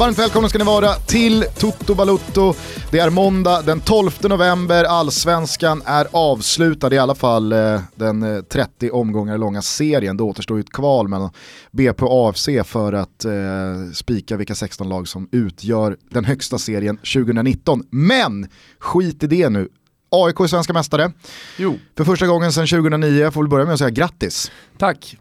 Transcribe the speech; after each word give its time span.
Varmt 0.00 0.18
välkomna 0.18 0.48
ska 0.48 0.58
ni 0.58 0.64
vara 0.64 0.94
till 0.94 1.44
Toto 1.58 1.94
Balutto. 1.94 2.54
Det 2.90 2.98
är 2.98 3.10
måndag 3.10 3.62
den 3.62 3.80
12 3.80 4.10
november, 4.22 4.84
allsvenskan 4.84 5.82
är 5.84 6.06
avslutad, 6.12 6.94
i 6.94 6.98
alla 6.98 7.14
fall 7.14 7.52
eh, 7.52 7.80
den 7.94 8.44
30 8.48 8.86
eh, 8.86 8.94
omgångar 8.94 9.38
långa 9.38 9.62
serien. 9.62 10.16
Det 10.16 10.22
återstår 10.22 10.56
ju 10.56 10.60
ett 10.60 10.72
kval 10.72 11.08
mellan 11.08 11.30
BP 11.70 12.04
och 12.04 12.28
AFC 12.28 12.48
för 12.64 12.92
att 12.92 13.24
eh, 13.24 13.32
spika 13.94 14.36
vilka 14.36 14.54
16 14.54 14.88
lag 14.88 15.08
som 15.08 15.28
utgör 15.32 15.96
den 16.10 16.24
högsta 16.24 16.58
serien 16.58 16.96
2019. 16.96 17.84
Men 17.90 18.48
skit 18.78 19.22
i 19.22 19.26
det 19.26 19.48
nu, 19.48 19.68
AIK 20.10 20.40
är 20.40 20.46
svenska 20.46 20.72
mästare. 20.72 21.12
Jo. 21.56 21.78
För 21.96 22.04
första 22.04 22.26
gången 22.26 22.52
sedan 22.52 22.66
2009, 22.66 23.30
får 23.30 23.42
vi 23.42 23.48
börja 23.48 23.64
med 23.64 23.72
att 23.72 23.78
säga 23.78 23.90
grattis. 23.90 24.50
Tack. 24.78 25.16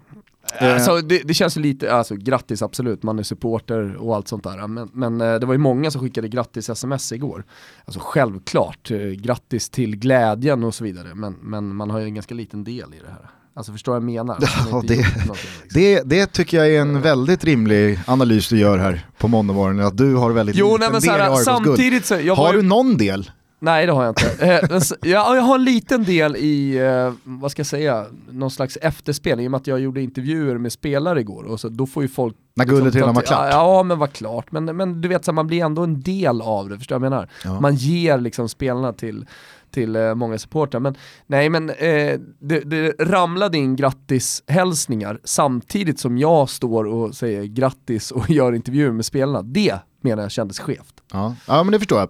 Eh. 0.54 0.74
Alltså, 0.74 1.02
det, 1.02 1.22
det, 1.26 1.34
känns 1.34 1.56
lite, 1.56 1.94
alltså 1.94 2.16
grattis 2.16 2.62
absolut, 2.62 3.04
man 3.04 3.20
är 3.20 3.24
supporter 3.24 3.96
och 3.96 4.16
allt 4.16 4.28
sånt 4.28 4.44
där. 4.44 4.68
Men, 4.68 4.90
men 4.94 5.22
eh, 5.22 5.40
det 5.40 5.46
var 5.46 5.54
ju 5.54 5.58
många 5.58 5.92
som 5.92 6.02
skickade 6.02 6.28
grattis-sms 6.28 7.14
igår. 7.14 7.44
Alltså 7.86 8.00
självklart, 8.04 8.92
eh, 8.92 8.98
grattis 8.98 9.70
till 9.70 9.96
glädjen 9.96 10.64
och 10.64 10.76
så 10.76 10.84
vidare. 10.84 11.16
Men, 11.16 11.34
men 11.34 11.76
man 11.76 11.90
har 11.90 12.00
ju 12.00 12.06
en 12.06 12.16
ganska 12.16 12.36
liten 12.36 12.64
del 12.64 12.94
i 12.94 13.00
det 13.06 13.12
här. 13.12 13.30
Alltså 13.54 13.72
förstår 13.72 13.96
jag 13.96 14.04
menar? 14.04 14.38
Ja, 14.72 14.84
det, 14.88 14.96
liksom. 14.96 15.36
det, 15.74 16.02
det, 16.06 16.26
tycker 16.26 16.58
jag 16.58 16.70
är 16.76 16.82
en 16.82 17.02
väldigt 17.02 17.44
rimlig 17.44 18.00
analys 18.08 18.50
du 18.50 18.60
gör 18.60 18.78
här 18.78 19.06
på 19.18 19.28
måndagmorgonen, 19.28 19.86
att 19.86 19.98
du 19.98 20.16
har 20.16 20.32
väldigt 20.32 20.56
jo, 20.56 20.78
liten 20.78 20.92
nej, 20.92 21.02
del 21.02 21.22
här, 21.22 21.42
i 21.42 21.44
samtidigt 21.44 22.06
så, 22.06 22.36
Har 22.36 22.54
ju... 22.54 22.62
du 22.62 22.68
någon 22.68 22.98
del? 22.98 23.32
Nej 23.60 23.86
det 23.86 23.92
har 23.92 24.04
jag 24.04 24.12
inte. 24.12 24.30
Eh, 24.40 25.10
jag, 25.12 25.42
har 25.42 25.56
en 25.56 25.64
liten 25.64 26.04
del 26.04 26.36
i, 26.36 26.78
eh, 26.78 27.14
vad 27.24 27.52
ska 27.52 27.60
jag 27.60 27.68
säga, 27.68 28.06
någon 28.32 28.52
slags 28.52 28.78
efterspel 28.78 29.40
i 29.40 29.48
och 29.48 29.52
med 29.52 29.58
att 29.58 29.68
jag 29.68 29.80
gjorde 29.80 30.02
intervjuer 30.02 30.58
med 30.58 30.72
spelare 30.72 31.20
igår 31.20 31.44
och 31.44 31.60
så 31.60 31.70
då 31.70 31.86
får 31.86 32.04
ju 32.04 32.10
folk 32.10 32.36
När 32.56 32.66
guldet 32.66 32.86
liksom 32.86 33.00
redan 33.00 33.16
var 33.16 33.22
klart? 33.22 33.48
Ja, 33.52 33.78
ja, 33.78 33.84
men 33.84 34.00
var 34.00 34.08
klart. 34.08 34.52
Men, 34.52 34.66
men 34.66 35.02
du 35.02 35.08
vet, 35.08 35.26
så 35.26 35.34
man 35.34 35.48
blir 35.48 35.64
ändå 35.64 35.84
en 35.84 36.02
del 36.02 36.42
av 36.42 36.70
det, 36.70 36.78
förstår 36.78 36.96
du 36.96 37.00
vad 37.00 37.06
jag 37.06 37.12
menar? 37.12 37.30
Ja. 37.44 37.60
Man 37.60 37.76
ger 37.76 38.18
liksom 38.18 38.50
spelarna 38.50 38.94
till 38.94 39.26
till 39.72 39.96
eh, 39.96 40.16
många 40.16 40.38
supportrar. 40.38 40.80
Men 40.80 40.96
nej 41.28 41.50
men 41.50 41.70
eh, 41.70 42.20
det, 42.40 42.60
det 42.60 42.92
ramlade 43.00 43.58
in 43.58 43.76
grattishälsningar 43.76 45.20
samtidigt 45.24 46.00
som 46.00 46.18
jag 46.18 46.50
står 46.50 46.86
och 46.86 47.16
säger 47.16 47.44
grattis 47.44 48.12
och 48.12 48.30
gör 48.30 48.54
intervjuer 48.54 48.92
med 48.92 49.06
spelarna. 49.06 49.42
Det 49.42 49.76
menar 50.02 50.24
jag 50.24 50.32
kändes 50.32 50.60
skevt. 50.60 50.99
Ja, 51.14 51.36
ja 51.48 51.64
men 51.64 51.72
det 51.72 51.80
förstår 51.80 52.00
jag. 52.00 52.10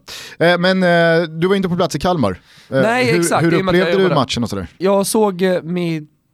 Eh, 0.52 0.58
men 0.58 0.83
eh, 0.83 1.28
du 1.30 1.47
var 1.47 1.55
inte 1.55 1.69
på 1.69 1.75
plats 1.75 1.95
i 1.95 2.00
Kalmar. 2.00 2.31
Eh, 2.69 2.81
Nej 2.81 3.11
hur, 3.11 3.19
exakt. 3.19 3.44
Hur 3.44 3.53
upplevde 3.53 4.09
du 4.09 4.16
matchen 4.16 4.44
och 4.44 4.50
sådär? 4.50 4.67
Jag 4.78 5.08
såg 5.08 5.42
eh, 5.42 5.61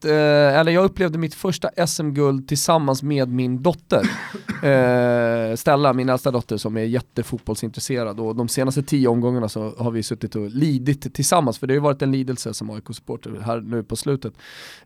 mitt 0.06 0.12
eh, 0.12 0.60
eller 0.60 0.72
jag 0.72 0.86
upplevde 0.86 1.18
mitt 1.18 1.34
första 1.34 1.88
SM-guld 1.88 2.48
tillsammans 2.48 3.04
med 3.04 3.30
min 3.30 3.62
dotter. 3.62 4.10
Eh, 4.56 5.56
Stella, 5.56 5.94
min 5.94 6.10
äldsta 6.10 6.32
dotter 6.32 6.58
som 6.58 6.78
är 6.78 6.82
jättefotbollsintresserad 6.82 8.20
och 8.20 8.36
de 8.36 8.48
senaste 8.48 8.84
tio 8.84 9.08
omgångarna 9.08 9.50
så 9.50 9.74
har 9.78 9.92
vi 9.92 10.04
suttit 10.04 10.36
och 10.36 10.50
lidit 10.50 11.14
tillsammans 11.14 11.60
för 11.60 11.68
det 11.68 11.74
har 11.74 11.76
ju 11.76 11.82
varit 11.82 12.02
en 12.02 12.12
lidelse 12.12 12.54
som 12.54 12.70
AIK-supporter 12.70 13.42
här 13.46 13.62
nu 13.62 13.84
på 13.84 13.96
slutet. 13.96 14.34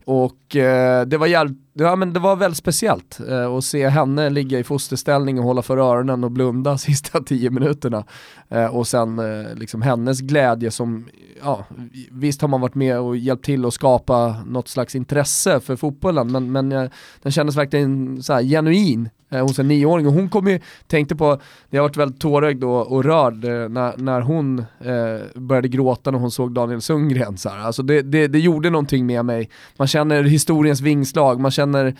Och 0.04 0.56
eh, 0.56 1.06
det 1.06 1.16
var 1.16 1.26
jävligt 1.26 1.58
Ja, 1.72 1.96
men 1.96 2.12
det 2.12 2.20
var 2.20 2.36
väldigt 2.36 2.58
speciellt 2.58 3.20
eh, 3.28 3.46
att 3.46 3.64
se 3.64 3.88
henne 3.88 4.30
ligga 4.30 4.58
i 4.58 4.64
fosterställning 4.64 5.38
och 5.38 5.44
hålla 5.44 5.62
för 5.62 5.78
öronen 5.78 6.24
och 6.24 6.30
blunda 6.30 6.78
sista 6.78 7.20
tio 7.20 7.50
minuterna. 7.50 8.04
Eh, 8.48 8.76
och 8.76 8.86
sen 8.86 9.18
eh, 9.18 9.54
liksom 9.54 9.82
hennes 9.82 10.20
glädje 10.20 10.70
som, 10.70 11.08
ja, 11.42 11.64
visst 12.10 12.40
har 12.40 12.48
man 12.48 12.60
varit 12.60 12.74
med 12.74 12.98
och 13.00 13.16
hjälpt 13.16 13.44
till 13.44 13.64
att 13.64 13.74
skapa 13.74 14.36
något 14.46 14.68
slags 14.68 14.94
intresse 15.10 15.60
för 15.60 15.76
fotbollen, 15.76 16.32
men, 16.32 16.52
men 16.52 16.72
eh, 16.72 16.90
den 17.22 17.32
kändes 17.32 17.56
verkligen 17.56 18.22
så 18.22 18.32
här, 18.32 18.42
genuin 18.42 19.08
eh, 19.30 19.42
hos 19.42 19.58
en 19.58 19.68
nioåring. 19.68 20.06
Och 20.06 20.12
hon 20.12 20.28
kom 20.28 20.46
ju, 20.46 20.60
tänkte 20.86 21.16
på, 21.16 21.40
jag 21.70 21.82
varit 21.82 21.96
väldigt 21.96 22.20
tårögd 22.20 22.64
och, 22.64 22.92
och 22.92 23.04
rörd 23.04 23.44
eh, 23.44 23.68
när, 23.68 23.96
när 23.96 24.20
hon 24.20 24.58
eh, 24.58 25.40
började 25.40 25.68
gråta 25.68 26.10
när 26.10 26.18
hon 26.18 26.30
såg 26.30 26.52
Daniel 26.52 26.80
Sundgren. 26.80 27.38
Så 27.38 27.48
här. 27.48 27.58
Alltså 27.58 27.82
det, 27.82 28.02
det, 28.02 28.28
det 28.28 28.38
gjorde 28.38 28.70
någonting 28.70 29.06
med 29.06 29.24
mig. 29.24 29.50
Man 29.76 29.88
känner 29.88 30.22
historiens 30.22 30.80
vingslag, 30.80 31.40
man 31.40 31.50
känner 31.50 31.94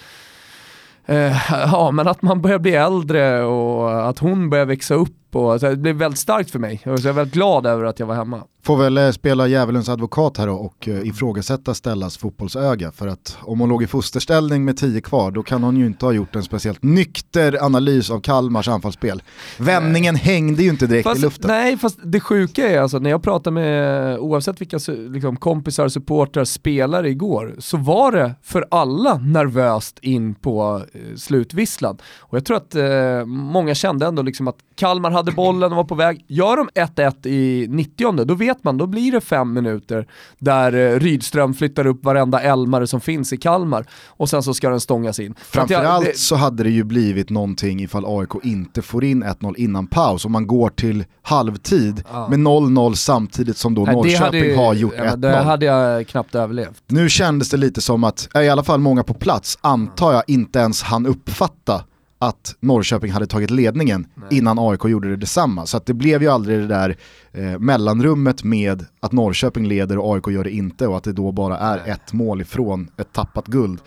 eh, 1.06 1.36
ja, 1.50 1.90
men 1.90 2.08
att 2.08 2.22
man 2.22 2.42
börjar 2.42 2.58
bli 2.58 2.74
äldre 2.74 3.42
och 3.42 4.08
att 4.08 4.18
hon 4.18 4.50
börjar 4.50 4.66
växa 4.66 4.94
upp 4.94 5.19
och, 5.36 5.52
alltså, 5.52 5.70
det 5.70 5.76
blev 5.76 5.96
väldigt 5.96 6.20
starkt 6.20 6.50
för 6.50 6.58
mig. 6.58 6.80
Jag 6.84 7.06
är 7.06 7.12
väldigt 7.12 7.34
glad 7.34 7.66
över 7.66 7.84
att 7.84 8.00
jag 8.00 8.06
var 8.06 8.14
hemma. 8.14 8.44
Får 8.62 8.76
väl 8.76 8.98
eh, 8.98 9.10
spela 9.10 9.46
djävulens 9.46 9.88
advokat 9.88 10.36
här 10.36 10.48
och 10.48 10.88
uh, 10.88 11.08
ifrågasätta 11.08 11.74
Stellas 11.74 12.18
fotbollsöga. 12.18 12.92
För 12.92 13.08
att 13.08 13.38
om 13.40 13.60
hon 13.60 13.68
låg 13.68 13.82
i 13.82 13.86
fosterställning 13.86 14.64
med 14.64 14.76
tio 14.76 15.00
kvar 15.00 15.30
då 15.30 15.42
kan 15.42 15.62
hon 15.62 15.76
ju 15.76 15.86
inte 15.86 16.06
ha 16.06 16.12
gjort 16.12 16.36
en 16.36 16.42
speciellt 16.42 16.82
nykter 16.82 17.64
analys 17.64 18.10
av 18.10 18.20
Kalmars 18.20 18.68
anfallsspel. 18.68 19.22
Vändningen 19.58 20.14
nej. 20.14 20.22
hängde 20.22 20.62
ju 20.62 20.70
inte 20.70 20.86
direkt 20.86 21.08
fast, 21.08 21.18
i 21.18 21.22
luften. 21.22 21.48
Nej, 21.50 21.76
fast 21.76 21.98
det 22.04 22.20
sjuka 22.20 22.68
är 22.68 22.80
alltså 22.80 22.98
när 22.98 23.10
jag 23.10 23.22
pratar 23.22 23.50
med, 23.50 24.18
oavsett 24.18 24.60
vilka 24.60 24.78
liksom, 24.88 25.36
kompisar, 25.36 25.88
supportrar, 25.88 26.44
spelare 26.44 27.08
igår, 27.08 27.54
så 27.58 27.76
var 27.76 28.12
det 28.12 28.34
för 28.42 28.66
alla 28.70 29.18
nervöst 29.18 29.98
in 30.02 30.34
på 30.34 30.82
uh, 30.94 31.16
slutvisslan. 31.16 31.98
Och 32.18 32.36
jag 32.36 32.44
tror 32.44 32.56
att 32.56 32.74
uh, 32.74 33.24
många 33.26 33.74
kände 33.74 34.06
ändå 34.06 34.22
liksom 34.22 34.48
att 34.48 34.56
Kalmar 34.74 35.10
hade 35.20 35.32
bollen 35.32 35.70
och 35.72 35.76
var 35.76 35.84
på 35.84 35.94
väg. 35.94 36.24
Gör 36.28 36.56
de 36.56 36.68
1-1 36.68 37.26
i 37.26 37.66
90 37.68 38.24
då 38.24 38.34
vet 38.34 38.64
man, 38.64 38.78
då 38.78 38.86
blir 38.86 39.12
det 39.12 39.20
fem 39.20 39.52
minuter 39.52 40.06
där 40.38 40.72
eh, 40.72 40.98
Rydström 40.98 41.54
flyttar 41.54 41.86
upp 41.86 42.04
varenda 42.04 42.40
Elmare 42.40 42.86
som 42.86 43.00
finns 43.00 43.32
i 43.32 43.36
Kalmar 43.36 43.86
och 44.06 44.28
sen 44.28 44.42
så 44.42 44.54
ska 44.54 44.70
den 44.70 44.80
stångas 44.80 45.20
in. 45.20 45.34
Framförallt 45.38 46.06
det... 46.06 46.18
så 46.18 46.36
hade 46.36 46.62
det 46.62 46.70
ju 46.70 46.84
blivit 46.84 47.30
någonting 47.30 47.80
ifall 47.80 48.04
AIK 48.06 48.44
inte 48.44 48.82
får 48.82 49.04
in 49.04 49.24
1-0 49.24 49.54
innan 49.56 49.86
paus. 49.86 50.24
Om 50.24 50.32
man 50.32 50.46
går 50.46 50.70
till 50.70 51.04
halvtid 51.22 52.02
ja. 52.12 52.28
med 52.28 52.38
0-0 52.38 52.94
samtidigt 52.94 53.56
som 53.56 53.74
då 53.74 53.84
Nej, 53.84 53.94
Norrköping 53.94 54.44
ju, 54.44 54.56
har 54.56 54.74
gjort 54.74 54.94
ja, 54.96 55.04
1-0. 55.04 55.16
Det 55.16 55.36
hade 55.36 55.66
jag 55.66 56.06
knappt 56.06 56.34
överlevt. 56.34 56.82
Nu 56.86 57.08
kändes 57.08 57.50
det 57.50 57.56
lite 57.56 57.80
som 57.80 58.04
att, 58.04 58.28
i 58.34 58.48
alla 58.48 58.64
fall 58.64 58.80
många 58.80 59.02
på 59.02 59.14
plats, 59.14 59.58
antar 59.60 60.12
jag 60.12 60.22
inte 60.26 60.58
ens 60.58 60.82
han 60.82 61.06
uppfatta 61.06 61.84
att 62.22 62.56
Norrköping 62.60 63.12
hade 63.12 63.26
tagit 63.26 63.50
ledningen 63.50 64.06
Nej. 64.14 64.38
innan 64.38 64.58
AIK 64.58 64.84
gjorde 64.84 65.08
det 65.08 65.16
detsamma. 65.16 65.66
Så 65.66 65.76
att 65.76 65.86
det 65.86 65.94
blev 65.94 66.22
ju 66.22 66.28
aldrig 66.28 66.58
det 66.58 66.66
där 66.66 66.96
eh, 67.32 67.58
mellanrummet 67.58 68.44
med 68.44 68.84
att 69.00 69.12
Norrköping 69.12 69.68
leder 69.68 69.98
och 69.98 70.14
AIK 70.14 70.28
gör 70.28 70.44
det 70.44 70.50
inte 70.50 70.86
och 70.86 70.96
att 70.96 71.04
det 71.04 71.12
då 71.12 71.32
bara 71.32 71.58
är 71.58 71.92
ett 71.92 72.12
mål 72.12 72.40
ifrån 72.40 72.90
ett 72.96 73.12
tappat 73.12 73.46
guld. 73.46 73.80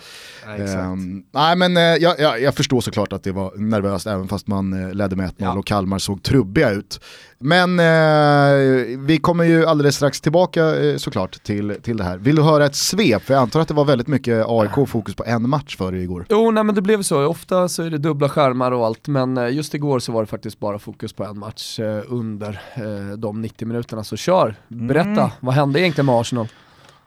Nej, 0.48 0.76
um, 0.76 1.24
nej 1.32 1.56
men 1.56 1.78
eh, 1.78 1.84
jag, 1.84 2.20
jag, 2.20 2.42
jag, 2.42 2.56
förstår 2.56 2.82
såklart 2.82 3.14
att 3.14 3.24
det 3.24 3.32
var 3.32 3.58
nervöst 3.58 4.08
även 4.08 4.28
fast 4.28 4.48
man 4.48 4.74
eh, 4.74 4.94
ledde 4.94 5.16
med 5.16 5.30
1-0 5.30 5.34
ja. 5.38 5.58
och 5.58 5.66
Kalmar 5.66 6.00
såg 6.00 6.24
trubbiga 6.24 6.70
ut. 6.70 7.00
Men 7.40 7.80
eh, 7.80 8.98
vi 9.00 9.20
kommer 9.22 9.44
ju 9.44 9.66
alldeles 9.66 9.96
strax 9.96 10.22
tillbaka 10.22 10.84
eh, 10.84 10.98
såklart 10.98 11.44
till, 11.44 11.76
till 11.82 11.98
det 11.98 12.04
här. 12.04 12.18
Vill 12.18 12.36
du 12.36 12.42
höra 12.42 12.66
ett 12.66 12.76
svep? 12.76 13.24
För 13.24 13.34
jag 13.34 13.42
antar 13.42 13.60
att 13.60 13.68
det 13.68 13.74
var 13.74 13.86
väldigt 13.86 14.08
mycket 14.08 14.46
AIK-fokus 14.48 15.16
på 15.16 15.24
en 15.26 15.50
match 15.50 15.78
för 15.78 15.92
dig 15.92 16.04
igår. 16.04 16.26
Jo, 16.30 16.52
nej 16.52 16.64
men 16.64 16.76
det 16.76 16.82
blev 16.82 17.02
så. 17.02 17.26
Ofta 17.26 17.70
så 17.70 17.84
är 17.84 17.90
det 17.90 17.98
dubbla 17.98 18.30
skärmar 18.30 18.72
och 18.72 18.86
allt, 18.86 19.08
men 19.08 19.38
eh, 19.38 19.54
just 19.54 19.74
igår 19.74 20.00
så 20.00 20.12
var 20.12 20.22
det 20.22 20.28
faktiskt 20.28 20.60
bara 20.60 20.80
fokus 20.80 21.14
på 21.14 21.24
en 21.24 21.40
match 21.40 21.80
eh, 21.80 22.04
under 22.08 22.62
eh, 22.74 23.18
de 23.34 23.42
90 23.42 23.68
minuterna. 23.68 24.04
Så 24.04 24.18
kör, 24.18 24.56
berätta, 24.68 25.10
mm. 25.10 25.32
vad 25.40 25.56
hände 25.56 25.80
egentligen 25.82 26.06
med 26.06 26.16
Arsenal? 26.16 26.48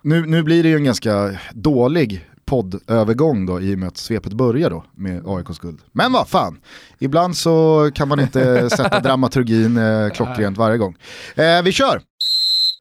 Nu, 0.03 0.27
nu 0.27 0.43
blir 0.43 0.63
det 0.63 0.69
ju 0.69 0.77
en 0.77 0.85
ganska 0.85 1.39
dålig 1.53 2.27
poddövergång 2.45 3.47
då 3.47 3.61
i 3.61 3.75
och 3.75 3.79
med 3.79 3.89
att 3.89 3.97
svepet 3.97 4.33
börjar 4.33 4.71
då 4.71 4.85
med 4.95 5.23
AIKs 5.27 5.59
guld. 5.59 5.79
Men 5.93 6.13
vad 6.13 6.29
fan, 6.29 6.59
ibland 6.99 7.37
så 7.37 7.91
kan 7.95 8.09
man 8.09 8.21
inte 8.21 8.71
sätta 8.77 9.01
dramaturgin 9.01 9.77
eh, 9.77 10.11
klockrent 10.11 10.59
varje 10.59 10.79
gång. 10.79 10.97
Eh, 11.35 11.63
vi 11.63 11.73
kör! 11.73 12.01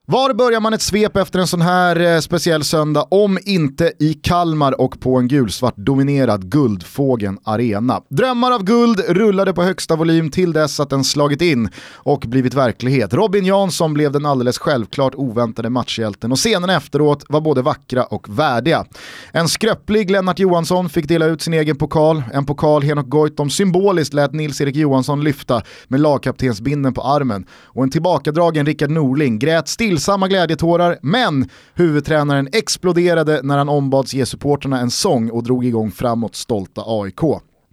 Var 0.08 0.34
börjar 0.34 0.60
man 0.60 0.74
ett 0.74 0.82
svep 0.82 1.18
efter 1.18 1.40
en 1.40 1.48
sån 1.48 1.62
här 1.62 2.00
eh, 2.00 2.20
speciell 2.20 2.64
söndag 2.64 3.08
om 3.12 3.40
inte 3.46 3.92
i 4.00 4.14
Kalmar 4.14 4.82
och 4.82 5.00
på 5.00 5.18
en 5.18 5.28
gulsvart 5.28 5.78
dominerad 5.78 6.52
Guldfågen 6.52 7.38
Arena. 7.44 8.02
Drömmar 8.10 8.52
av 8.52 8.64
guld 8.64 9.00
rullade 9.00 9.54
på 9.54 9.64
högsta 9.64 9.96
volym 9.96 10.32
till 10.32 10.54
dess 10.54 10.80
att 10.80 10.90
den 10.90 11.04
slagit 11.04 11.42
in 11.42 11.70
och 11.94 12.20
blivit 12.20 12.54
verklighet. 12.54 13.14
Robin 13.14 13.46
Jansson 13.46 13.94
blev 13.94 14.12
den 14.12 14.26
alldeles 14.26 14.58
självklart 14.58 15.16
oväntade 15.16 15.70
matchhjälten 15.70 16.32
och 16.32 16.38
scenerna 16.38 16.74
efteråt 16.76 17.26
var 17.30 17.42
både 17.42 17.62
vackra 17.62 18.04
och 18.04 18.40
värdiga. 18.40 18.86
En 19.32 19.50
skröplig 19.50 20.12
Lennart 20.12 20.40
Johansson 20.40 20.90
fick 20.90 21.08
dela 21.08 21.26
ut 21.26 21.42
sin 21.42 21.54
egen 21.54 21.76
pokal, 21.76 22.24
en 22.34 22.46
pokal 22.46 22.84
Henok 22.84 23.10
Goitom 23.10 23.50
symboliskt 23.50 24.14
lät 24.14 24.34
Nils-Erik 24.34 24.76
Johansson 24.76 25.24
lyfta 25.24 25.62
med 25.88 26.00
lagkaptensbinden 26.00 26.94
på 26.94 27.02
armen 27.02 27.46
och 27.64 27.84
en 27.84 27.90
tillbakadragen 27.90 28.66
Rickard 28.66 28.92
Norling 28.92 29.40
grät 29.40 29.68
still 29.68 29.95
stillsamma 29.96 30.28
glädjetårar, 30.28 31.00
men 31.02 31.50
huvudtränaren 31.74 32.48
exploderade 32.52 33.42
när 33.44 33.58
han 33.58 33.70
ombads 33.70 34.14
ge 34.14 34.26
supporterna 34.26 34.80
en 34.80 34.92
sång 34.92 35.30
och 35.30 35.44
drog 35.44 35.66
igång 35.66 35.92
framåt 35.92 36.36
stolta 36.36 36.84
AIK. 36.86 37.22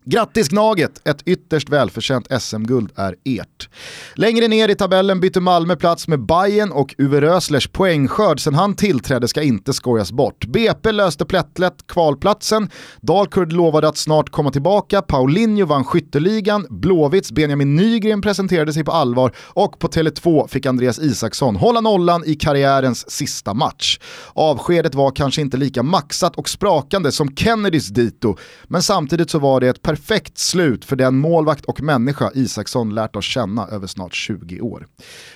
Grattis 0.04 0.48
Gnaget, 0.48 1.08
ett 1.08 1.22
ytterst 1.26 1.68
välförtjänt 1.68 2.26
SM-guld 2.40 2.90
är 2.96 3.16
ert. 3.24 3.68
Längre 4.14 4.48
ner 4.48 4.68
i 4.68 4.74
tabellen 4.74 5.20
byter 5.20 5.40
Malmö 5.40 5.76
plats 5.76 6.08
med 6.08 6.26
Bayern 6.26 6.72
och 6.72 6.94
Uwe 6.98 7.20
Röslers 7.20 7.68
poängskörd. 7.68 8.40
Sen 8.40 8.54
han 8.54 8.76
tillträdde 8.76 9.28
ska 9.28 9.42
inte 9.42 9.72
skojas 9.72 10.12
bort. 10.12 10.46
BP 10.46 10.92
löste 10.92 11.24
plättlätt 11.24 11.86
kvalplatsen, 11.86 12.70
Dalkurd 13.00 13.52
lovade 13.52 13.88
att 13.88 13.96
snart 13.96 14.30
komma 14.30 14.50
tillbaka, 14.50 15.02
Paulinho 15.02 15.66
vann 15.66 15.84
skytteligan, 15.84 16.66
Blåvitts 16.70 17.32
Benjamin 17.32 17.76
Nygren 17.76 18.22
presenterade 18.22 18.72
sig 18.72 18.84
på 18.84 18.92
allvar. 18.92 19.32
Och 19.38 19.78
på 19.78 19.88
Tele2 19.88 20.48
fick 20.48 20.66
Andreas 20.66 20.98
Isaksson 20.98 21.56
hålla 21.56 21.80
nollan 21.80 22.22
i 22.26 22.34
karriärens 22.34 23.10
sista 23.10 23.54
match. 23.54 23.98
Avskedet 24.32 24.94
var 24.94 25.10
kanske 25.10 25.40
inte 25.40 25.56
lika 25.56 25.82
maxat 25.82 26.36
och 26.36 26.48
sprakande 26.48 27.12
som 27.12 27.36
Kennedys 27.36 27.88
dito, 27.88 28.36
men 28.64 28.82
samtidigt 28.82 29.30
så 29.30 29.38
var 29.38 29.60
det 29.60 29.68
ett 29.68 29.82
perfekt 29.92 30.38
slut 30.38 30.84
för 30.84 30.96
den 30.96 31.16
målvakt 31.16 31.64
och 31.64 31.82
människa 31.82 32.30
Isaksson 32.34 32.94
lärt 32.94 33.16
oss 33.16 33.24
känna 33.24 33.66
över 33.66 33.86
snart 33.86 34.14
20 34.14 34.60
år. 34.60 34.86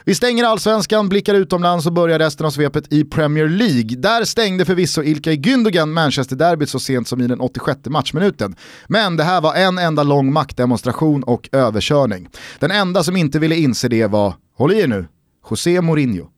Vi 0.05 0.15
stänger 0.15 0.45
allsvenskan, 0.45 1.09
blickar 1.09 1.35
utomlands 1.35 1.87
och 1.87 1.93
börjar 1.93 2.19
resten 2.19 2.47
av 2.47 2.51
svepet 2.51 2.93
i 2.93 3.05
Premier 3.05 3.49
League. 3.49 3.97
Där 3.97 4.25
stängde 4.25 4.65
förvisso 4.65 5.03
Ilkay 5.03 5.37
Gündogan 5.37 5.93
Manchester-derbyt 5.93 6.69
så 6.69 6.81
sent 6.81 7.09
som 7.09 7.21
i 7.21 7.27
den 7.27 7.41
86 7.41 7.81
matchminuten. 7.87 8.57
Men 8.87 9.17
det 9.17 9.25
här 9.25 9.41
var 9.41 9.55
en 9.55 9.79
enda 9.79 10.03
lång 10.03 10.33
maktdemonstration 10.33 11.23
och 11.23 11.49
överkörning. 11.53 12.29
Den 12.59 12.71
enda 12.71 13.03
som 13.03 13.17
inte 13.17 13.39
ville 13.39 13.57
inse 13.57 13.89
det 13.89 14.07
var, 14.07 14.35
håll 14.59 14.73
i 14.73 14.81
er 14.81 14.87
nu, 14.87 15.07
José 15.51 15.81
Mourinho. 15.81 16.36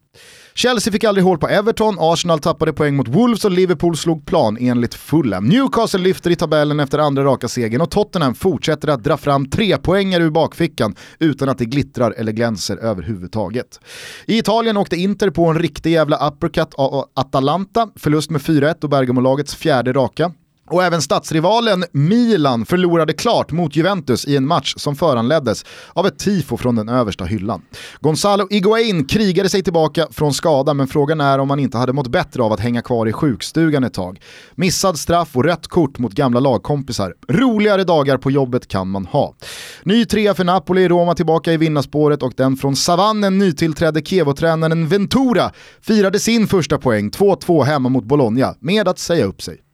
Chelsea 0.59 0.93
fick 0.93 1.05
aldrig 1.05 1.25
hål 1.25 1.39
på 1.39 1.49
Everton, 1.49 1.97
Arsenal 1.99 2.39
tappade 2.39 2.73
poäng 2.73 2.97
mot 2.97 3.09
Wolves 3.09 3.45
och 3.45 3.51
Liverpool 3.51 3.97
slog 3.97 4.27
plan 4.27 4.57
enligt 4.61 4.95
Fulham. 4.95 5.45
Newcastle 5.45 6.01
lyfter 6.01 6.31
i 6.31 6.37
tabellen 6.37 6.81
efter 6.81 6.99
andra 6.99 7.25
raka 7.25 7.49
segern 7.49 7.81
och 7.81 7.91
Tottenham 7.91 8.35
fortsätter 8.35 8.89
att 8.89 9.05
dra 9.05 9.17
fram 9.17 9.51
tre 9.51 9.77
poängar 9.77 10.21
ur 10.21 10.31
bakfickan 10.31 10.95
utan 11.19 11.49
att 11.49 11.59
det 11.59 11.65
glittrar 11.65 12.11
eller 12.11 12.33
glänser 12.33 12.77
överhuvudtaget. 12.77 13.81
I 14.27 14.39
Italien 14.39 14.77
åkte 14.77 14.97
Inter 14.97 15.31
på 15.31 15.47
en 15.47 15.59
riktig 15.59 15.93
jävla 15.93 16.29
uppercut 16.29 16.75
av 16.75 17.05
Atalanta, 17.15 17.89
förlust 17.97 18.31
med 18.31 18.41
4-1 18.41 18.85
och 18.85 18.91
Bergamo-lagets 18.91 19.55
fjärde 19.55 19.93
raka. 19.93 20.33
Och 20.71 20.85
även 20.85 21.03
stadsrivalen 21.03 21.85
Milan 21.93 22.67
förlorade 22.67 23.13
klart 23.13 23.53
mot 23.53 23.77
Juventus 23.77 24.25
i 24.27 24.37
en 24.37 24.47
match 24.47 24.75
som 24.77 24.97
föranleddes 24.97 25.65
av 25.93 26.07
ett 26.07 26.19
tifo 26.19 26.57
från 26.57 26.77
den 26.77 26.89
översta 26.89 27.25
hyllan. 27.25 27.63
Gonzalo 28.01 28.47
Higuain 28.51 29.05
krigade 29.05 29.49
sig 29.49 29.63
tillbaka 29.63 30.07
från 30.11 30.35
skada 30.35 30.75
men 30.75 30.89
frågan 30.89 31.21
är 31.21 31.39
om 31.39 31.51
han 31.51 31.61
inte 31.61 31.79
hade 31.79 31.93
mått 31.93 32.09
bättre 32.09 32.43
av 32.43 32.53
att 32.53 32.61
hänga 32.61 32.83
kvar 32.83 33.07
i 33.07 33.13
sjukstugan 33.13 33.85
ett 33.85 33.95
tag. 33.95 34.21
Missad 34.55 34.99
straff 34.99 35.37
och 35.37 35.45
rött 35.45 35.67
kort 35.67 35.99
mot 35.99 36.13
gamla 36.13 36.41
lagkompisar. 36.41 37.15
Roligare 37.29 37.85
dagar 37.85 38.19
på 38.19 38.31
jobbet 38.31 38.69
kan 38.69 38.89
man 38.89 39.07
ha. 39.07 39.35
Ny 39.83 40.05
trea 40.05 40.35
för 40.35 40.45
Napoli, 40.45 40.89
Roma 40.89 41.15
tillbaka 41.15 41.53
i 41.53 41.57
vinnarspåret 41.57 42.23
och 42.23 42.33
den 42.37 42.57
från 42.57 42.77
savannen 42.77 43.39
nytillträdde 43.39 44.01
Kevo-tränaren 44.01 44.89
Ventura 44.89 45.51
firade 45.81 46.21
sin 46.21 46.47
första 46.47 46.79
poäng, 46.79 47.11
2-2 47.11 47.65
hemma 47.65 47.89
mot 47.89 48.05
Bologna, 48.05 48.55
med 48.61 48.89
att 48.89 48.99
säga 48.99 49.25
upp 49.25 49.43
sig. 49.43 49.68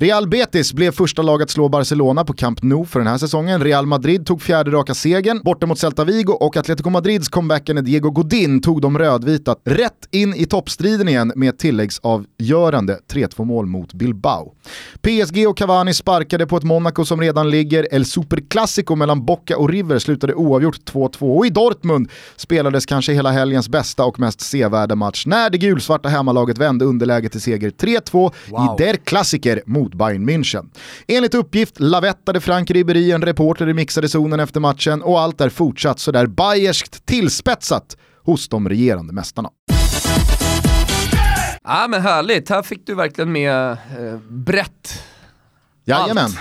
Real 0.00 0.28
Betis 0.28 0.72
blev 0.72 0.92
första 0.92 1.22
lag 1.22 1.42
att 1.42 1.50
slå 1.50 1.68
Barcelona 1.68 2.24
på 2.24 2.32
Camp 2.32 2.62
Nou 2.62 2.84
för 2.84 3.00
den 3.00 3.06
här 3.06 3.18
säsongen. 3.18 3.64
Real 3.64 3.86
Madrid 3.86 4.26
tog 4.26 4.42
fjärde 4.42 4.70
raka 4.70 4.94
segern 4.94 5.40
borta 5.44 5.66
mot 5.66 5.78
Celta 5.78 6.04
Vigo 6.04 6.32
och 6.32 6.56
Atletico 6.56 6.90
Madrids 6.90 7.28
comebackande 7.28 7.82
Diego 7.82 8.10
Godin 8.10 8.62
tog 8.62 8.80
de 8.80 8.98
rödvita 8.98 9.56
rätt 9.64 10.08
in 10.10 10.34
i 10.34 10.46
toppstriden 10.46 11.08
igen 11.08 11.32
med 11.36 11.58
tilläggsavgörande 11.58 12.98
3-2 13.12 13.44
mål 13.44 13.66
mot 13.66 13.92
Bilbao. 13.92 14.54
PSG 15.00 15.48
och 15.48 15.56
Cavani 15.56 15.94
sparkade 15.94 16.46
på 16.46 16.56
ett 16.56 16.64
Monaco 16.64 17.04
som 17.04 17.20
redan 17.20 17.50
ligger. 17.50 17.94
El 17.94 18.04
Superclásico 18.04 18.94
mellan 18.94 19.24
Boca 19.24 19.56
och 19.56 19.70
River 19.70 19.98
slutade 19.98 20.34
oavgjort 20.34 20.92
2-2 20.92 21.36
och 21.36 21.46
i 21.46 21.50
Dortmund 21.50 22.10
spelades 22.36 22.86
kanske 22.86 23.12
hela 23.12 23.30
helgens 23.30 23.68
bästa 23.68 24.04
och 24.04 24.20
mest 24.20 24.40
sevärda 24.40 24.94
match 24.94 25.26
när 25.26 25.50
det 25.50 25.58
gulsvarta 25.58 26.08
hemmalaget 26.08 26.58
vände 26.58 26.84
underläget 26.84 27.32
till 27.32 27.40
seger 27.40 27.70
3-2 27.70 28.12
wow. 28.12 28.32
i 28.80 28.84
Der 28.84 28.96
Klassiker 28.96 29.62
mot 29.66 29.89
mot 29.90 29.98
Bayern 29.98 30.24
München. 30.24 30.70
Enligt 31.08 31.34
uppgift 31.34 31.80
lavettade 31.80 32.40
Frank 32.40 32.70
Ribéry 32.70 33.12
en 33.12 33.22
reporter 33.22 33.68
i 33.68 33.74
mixade 33.74 34.08
zonen 34.08 34.40
efter 34.40 34.60
matchen 34.60 35.02
och 35.02 35.20
allt 35.20 35.40
är 35.40 35.48
fortsatt 35.48 35.98
sådär 35.98 36.26
bayerskt 36.26 37.06
tillspetsat 37.06 37.96
hos 38.22 38.48
de 38.48 38.68
regerande 38.68 39.12
mästarna. 39.12 39.50
Ja 41.62 41.86
men 41.88 42.02
härligt, 42.02 42.48
här 42.48 42.62
fick 42.62 42.86
du 42.86 42.94
verkligen 42.94 43.32
med 43.32 43.70
eh, 43.70 43.76
brett 44.28 45.02
Jajamän. 45.84 46.24
Allt. 46.24 46.38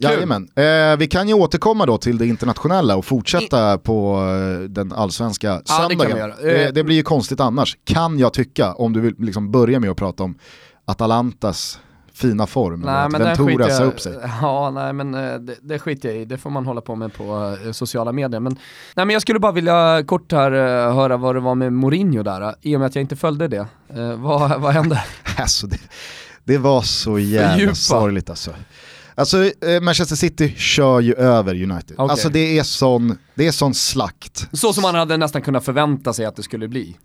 Jajamän. 0.00 0.48
Eh, 0.56 0.96
vi 0.98 1.06
kan 1.06 1.28
ju 1.28 1.34
återkomma 1.34 1.86
då 1.86 1.98
till 1.98 2.18
det 2.18 2.26
internationella 2.26 2.96
och 2.96 3.04
fortsätta 3.04 3.74
I... 3.74 3.78
på 3.78 4.16
eh, 4.16 4.68
den 4.68 4.92
allsvenska 4.92 5.48
ja, 5.48 5.88
söndagen. 5.88 6.32
Det, 6.42 6.52
det, 6.52 6.70
det, 6.70 6.84
blir 6.84 6.96
ju 6.96 7.02
konstigt 7.02 7.40
annars, 7.40 7.76
kan 7.84 8.18
jag 8.18 8.32
tycka, 8.32 8.72
om 8.72 8.92
du 8.92 9.00
vill 9.00 9.14
liksom 9.18 9.50
börja 9.50 9.80
med 9.80 9.90
att 9.90 9.96
prata 9.96 10.22
om 10.22 10.38
Atalantas 10.84 11.80
fina 12.18 12.46
form. 12.46 12.80
Nej, 12.80 13.08
men 13.08 13.22
Ventura 13.22 13.70
sa 13.70 13.84
upp 13.84 14.00
sig. 14.00 14.16
Ja, 14.40 14.70
nej 14.70 14.92
men 14.92 15.14
eh, 15.14 15.34
det, 15.34 15.56
det 15.60 15.78
skiter 15.78 16.08
jag 16.08 16.18
i. 16.18 16.24
Det 16.24 16.38
får 16.38 16.50
man 16.50 16.66
hålla 16.66 16.80
på 16.80 16.94
med 16.94 17.14
på 17.14 17.56
uh, 17.64 17.72
sociala 17.72 18.12
medier. 18.12 18.40
Men, 18.40 18.56
nej, 18.94 19.06
men 19.06 19.10
jag 19.10 19.22
skulle 19.22 19.38
bara 19.38 19.52
vilja 19.52 20.04
kort 20.06 20.32
här 20.32 20.52
uh, 20.52 20.94
höra 20.94 21.16
vad 21.16 21.36
det 21.36 21.40
var 21.40 21.54
med 21.54 21.72
Mourinho 21.72 22.22
där. 22.22 22.54
I 22.60 22.76
och 22.76 22.80
med 22.80 22.86
att 22.86 22.94
jag 22.94 23.02
inte 23.02 23.16
följde 23.16 23.48
det. 23.48 23.66
Vad, 24.16 24.60
vad 24.60 24.72
hände? 24.72 25.04
alltså, 25.36 25.66
det, 25.66 25.78
det 26.44 26.58
var 26.58 26.82
så 26.82 27.18
jävla 27.18 27.74
sorgligt 27.74 28.30
alltså. 28.30 28.50
Alltså 29.14 29.50
Manchester 29.82 30.16
City 30.16 30.54
kör 30.56 31.00
ju 31.00 31.14
över 31.14 31.62
United. 31.62 31.92
Okay. 31.92 32.08
Alltså 32.08 32.28
det 32.28 32.58
är, 32.58 32.62
sån, 32.62 33.18
det 33.34 33.46
är 33.46 33.52
sån 33.52 33.74
slakt. 33.74 34.48
Så 34.52 34.72
som 34.72 34.82
man 34.82 34.94
hade 34.94 35.16
nästan 35.16 35.42
kunnat 35.42 35.64
förvänta 35.64 36.12
sig 36.12 36.26
att 36.26 36.36
det 36.36 36.42
skulle 36.42 36.68
bli 36.68 36.96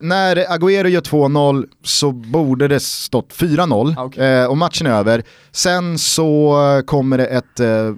när 0.00 0.36
Agüero 0.36 0.88
gör 0.88 1.00
2-0 1.00 1.66
så 1.82 2.12
borde 2.12 2.68
det 2.68 2.80
stått 2.80 3.32
4-0 3.32 3.94
ah, 3.98 4.04
okay. 4.04 4.26
eh, 4.26 4.46
och 4.46 4.56
matchen 4.56 4.86
är 4.86 4.90
över. 4.90 5.22
Sen 5.52 5.98
så 5.98 6.82
kommer 6.86 7.18
det 7.18 7.26
ett, 7.26 7.60
eh, 7.60 7.68
eh, 7.68 7.94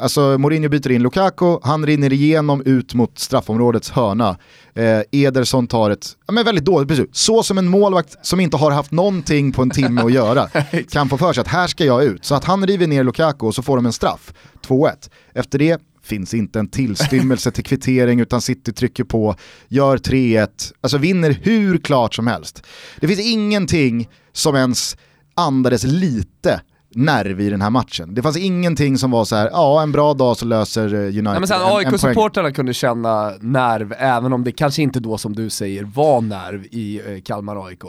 alltså 0.00 0.38
Mourinho 0.38 0.68
byter 0.68 0.90
in 0.90 1.02
Lukaku, 1.02 1.58
han 1.62 1.86
rinner 1.86 2.12
igenom 2.12 2.62
ut 2.64 2.94
mot 2.94 3.18
straffområdets 3.18 3.90
hörna. 3.90 4.36
Eh, 4.74 5.00
Ederson 5.12 5.66
tar 5.66 5.90
ett, 5.90 6.06
ja, 6.26 6.32
men 6.32 6.44
väldigt 6.44 6.64
dåligt 6.64 6.88
beslut. 6.88 7.16
Så 7.16 7.42
som 7.42 7.58
en 7.58 7.68
målvakt 7.68 8.26
som 8.26 8.40
inte 8.40 8.56
har 8.56 8.70
haft 8.70 8.92
någonting 8.92 9.52
på 9.52 9.62
en 9.62 9.70
timme 9.70 10.02
att 10.02 10.12
göra 10.12 10.48
kan 10.90 11.08
få 11.08 11.18
för 11.18 11.32
sig 11.32 11.40
att 11.40 11.48
här 11.48 11.66
ska 11.66 11.84
jag 11.84 12.04
ut. 12.04 12.24
Så 12.24 12.34
att 12.34 12.44
han 12.44 12.66
river 12.66 12.86
ner 12.86 13.04
Lukaku 13.04 13.46
och 13.46 13.54
så 13.54 13.62
får 13.62 13.76
de 13.76 13.86
en 13.86 13.92
straff, 13.92 14.32
2-1. 14.66 15.10
Efter 15.34 15.58
det 15.58 15.80
finns 16.02 16.34
inte 16.34 16.58
en 16.58 16.68
tillstymmelse 16.68 17.50
till 17.50 17.64
kvittering 17.64 18.20
utan 18.20 18.40
City 18.40 18.72
trycker 18.72 19.04
på, 19.04 19.36
gör 19.68 19.96
3-1, 19.96 20.48
alltså 20.80 20.98
vinner 20.98 21.38
hur 21.42 21.78
klart 21.78 22.14
som 22.14 22.26
helst. 22.26 22.66
Det 23.00 23.08
finns 23.08 23.20
ingenting 23.20 24.08
som 24.32 24.56
ens 24.56 24.96
andades 25.34 25.84
lite 25.84 26.60
nerv 26.94 27.40
i 27.40 27.50
den 27.50 27.62
här 27.62 27.70
matchen. 27.70 28.14
Det 28.14 28.22
fanns 28.22 28.36
ingenting 28.36 28.98
som 28.98 29.10
var 29.10 29.24
så 29.24 29.36
här, 29.36 29.50
ja 29.52 29.82
en 29.82 29.92
bra 29.92 30.14
dag 30.14 30.36
så 30.36 30.44
löser 30.44 30.94
United 30.94 31.24
Nej, 31.24 31.38
men 31.38 31.48
sen 31.48 31.60
AIK-supportrarna 31.62 32.52
kunde 32.52 32.74
känna 32.74 33.32
nerv, 33.40 33.94
även 33.98 34.32
om 34.32 34.44
det 34.44 34.52
kanske 34.52 34.82
inte 34.82 35.00
då 35.00 35.18
som 35.18 35.32
du 35.32 35.50
säger 35.50 35.84
var 35.84 36.20
nerv 36.20 36.64
i 36.70 37.00
eh, 37.06 37.22
Kalmar 37.22 37.66
AIK. 37.66 37.82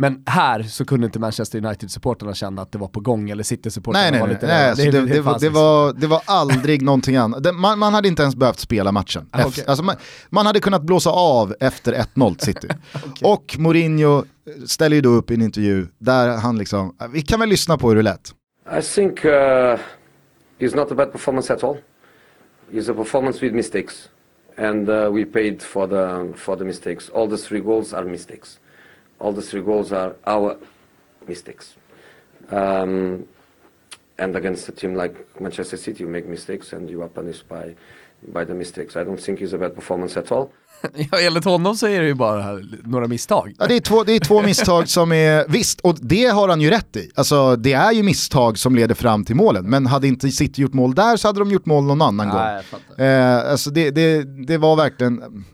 Men 0.00 0.22
här 0.26 0.62
så 0.62 0.84
kunde 0.84 1.06
inte 1.06 1.18
Manchester 1.18 1.58
United-supporterna 1.58 2.34
känna 2.34 2.62
att 2.62 2.72
det 2.72 2.78
var 2.78 2.88
på 2.88 3.00
gång, 3.00 3.30
eller 3.30 3.42
City-supporterna 3.42 4.20
var 4.20 4.28
lite 4.28 4.46
nej, 4.46 4.74
det, 4.76 4.90
det, 4.90 5.00
det, 5.00 5.06
det, 5.06 5.20
var, 5.20 5.38
det, 5.38 5.48
var, 5.48 5.92
det 5.92 6.06
var 6.06 6.22
aldrig 6.24 6.82
någonting 6.82 7.16
annat. 7.16 7.54
Man, 7.54 7.78
man, 7.78 7.94
hade 7.94 8.08
inte 8.08 8.22
ens 8.22 8.36
behövt 8.36 8.58
spela 8.58 8.92
matchen. 8.92 9.28
Ah, 9.30 9.46
okay. 9.46 9.64
alltså 9.66 9.84
man, 9.84 9.96
man, 10.30 10.46
hade 10.46 10.60
kunnat 10.60 10.82
blåsa 10.82 11.10
av 11.10 11.54
efter 11.60 11.92
1-0 11.92 12.44
City. 12.44 12.68
okay. 12.94 13.32
Och 13.32 13.56
Mourinho 13.58 14.24
ställer 14.66 14.96
ju 14.96 15.02
då 15.02 15.08
upp 15.08 15.30
i 15.30 15.34
en 15.34 15.42
intervju 15.42 15.86
där 15.98 16.28
han 16.28 16.58
liksom, 16.58 16.96
vi 17.12 17.22
kan 17.22 17.40
väl 17.40 17.48
lyssna 17.48 17.78
på 17.78 17.88
hur 17.88 17.96
det 17.96 18.02
lät. 18.02 18.34
I 18.78 18.82
think 18.82 19.24
uh, 19.24 19.30
it's 20.58 20.76
not 20.76 20.92
a 20.92 20.94
bad 20.94 21.12
performance 21.12 21.52
at 21.54 21.64
all. 21.64 21.76
It's 22.72 22.90
a 22.90 22.94
performance 22.94 23.40
with 23.46 23.54
mistakes. 23.54 24.08
And 24.58 24.88
uh, 24.88 25.10
we 25.14 25.24
paid 25.24 25.62
for 25.62 25.86
the, 25.86 26.38
for 26.38 26.56
the 26.56 26.64
mistakes. 26.64 27.10
All 27.10 27.30
the 27.30 27.36
three 27.36 27.60
goals 27.60 27.92
are 27.92 28.04
mistakes. 28.04 28.58
All 29.20 29.32
the 29.32 29.42
three 29.42 29.62
goals 29.62 29.92
are 29.92 30.14
our 30.26 30.56
mistakes. 31.26 31.76
Um, 32.50 33.24
and 34.18 34.36
against 34.36 34.68
a 34.68 34.72
team 34.72 34.94
like 34.94 35.14
Manchester 35.40 35.76
City, 35.76 36.04
you 36.04 36.10
make 36.10 36.28
mistakes 36.28 36.72
and 36.72 36.90
you 36.90 37.02
are 37.02 37.08
punished 37.08 37.48
by, 37.48 37.74
by 38.32 38.44
the 38.44 38.54
mistakes. 38.54 38.96
I 38.96 39.04
don't 39.04 39.20
think 39.20 39.40
it's 39.40 39.52
a 39.54 39.58
bad 39.58 39.74
performance 39.74 40.20
at 40.20 40.32
all. 40.32 40.48
Ja, 41.10 41.20
enligt 41.20 41.44
honom 41.44 41.76
så 41.76 41.86
är 41.86 42.00
det 42.00 42.06
ju 42.06 42.14
bara 42.14 42.58
några 42.84 43.06
misstag. 43.06 43.54
Ja, 43.58 43.66
det, 43.66 43.76
är 43.76 43.80
två, 43.80 44.04
det 44.04 44.12
är 44.12 44.20
två 44.20 44.42
misstag 44.46 44.88
som 44.88 45.12
är, 45.12 45.44
visst, 45.48 45.80
och 45.80 45.96
det 46.00 46.24
har 46.24 46.48
han 46.48 46.60
ju 46.60 46.70
rätt 46.70 46.96
i. 46.96 47.10
Alltså 47.14 47.56
det 47.56 47.72
är 47.72 47.92
ju 47.92 48.02
misstag 48.02 48.58
som 48.58 48.74
leder 48.74 48.94
fram 48.94 49.24
till 49.24 49.36
målen, 49.36 49.70
men 49.70 49.86
hade 49.86 50.08
inte 50.08 50.30
City 50.30 50.62
gjort 50.62 50.74
mål 50.74 50.94
där 50.94 51.16
så 51.16 51.28
hade 51.28 51.38
de 51.38 51.50
gjort 51.50 51.66
mål 51.66 51.84
någon 51.84 52.02
annan 52.02 52.28
Nej, 52.28 52.62
gång. 52.70 53.06
Eh, 53.06 53.50
alltså 53.50 53.70
det, 53.70 53.90
det, 53.90 54.22
det 54.46 54.58
var 54.58 54.76
verkligen 54.76 55.44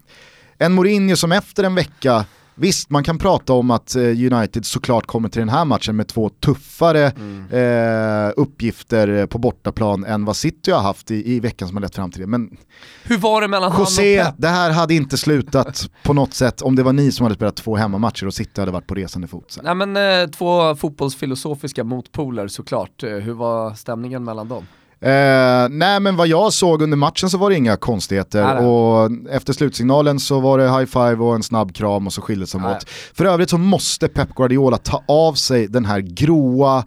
en 0.59 0.73
Mourinho 0.73 1.17
som 1.17 1.33
efter 1.33 1.65
en 1.65 1.75
vecka 1.75 2.25
Visst, 2.55 2.91
man 2.91 3.05
kan 3.05 3.19
prata 3.19 3.53
om 3.53 3.71
att 3.71 3.97
eh, 3.97 4.03
United 4.03 4.67
såklart 4.67 5.07
kommer 5.07 5.29
till 5.29 5.41
den 5.41 5.49
här 5.49 5.65
matchen 5.65 5.97
med 5.97 6.09
två 6.09 6.29
tuffare 6.29 7.11
mm. 7.11 7.47
eh, 7.51 8.33
uppgifter 8.37 9.27
på 9.27 9.39
bortaplan 9.39 10.05
än 10.05 10.25
vad 10.25 10.37
City 10.37 10.71
har 10.71 10.81
haft 10.81 11.11
i, 11.11 11.35
i 11.35 11.41
veckan 11.41 11.69
som 11.69 11.77
har 11.77 11.83
lett 11.83 11.95
fram 11.95 12.11
till 12.11 12.21
det. 12.21 12.27
Men 12.27 12.57
Hur 13.05 13.19
var 13.19 13.41
det 13.41 13.49
mellan 13.49 13.73
José, 13.79 14.19
han 14.19 14.27
och 14.27 14.33
Pep? 14.33 14.43
det 14.43 14.49
här 14.49 14.71
hade 14.71 14.95
inte 14.95 15.17
slutat 15.17 15.91
på 16.03 16.13
något 16.13 16.35
sätt 16.35 16.63
om 16.63 16.77
det 16.77 16.83
var 16.83 16.93
ni 16.93 17.13
som 17.13 17.25
hade 17.25 17.35
spelat 17.35 17.57
två 17.57 17.77
hemmamatcher 17.77 18.27
och 18.27 18.35
City 18.35 18.61
hade 18.61 18.73
varit 18.73 18.87
på 18.87 18.95
resande 18.95 19.29
fot. 19.29 19.51
Sen. 19.51 19.65
Nej 19.65 19.75
men 19.75 20.23
eh, 20.23 20.31
två 20.31 20.77
fotbollsfilosofiska 20.77 21.85
motpoler 21.85 22.49
såklart. 22.49 23.03
Eh, 23.03 23.11
hur 23.11 23.33
var 23.33 23.75
stämningen 23.75 24.25
mellan 24.25 24.49
dem? 24.49 24.67
Eh, 25.05 25.69
nej 25.71 26.01
men 26.01 26.17
vad 26.17 26.27
jag 26.27 26.53
såg 26.53 26.83
under 26.83 26.97
matchen 26.97 27.31
så 27.31 27.39
var 27.39 27.51
det 27.51 27.57
inga 27.57 27.77
konstigheter 27.77 28.45
nej, 28.45 28.55
nej. 28.55 28.65
och 28.65 29.11
efter 29.31 29.53
slutsignalen 29.53 30.21
så 30.21 30.41
var 30.41 30.59
det 30.59 30.65
high 30.65 30.85
five 30.85 31.17
och 31.17 31.35
en 31.35 31.43
snabb 31.43 31.75
kram 31.75 32.07
och 32.07 32.13
så 32.13 32.21
skildes 32.23 32.53
de 32.53 32.65
åt. 32.65 32.89
För 32.89 33.25
övrigt 33.25 33.51
så 33.51 33.59
måste 33.59 34.09
Pep 34.09 34.35
Guardiola 34.35 34.79
ta 34.79 35.05
av 35.09 35.35
sig 35.35 35.67
den 35.67 35.85
här 35.85 36.01
gråa, 36.01 36.85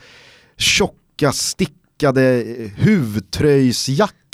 tjocka, 0.58 1.32
stickade 1.32 2.44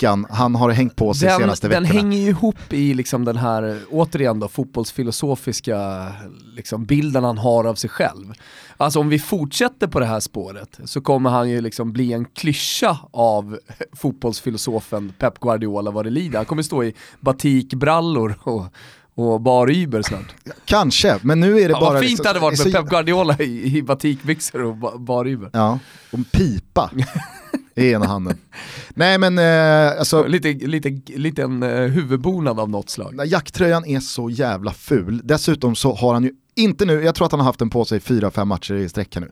huvudtröjsjackan 0.04 0.26
han 0.30 0.54
har 0.54 0.70
hängt 0.70 0.96
på 0.96 1.14
sig 1.14 1.28
den, 1.28 1.40
senaste 1.40 1.68
veckorna. 1.68 1.88
Den 1.88 1.96
hänger 1.96 2.18
ju 2.18 2.28
ihop 2.28 2.72
i 2.72 2.94
liksom 2.94 3.24
den 3.24 3.36
här, 3.36 3.80
återigen 3.90 4.40
då, 4.40 4.48
fotbollsfilosofiska 4.48 6.12
liksom 6.56 6.84
bilden 6.84 7.24
han 7.24 7.38
har 7.38 7.64
av 7.64 7.74
sig 7.74 7.90
själv. 7.90 8.32
Alltså 8.76 9.00
om 9.00 9.08
vi 9.08 9.18
fortsätter 9.18 9.86
på 9.86 10.00
det 10.00 10.06
här 10.06 10.20
spåret 10.20 10.80
så 10.84 11.00
kommer 11.00 11.30
han 11.30 11.50
ju 11.50 11.60
liksom 11.60 11.92
bli 11.92 12.12
en 12.12 12.24
klyscha 12.24 12.98
av 13.12 13.58
fotbollsfilosofen 13.92 15.12
Pep 15.18 15.40
Guardiola 15.40 15.90
vad 15.90 16.04
det 16.04 16.10
lider. 16.10 16.36
Han 16.36 16.46
kommer 16.46 16.62
stå 16.62 16.84
i 16.84 16.94
batikbrallor 17.20 18.38
och 18.42 18.64
och 19.14 19.40
bar 19.40 19.70
Uber 19.70 20.02
snart. 20.02 20.34
Kanske, 20.64 21.18
men 21.22 21.40
nu 21.40 21.60
är 21.60 21.68
det 21.68 21.72
ja, 21.72 21.80
bara... 21.80 21.92
Vad 21.92 22.00
fint 22.00 22.10
liksom, 22.10 22.22
det 22.22 22.28
hade 22.28 22.40
varit 22.40 22.58
med 22.58 22.72
så... 22.72 22.78
Pep 22.78 22.90
Guardiola 22.90 23.36
i, 23.38 23.78
i 23.78 23.82
batikbyxor 23.82 24.62
och 24.62 25.00
bar 25.00 25.28
Uber. 25.28 25.50
Ja, 25.52 25.78
och 26.12 26.18
en 26.18 26.24
pipa 26.24 26.90
i 27.74 27.90
ena 27.90 28.06
handen. 28.06 28.38
Nej 28.88 29.18
men 29.18 29.38
eh, 29.38 29.98
alltså... 29.98 30.26
Lite, 30.26 30.52
lite, 30.52 31.12
lite 31.18 31.42
en 31.42 31.62
eh, 31.62 31.80
huvudbonad 31.80 32.60
av 32.60 32.70
något 32.70 32.90
slag. 32.90 33.26
Jacktröjan 33.26 33.84
är 33.84 34.00
så 34.00 34.30
jävla 34.30 34.72
ful. 34.72 35.20
Dessutom 35.24 35.74
så 35.74 35.94
har 35.94 36.14
han 36.14 36.24
ju 36.24 36.32
inte 36.56 36.84
nu, 36.84 37.02
jag 37.02 37.14
tror 37.14 37.26
att 37.26 37.32
han 37.32 37.40
har 37.40 37.46
haft 37.46 37.58
den 37.58 37.70
på 37.70 37.84
sig 37.84 38.00
fyra, 38.00 38.30
fem 38.30 38.48
matcher 38.48 38.74
i 38.74 38.88
sträck 38.88 39.16
nu. 39.16 39.30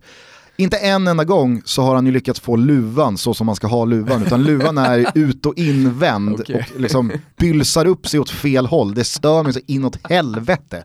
Inte 0.62 0.76
en 0.76 1.08
enda 1.08 1.24
gång 1.24 1.62
så 1.64 1.82
har 1.82 1.94
han 1.94 2.06
ju 2.06 2.12
lyckats 2.12 2.40
få 2.40 2.56
luvan 2.56 3.18
så 3.18 3.34
som 3.34 3.46
man 3.46 3.56
ska 3.56 3.66
ha 3.66 3.84
luvan, 3.84 4.22
utan 4.26 4.42
luvan 4.44 4.78
är 4.78 5.06
ut 5.14 5.46
och 5.46 5.58
invänd 5.58 6.40
okay. 6.40 6.56
och 6.74 6.80
liksom 6.80 7.12
bylsar 7.36 7.86
upp 7.86 8.08
sig 8.08 8.20
åt 8.20 8.30
fel 8.30 8.66
håll. 8.66 8.94
Det 8.94 9.04
stör 9.04 9.42
mig 9.42 9.52
så 9.52 9.60
inåt 9.66 9.98
helvete. 10.10 10.84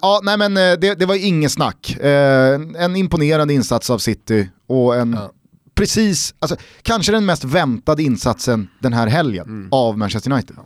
Ja, 0.00 0.20
nej 0.22 0.36
men 0.36 0.56
eh, 0.56 0.72
det, 0.80 0.94
det 0.94 1.06
var 1.06 1.14
inget 1.26 1.52
snack. 1.52 1.96
Eh, 2.00 2.60
en 2.78 2.96
imponerande 2.96 3.54
insats 3.54 3.90
av 3.90 3.98
City 3.98 4.48
och 4.66 4.96
en 4.96 5.12
ja. 5.12 5.30
precis, 5.74 6.34
alltså, 6.38 6.56
kanske 6.82 7.12
den 7.12 7.26
mest 7.26 7.44
väntade 7.44 8.02
insatsen 8.02 8.68
den 8.78 8.92
här 8.92 9.06
helgen 9.06 9.46
mm. 9.46 9.68
av 9.72 9.98
Manchester 9.98 10.32
United. 10.32 10.56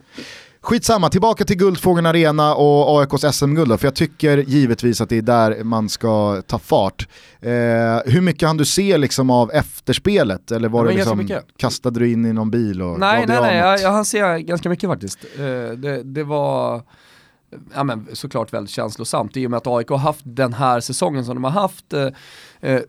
Skitsamma, 0.64 1.10
tillbaka 1.10 1.44
till 1.44 1.56
Guldfågeln 1.56 2.06
Arena 2.06 2.54
och 2.54 3.00
AIKs 3.00 3.36
SM-guld 3.36 3.80
för 3.80 3.86
jag 3.86 3.94
tycker 3.94 4.38
givetvis 4.38 5.00
att 5.00 5.08
det 5.08 5.18
är 5.18 5.22
där 5.22 5.64
man 5.64 5.88
ska 5.88 6.42
ta 6.46 6.58
fart. 6.58 7.08
Eh, 7.40 7.50
hur 8.06 8.20
mycket 8.20 8.48
hann 8.48 8.56
du 8.56 8.64
se 8.64 8.98
liksom 8.98 9.30
av 9.30 9.52
efterspelet? 9.52 10.50
Eller 10.50 10.68
var 10.68 10.86
det 10.86 10.92
liksom, 10.92 11.28
kastade 11.56 12.00
du 12.00 12.12
in 12.12 12.26
i 12.26 12.32
någon 12.32 12.50
bil 12.50 12.82
och 12.82 13.00
Nej, 13.00 13.24
nej, 13.28 13.40
nej, 13.40 13.56
jag, 13.56 13.80
jag 13.80 13.92
hann 13.92 14.04
se 14.04 14.42
ganska 14.42 14.68
mycket 14.68 14.90
faktiskt. 14.90 15.18
Eh, 15.38 15.42
det, 15.76 16.02
det 16.02 16.24
var 16.24 16.82
ja, 17.74 17.84
men, 17.84 18.08
såklart 18.12 18.52
väldigt 18.52 18.70
känslosamt. 18.70 19.36
I 19.36 19.46
och 19.46 19.50
med 19.50 19.58
att 19.58 19.66
AIK 19.66 19.88
har 19.88 19.98
haft 19.98 20.22
den 20.24 20.52
här 20.52 20.80
säsongen 20.80 21.24
som 21.24 21.34
de 21.34 21.44
har 21.44 21.50
haft 21.50 21.92
eh, 21.92 22.08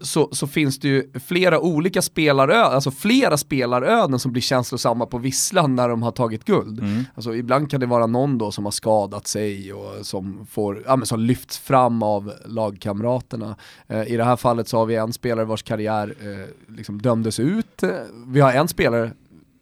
så, 0.02 0.30
så 0.32 0.48
finns 0.48 0.80
det 0.80 0.88
ju 0.88 1.12
flera 1.26 1.60
olika 1.60 2.02
spelaröden, 2.02 2.74
alltså 2.74 2.92
flera 2.92 3.38
spelaröden 3.38 4.20
som 4.20 4.32
blir 4.32 4.42
känslosamma 4.42 5.06
på 5.06 5.18
visslan 5.18 5.76
när 5.76 5.90
de 5.90 6.04
har 6.04 6.12
tagit 6.12 6.46
guld. 6.46 6.80
Mm. 6.80 7.04
Alltså, 7.16 7.36
ibland 7.36 7.72
kan 7.72 7.80
det 7.80 7.86
vara 7.86 8.08
någon 8.08 8.38
då 8.38 8.52
som 8.52 8.66
har 8.66 8.72
skadat 8.72 9.28
sig 9.28 9.74
och 9.74 10.06
som, 10.06 10.48
får, 10.52 10.84
ja, 10.86 10.96
men 10.96 11.06
som 11.06 11.20
lyfts 11.20 11.58
fram 11.58 12.04
av 12.04 12.34
lagkamraterna. 12.46 13.56
Eh, 13.88 14.12
I 14.12 14.18
det 14.18 14.24
här 14.24 14.36
fallet 14.36 14.68
så 14.68 14.78
har 14.78 14.86
vi 14.86 14.96
en 14.96 15.14
spelare 15.14 15.46
vars 15.46 15.64
karriär 15.64 16.16
eh, 16.22 16.76
liksom 16.76 17.02
dömdes 17.02 17.40
ut. 17.40 17.84
Vi 18.28 18.40
har 18.40 18.54
en 18.54 18.68
spelare 18.68 19.12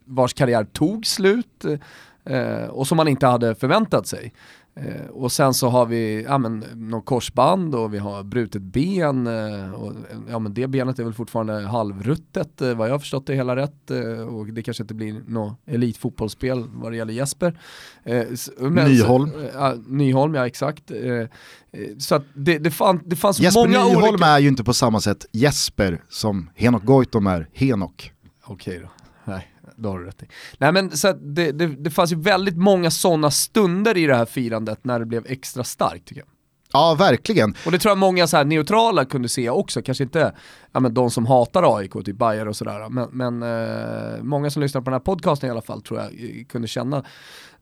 vars 0.05 0.33
karriär 0.33 0.63
tog 0.63 1.05
slut 1.05 1.65
eh, 2.25 2.65
och 2.69 2.87
som 2.87 2.97
man 2.97 3.07
inte 3.07 3.27
hade 3.27 3.55
förväntat 3.55 4.07
sig. 4.07 4.33
Eh, 4.75 5.05
och 5.09 5.31
sen 5.31 5.53
så 5.53 5.69
har 5.69 5.85
vi 5.85 6.23
ja, 6.23 6.37
men, 6.37 6.65
något 6.75 7.05
korsband 7.05 7.75
och 7.75 7.93
vi 7.93 7.97
har 7.97 8.23
brutet 8.23 8.61
ben. 8.61 9.27
Eh, 9.27 9.71
och, 9.73 9.93
ja, 10.29 10.39
men 10.39 10.53
det 10.53 10.67
benet 10.67 10.99
är 10.99 11.03
väl 11.03 11.13
fortfarande 11.13 11.53
halvruttet 11.53 12.61
eh, 12.61 12.73
vad 12.73 12.87
jag 12.87 12.93
har 12.93 12.99
förstått 12.99 13.27
det 13.27 13.35
hela 13.35 13.55
rätt. 13.55 13.91
Eh, 13.91 14.19
och 14.19 14.47
det 14.47 14.63
kanske 14.63 14.83
inte 14.83 14.93
blir 14.93 15.21
något 15.27 15.59
elitfotbollsspel 15.65 16.63
vad 16.73 16.91
det 16.91 16.95
gäller 16.95 17.13
Jesper. 17.13 17.59
Eh, 18.03 18.25
men, 18.57 18.91
Nyholm. 18.91 19.29
Så, 19.31 19.49
ja, 19.53 19.75
Nyholm, 19.87 20.35
ja 20.35 20.47
exakt. 20.47 20.91
Eh, 20.91 21.27
så 21.97 22.15
att 22.15 22.23
det, 22.33 22.57
det, 22.57 22.71
fann, 22.71 22.99
det 23.05 23.15
fanns 23.15 23.39
Jesper 23.39 23.61
många 23.61 23.85
Nyholm 23.85 24.13
olika... 24.13 24.25
är 24.25 24.39
ju 24.39 24.47
inte 24.47 24.63
på 24.63 24.73
samma 24.73 25.01
sätt 25.01 25.25
Jesper 25.31 26.01
som 26.09 26.49
Henok 26.55 26.83
Goitom 26.83 27.27
är 27.27 27.49
Henok. 27.53 28.11
Okej 28.45 28.79
då. 28.83 29.02
Det 29.75 29.87
har 29.87 29.99
du 29.99 30.05
rätt 30.05 30.23
i. 30.23 30.25
Nej 30.57 30.71
men 30.71 30.97
så 30.97 31.13
det, 31.13 31.51
det, 31.51 31.67
det 31.67 31.89
fanns 31.89 32.11
ju 32.11 32.15
väldigt 32.15 32.57
många 32.57 32.91
sådana 32.91 33.31
stunder 33.31 33.97
i 33.97 34.05
det 34.05 34.15
här 34.15 34.25
firandet 34.25 34.85
när 34.85 34.99
det 34.99 35.05
blev 35.05 35.25
extra 35.27 35.63
starkt 35.63 36.07
tycker 36.07 36.21
jag. 36.21 36.29
Ja, 36.73 36.95
verkligen. 36.99 37.55
Och 37.65 37.71
det 37.71 37.79
tror 37.79 37.89
jag 37.91 37.97
många 37.97 38.27
så 38.27 38.37
här 38.37 38.45
neutrala 38.45 39.05
kunde 39.05 39.29
se 39.29 39.49
också, 39.49 39.81
kanske 39.81 40.03
inte 40.03 40.33
ja, 40.71 40.79
men 40.79 40.93
de 40.93 41.11
som 41.11 41.25
hatar 41.25 41.77
AIK, 41.77 41.93
typ 42.05 42.17
Bayer 42.17 42.47
och 42.47 42.55
sådär, 42.55 42.89
men, 42.89 43.09
men 43.11 43.43
eh, 43.43 44.23
många 44.23 44.49
som 44.49 44.61
lyssnar 44.61 44.81
på 44.81 44.85
den 44.85 44.93
här 44.93 44.99
podcasten 44.99 45.47
i 45.47 45.51
alla 45.51 45.61
fall 45.61 45.81
tror 45.81 45.99
jag 45.99 46.07
eh, 46.07 46.45
kunde 46.49 46.67
känna 46.67 47.03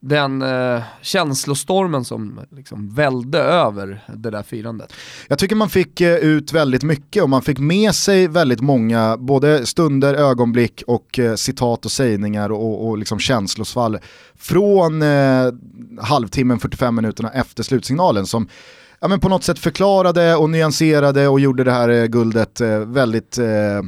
den 0.01 0.41
eh, 0.41 0.81
känslostormen 1.01 2.05
som 2.05 2.39
liksom 2.51 2.95
välde 2.95 3.39
över 3.39 4.03
det 4.15 4.29
där 4.29 4.43
firandet. 4.43 4.93
Jag 5.27 5.39
tycker 5.39 5.55
man 5.55 5.69
fick 5.69 6.01
eh, 6.01 6.15
ut 6.15 6.53
väldigt 6.53 6.83
mycket 6.83 7.23
och 7.23 7.29
man 7.29 7.41
fick 7.41 7.59
med 7.59 7.95
sig 7.95 8.27
väldigt 8.27 8.61
många 8.61 9.17
både 9.17 9.65
stunder, 9.65 10.13
ögonblick 10.13 10.83
och 10.87 11.19
eh, 11.19 11.35
citat 11.35 11.85
och 11.85 11.91
sägningar 11.91 12.51
och, 12.51 12.87
och 12.87 12.97
liksom 12.97 13.19
känslosvall 13.19 13.99
från 14.35 15.01
eh, 15.01 15.51
halvtimmen, 16.01 16.59
45 16.59 16.95
minuterna 16.95 17.31
efter 17.31 17.63
slutsignalen 17.63 18.25
som 18.25 18.47
ja, 19.01 19.07
men 19.07 19.19
på 19.19 19.29
något 19.29 19.43
sätt 19.43 19.59
förklarade 19.59 20.35
och 20.35 20.49
nyanserade 20.49 21.27
och 21.27 21.39
gjorde 21.39 21.63
det 21.63 21.71
här 21.71 21.89
eh, 21.89 22.05
guldet 22.05 22.61
eh, 22.61 22.79
väldigt 22.79 23.37
eh, 23.37 23.81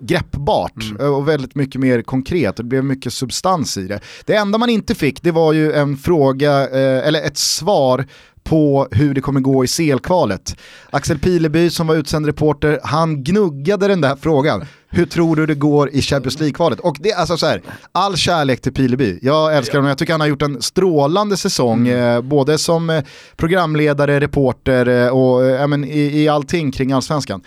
greppbart 0.00 0.82
mm. 0.90 1.14
och 1.14 1.28
väldigt 1.28 1.54
mycket 1.54 1.80
mer 1.80 2.02
konkret 2.02 2.58
och 2.58 2.64
det 2.64 2.68
blev 2.68 2.84
mycket 2.84 3.12
substans 3.12 3.76
i 3.76 3.86
det. 3.86 4.00
Det 4.24 4.34
enda 4.34 4.58
man 4.58 4.70
inte 4.70 4.94
fick 4.94 5.22
det 5.22 5.30
var 5.30 5.52
ju 5.52 5.72
en 5.72 5.96
fråga, 5.96 6.68
eh, 6.68 7.08
eller 7.08 7.22
ett 7.22 7.38
svar 7.38 8.06
på 8.44 8.88
hur 8.90 9.14
det 9.14 9.20
kommer 9.20 9.40
gå 9.40 9.64
i 9.64 9.68
CL-kvalet. 9.68 10.56
Axel 10.90 11.18
Pileby 11.18 11.70
som 11.70 11.86
var 11.86 11.94
utsänd 11.94 12.26
reporter, 12.26 12.80
han 12.82 13.24
gnuggade 13.24 13.88
den 13.88 14.00
där 14.00 14.16
frågan. 14.16 14.64
Hur 14.88 15.06
tror 15.06 15.36
du 15.36 15.46
det 15.46 15.54
går 15.54 15.90
i 15.90 16.02
Champions 16.02 16.40
League-kvalet? 16.40 16.80
Och 16.80 16.96
det 17.00 17.10
är 17.10 17.16
alltså 17.16 17.36
så 17.36 17.46
här, 17.46 17.62
all 17.92 18.16
kärlek 18.16 18.60
till 18.60 18.72
Pileby. 18.72 19.18
Jag 19.22 19.56
älskar 19.56 19.78
honom, 19.78 19.88
jag 19.88 19.98
tycker 19.98 20.12
han 20.12 20.20
har 20.20 20.28
gjort 20.28 20.42
en 20.42 20.62
strålande 20.62 21.36
säsong, 21.36 21.88
mm. 21.88 22.16
eh, 22.16 22.20
både 22.20 22.58
som 22.58 22.90
eh, 22.90 23.04
programledare, 23.36 24.20
reporter 24.20 24.88
eh, 24.88 25.08
och 25.08 25.46
eh, 25.46 25.66
men, 25.66 25.84
i, 25.84 26.22
i 26.22 26.28
allting 26.28 26.72
kring 26.72 26.92
allsvenskan. 26.92 27.42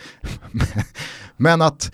men 1.38 1.62
att 1.62 1.92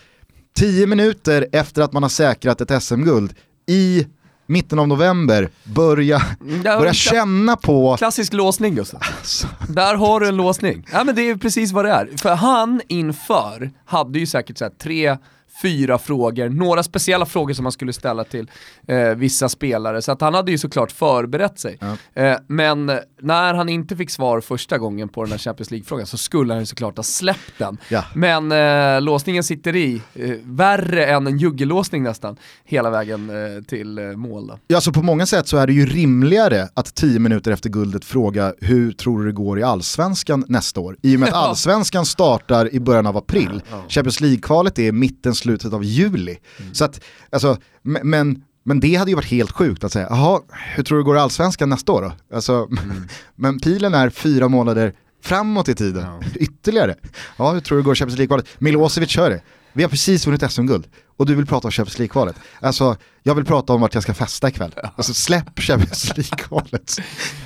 tio 0.54 0.88
minuter 0.88 1.48
efter 1.52 1.82
att 1.82 1.94
man 1.94 2.04
har 2.04 2.10
säkrat 2.10 2.62
ett 2.62 2.84
SM-guld 2.84 3.34
i 3.68 4.08
mitten 4.46 4.80
av 4.80 4.88
november 4.88 5.50
börja, 5.64 6.22
börja 6.64 6.94
känna 6.94 7.56
på... 7.56 7.98
Klassisk 7.98 8.34
låsning 8.34 8.76
Gustav. 8.76 9.02
Alltså. 9.18 9.48
Där 9.70 9.96
har 9.96 10.20
du 10.20 10.28
en 10.28 10.36
låsning. 10.36 10.88
Ja 10.92 11.04
men 11.04 11.16
det 11.16 11.30
är 11.30 11.36
precis 11.36 11.72
vad 11.72 11.86
det 11.86 11.92
är. 11.92 12.10
För 12.18 12.36
han 12.36 12.82
inför 12.88 13.72
hade 13.86 14.20
ju 14.20 14.26
säkert 14.26 14.58
så 14.58 14.70
tre 14.82 15.18
fyra 15.62 15.98
frågor, 15.98 16.50
några 16.50 16.84
speciella 16.84 17.26
frågor 17.26 17.54
som 17.54 17.66
han 17.66 17.72
skulle 17.72 17.94
ställa 17.94 18.24
till 18.24 18.50
eh, 18.88 19.10
vissa 19.10 19.50
spelare. 19.50 20.02
Så 20.02 20.12
att 20.12 20.22
han 20.22 20.34
hade 20.34 20.52
ju 20.52 20.58
såklart 20.58 20.92
förberett 20.92 21.60
sig. 21.60 21.78
Ja. 21.82 22.22
Eh, 22.24 22.38
men 22.48 22.86
när 23.22 23.54
han 23.54 23.70
inte 23.70 23.96
fick 23.96 24.10
svar 24.10 24.42
första 24.42 24.78
gången 24.78 25.10
på 25.10 25.24
den 25.24 25.32
här 25.32 25.40
Champions 25.40 25.72
League-frågan 25.72 26.06
så 26.06 26.18
skulle 26.18 26.54
han 26.54 26.62
ju 26.62 26.66
såklart 26.66 26.98
ha 26.98 27.04
släppt 27.04 27.58
den. 27.58 27.78
Ja. 27.90 28.06
Men 28.16 28.52
eh, 28.52 29.02
låsningen 29.02 29.44
sitter 29.44 29.76
i, 29.76 30.02
eh, 30.14 30.30
värre 30.44 31.06
än 31.06 31.28
en 31.28 31.38
juggellåsning 31.38 32.04
nästan, 32.04 32.38
hela 32.64 32.90
vägen 32.90 33.30
eh, 33.30 33.64
till 33.64 33.98
eh, 33.98 34.06
mål. 34.06 34.48
Då. 34.48 34.60
Ja, 34.68 34.82
så 34.82 34.92
på 34.92 35.02
många 35.02 35.26
sätt 35.26 35.48
så 35.48 35.58
är 35.58 35.68
det 35.68 35.74
ju 35.74 35.86
rimligare 35.86 36.68
att 36.74 36.96
tio 36.96 37.20
minuter 37.20 37.52
efter 37.52 37.70
guldet 37.70 38.06
fråga 38.06 38.54
hur 38.62 38.92
tror 38.92 39.20
du 39.20 39.26
det 39.26 39.32
går 39.32 39.60
i 39.60 39.64
allsvenskan 39.64 40.46
nästa 40.48 40.80
år? 40.80 40.98
I 41.02 41.16
och 41.16 41.20
med 41.20 41.30
att 41.30 41.36
allsvenskan 41.50 42.06
startar 42.06 42.74
i 42.74 42.80
början 42.80 43.08
av 43.08 43.18
april. 43.18 43.62
Ja. 43.72 43.84
Champions 43.90 44.22
League-kvalet 44.22 44.80
är 44.80 44.92
mitten, 44.92 45.36
slutet 45.44 45.74
av 45.74 45.84
juli. 45.84 46.38
Mm. 46.60 46.74
Så 46.74 46.86
att, 46.86 47.02
alltså, 47.30 47.58
men, 47.82 48.44
men 48.64 48.80
det 48.80 48.96
hade 48.96 49.12
ju 49.12 49.16
varit 49.16 49.32
helt 49.32 49.52
sjukt 49.52 49.84
att 49.84 49.92
säga, 49.92 50.08
jaha, 50.10 50.42
hur 50.76 50.84
tror 50.84 50.98
du 50.98 51.04
går 51.04 51.18
allsvenskan 51.18 51.70
nästa 51.70 51.92
år 51.92 52.02
då? 52.02 52.36
Alltså, 52.36 52.54
mm. 52.84 53.08
men 53.36 53.60
pilen 53.60 53.94
är 53.94 54.10
fyra 54.10 54.48
månader 54.48 54.94
framåt 55.22 55.70
i 55.70 55.76
tiden, 55.76 56.06
ytterligare. 56.36 56.96
Ja, 57.38 57.52
hur 57.52 57.60
tror 57.60 57.78
du 57.78 57.84
går 57.84 57.96
Champions 57.96 58.18
League-kvalet? 58.18 58.48
Milosevic 58.60 59.10
kör 59.10 59.30
det. 59.30 59.42
Vi 59.74 59.84
har 59.84 59.90
precis 59.90 60.28
vunnit 60.28 60.52
SM-guld 60.52 60.88
och 61.18 61.26
du 61.26 61.36
vill 61.36 61.46
prata 61.46 61.68
om 61.68 61.72
Champions 61.72 62.00
League-kvalet. 62.00 62.36
Alltså, 62.60 62.96
jag 63.24 63.36
vill 63.36 63.46
prata 63.46 63.74
om 63.74 63.82
vart 63.82 63.94
jag 63.94 64.04
ska 64.04 64.14
festa 64.14 64.48
ikväll. 64.48 64.72
Alltså 64.96 65.14
släpp 65.14 65.60
Champions 65.60 66.18
League-kvalet. 66.18 66.96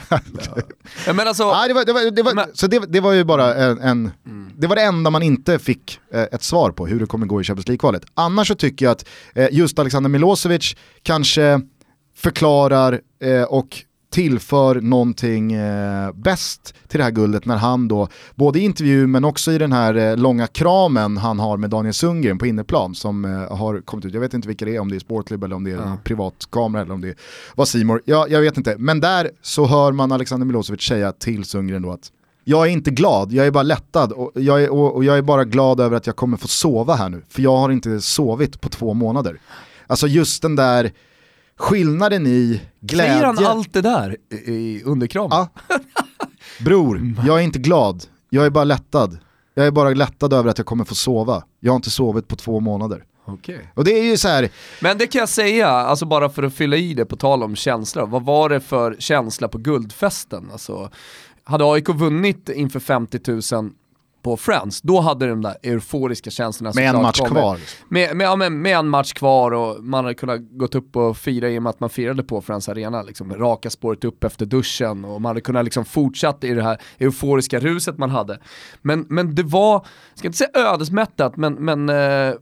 Ja, 1.05 1.13
men 1.13 1.27
alltså, 1.27 1.43
Ja, 1.43 1.67
det, 1.67 1.73
var, 1.73 1.85
det, 1.85 1.93
var, 1.93 2.11
det, 2.11 2.23
var, 2.23 2.33
Men- 2.33 2.49
så 2.53 2.67
det, 2.67 2.79
det 2.87 2.99
var 2.99 3.11
ju 3.11 3.23
bara 3.23 3.55
en, 3.55 3.79
en 3.81 4.11
det 4.57 4.67
var 4.67 4.75
det 4.75 4.81
enda 4.81 5.09
man 5.09 5.23
inte 5.23 5.59
fick 5.59 5.99
eh, 6.13 6.21
ett 6.21 6.43
svar 6.43 6.71
på, 6.71 6.87
hur 6.87 6.99
det 6.99 7.05
kommer 7.05 7.25
gå 7.25 7.41
i 7.41 7.43
Champions 7.43 7.67
League-kvalet. 7.67 8.03
Annars 8.13 8.47
så 8.47 8.55
tycker 8.55 8.85
jag 8.85 8.91
att 8.91 9.05
eh, 9.35 9.47
just 9.51 9.79
Alexander 9.79 10.09
Milosevic 10.09 10.75
kanske 11.03 11.61
förklarar 12.15 13.01
eh, 13.23 13.41
och 13.43 13.83
tillför 14.09 14.81
någonting 14.81 15.53
eh, 15.53 16.11
bäst 16.13 16.73
till 16.87 16.97
det 16.97 17.03
här 17.03 17.11
guldet 17.11 17.45
när 17.45 17.57
han 17.57 17.87
då, 17.87 18.07
både 18.35 18.59
i 18.59 18.61
intervju 18.61 19.07
men 19.07 19.25
också 19.25 19.51
i 19.51 19.57
den 19.57 19.71
här 19.71 19.95
eh, 19.95 20.17
långa 20.17 20.47
kramen 20.47 21.17
han 21.17 21.39
har 21.39 21.57
med 21.57 21.69
Daniel 21.69 21.93
Sundgren 21.93 22.37
på 22.37 22.45
inneplan 22.45 22.95
som 22.95 23.25
eh, 23.25 23.57
har 23.57 23.81
kommit 23.81 24.05
ut, 24.05 24.13
jag 24.13 24.21
vet 24.21 24.33
inte 24.33 24.47
vilka 24.47 24.65
det 24.65 24.75
är, 24.75 24.79
om 24.79 24.89
det 24.89 24.95
är 24.95 24.99
Sportklubb 24.99 25.43
eller 25.43 25.55
om 25.55 25.63
det 25.63 25.71
är 25.71 25.77
en 25.77 25.97
privat 26.03 26.47
kamera 26.49 26.81
eller 26.81 26.93
om 26.93 27.01
det 27.01 27.15
var 27.55 27.65
Simor. 27.65 28.01
Ja, 28.05 28.27
jag 28.29 28.41
vet 28.41 28.57
inte, 28.57 28.75
men 28.77 28.99
där 28.99 29.31
så 29.41 29.65
hör 29.65 29.91
man 29.91 30.11
Alexander 30.11 30.45
Milosevic 30.45 30.81
säga 30.81 31.11
till 31.11 31.45
Sundgren 31.45 31.81
då 31.81 31.91
att 31.91 32.11
jag 32.43 32.67
är 32.67 32.71
inte 32.71 32.91
glad, 32.91 33.31
jag 33.31 33.47
är 33.47 33.51
bara 33.51 33.63
lättad 33.63 34.11
och 34.11 34.31
jag 34.35 34.63
är, 34.63 34.69
och, 34.69 34.95
och 34.95 35.03
jag 35.03 35.17
är 35.17 35.21
bara 35.21 35.45
glad 35.45 35.79
över 35.79 35.97
att 35.97 36.07
jag 36.07 36.15
kommer 36.15 36.37
få 36.37 36.47
sova 36.47 36.95
här 36.95 37.09
nu, 37.09 37.21
för 37.29 37.41
jag 37.41 37.57
har 37.57 37.69
inte 37.69 38.01
sovit 38.01 38.61
på 38.61 38.69
två 38.69 38.93
månader. 38.93 39.39
Alltså 39.87 40.07
just 40.07 40.41
den 40.41 40.55
där 40.55 40.91
skillnaden 41.57 42.27
i 42.27 42.61
glädje. 42.81 43.13
säger 43.13 43.25
han 43.25 43.45
allt 43.45 43.73
det 43.73 43.81
där 43.81 44.17
i, 44.31 44.35
i 44.35 44.83
underkramen? 44.85 45.29
Ja. 45.31 45.49
Bror, 46.65 47.15
jag 47.25 47.39
är 47.39 47.43
inte 47.43 47.59
glad, 47.59 48.03
jag 48.29 48.45
är 48.45 48.49
bara 48.49 48.63
lättad. 48.63 49.17
Jag 49.53 49.67
är 49.67 49.71
bara 49.71 49.89
lättad 49.89 50.33
över 50.33 50.49
att 50.49 50.57
jag 50.57 50.67
kommer 50.67 50.85
få 50.85 50.95
sova. 50.95 51.43
Jag 51.59 51.71
har 51.71 51.75
inte 51.75 51.89
sovit 51.89 52.27
på 52.27 52.35
två 52.35 52.59
månader. 52.59 53.03
Okej. 53.25 53.71
Och 53.73 53.83
det 53.83 53.99
är 53.99 54.03
ju 54.03 54.17
så 54.17 54.27
här, 54.27 54.49
Men 54.81 54.97
det 54.97 55.07
kan 55.07 55.19
jag 55.19 55.29
säga, 55.29 55.67
alltså 55.67 56.05
bara 56.05 56.29
för 56.29 56.43
att 56.43 56.53
fylla 56.53 56.77
i 56.77 56.93
det 56.93 57.05
på 57.05 57.15
tal 57.15 57.43
om 57.43 57.55
känslor. 57.55 58.07
Vad 58.07 58.25
var 58.25 58.49
det 58.49 58.59
för 58.59 58.95
känsla 58.99 59.47
på 59.47 59.57
guldfesten? 59.57 60.49
Alltså, 60.51 60.89
hade 61.43 61.65
AIK 61.65 61.89
vunnit 61.89 62.49
inför 62.49 62.79
50 62.79 63.53
000 63.55 63.71
på 64.27 64.37
Friends, 64.37 64.81
då 64.81 64.99
hade 64.99 65.27
de 65.27 65.41
där 65.41 65.55
euforiska 65.63 66.29
känslorna 66.29 66.71
med 66.75 66.95
en 66.95 67.01
match 67.01 67.19
kommit. 67.19 67.33
kvar. 67.33 67.59
Med, 67.89 68.15
med, 68.15 68.25
ja, 68.25 68.35
med, 68.35 68.51
med 68.51 68.77
en 68.77 68.89
match 68.89 69.13
kvar 69.13 69.51
och 69.51 69.83
man 69.83 70.03
hade 70.03 70.15
kunnat 70.15 70.39
gått 70.41 70.75
upp 70.75 70.95
och 70.95 71.17
fira 71.17 71.49
i 71.49 71.59
och 71.59 71.63
med 71.63 71.69
att 71.69 71.79
man 71.79 71.89
firade 71.89 72.23
på 72.23 72.41
Friends 72.41 72.69
Arena. 72.69 73.03
Liksom, 73.03 73.33
raka 73.33 73.69
spåret 73.69 74.03
upp 74.03 74.23
efter 74.23 74.45
duschen 74.45 75.05
och 75.05 75.21
man 75.21 75.29
hade 75.29 75.41
kunnat 75.41 75.63
liksom 75.63 75.85
fortsatt 75.85 76.43
i 76.43 76.53
det 76.53 76.63
här 76.63 76.81
euforiska 76.97 77.59
ruset 77.59 77.97
man 77.97 78.09
hade. 78.09 78.39
Men, 78.81 79.05
men 79.09 79.35
det 79.35 79.43
var, 79.43 79.73
jag 79.73 80.19
ska 80.19 80.27
inte 80.27 80.37
säga 80.37 80.49
ödesmättat, 80.53 81.37
men, 81.37 81.53
men 81.53 81.89
eh, 81.89 82.33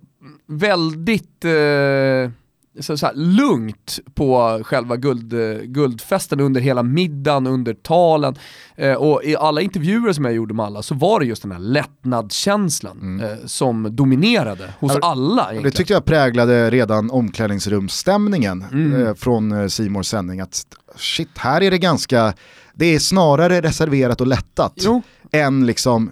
väldigt 0.48 1.46
eh, 1.46 2.32
så, 2.79 2.98
så 2.98 3.05
här, 3.05 3.13
lugnt 3.15 4.00
på 4.15 4.60
själva 4.63 4.96
guld, 4.98 5.34
eh, 5.34 5.58
guldfesten 5.63 6.39
under 6.39 6.62
hela 6.62 6.84
middagen, 6.84 7.48
under 7.48 7.74
talen. 7.74 8.36
Eh, 8.75 8.94
och 8.94 9.24
i 9.24 9.36
alla 9.36 9.62
intervjuer 9.62 10.13
som 10.13 10.25
jag 10.25 10.34
gjorde 10.34 10.53
med 10.53 10.65
alla 10.65 10.82
så 10.82 10.96
var 10.96 11.20
det 11.20 11.25
just 11.25 11.41
den 11.41 11.51
här 11.51 11.60
lättnadskänslan 11.60 13.20
eh, 13.24 13.46
som 13.46 13.96
dominerade 13.96 14.74
hos 14.79 14.91
Ja, 14.94 15.00
alla. 15.01 15.44
Det 15.46 15.51
Egentligen. 15.51 15.72
tyckte 15.75 15.94
jag 15.94 16.05
präglade 16.05 16.70
redan 16.70 17.12
omklädningsrumsstämningen 17.12 18.65
Mm. 18.72 19.05
eh, 19.08 19.13
från 19.13 19.51
eh, 19.51 19.67
Simors 19.67 20.08
sändning. 20.08 20.39
Att 20.39 20.62
shit, 20.96 21.38
här 21.38 21.62
är 21.63 21.72
det 21.72 21.77
ganska, 21.77 22.34
det 22.74 22.86
är 22.86 23.00
snarare 23.00 23.62
reserverat 23.62 24.22
och 24.22 24.27
lättat 24.27 24.74
Jo. 24.75 25.01
än 25.32 25.65
liksom 25.65 26.12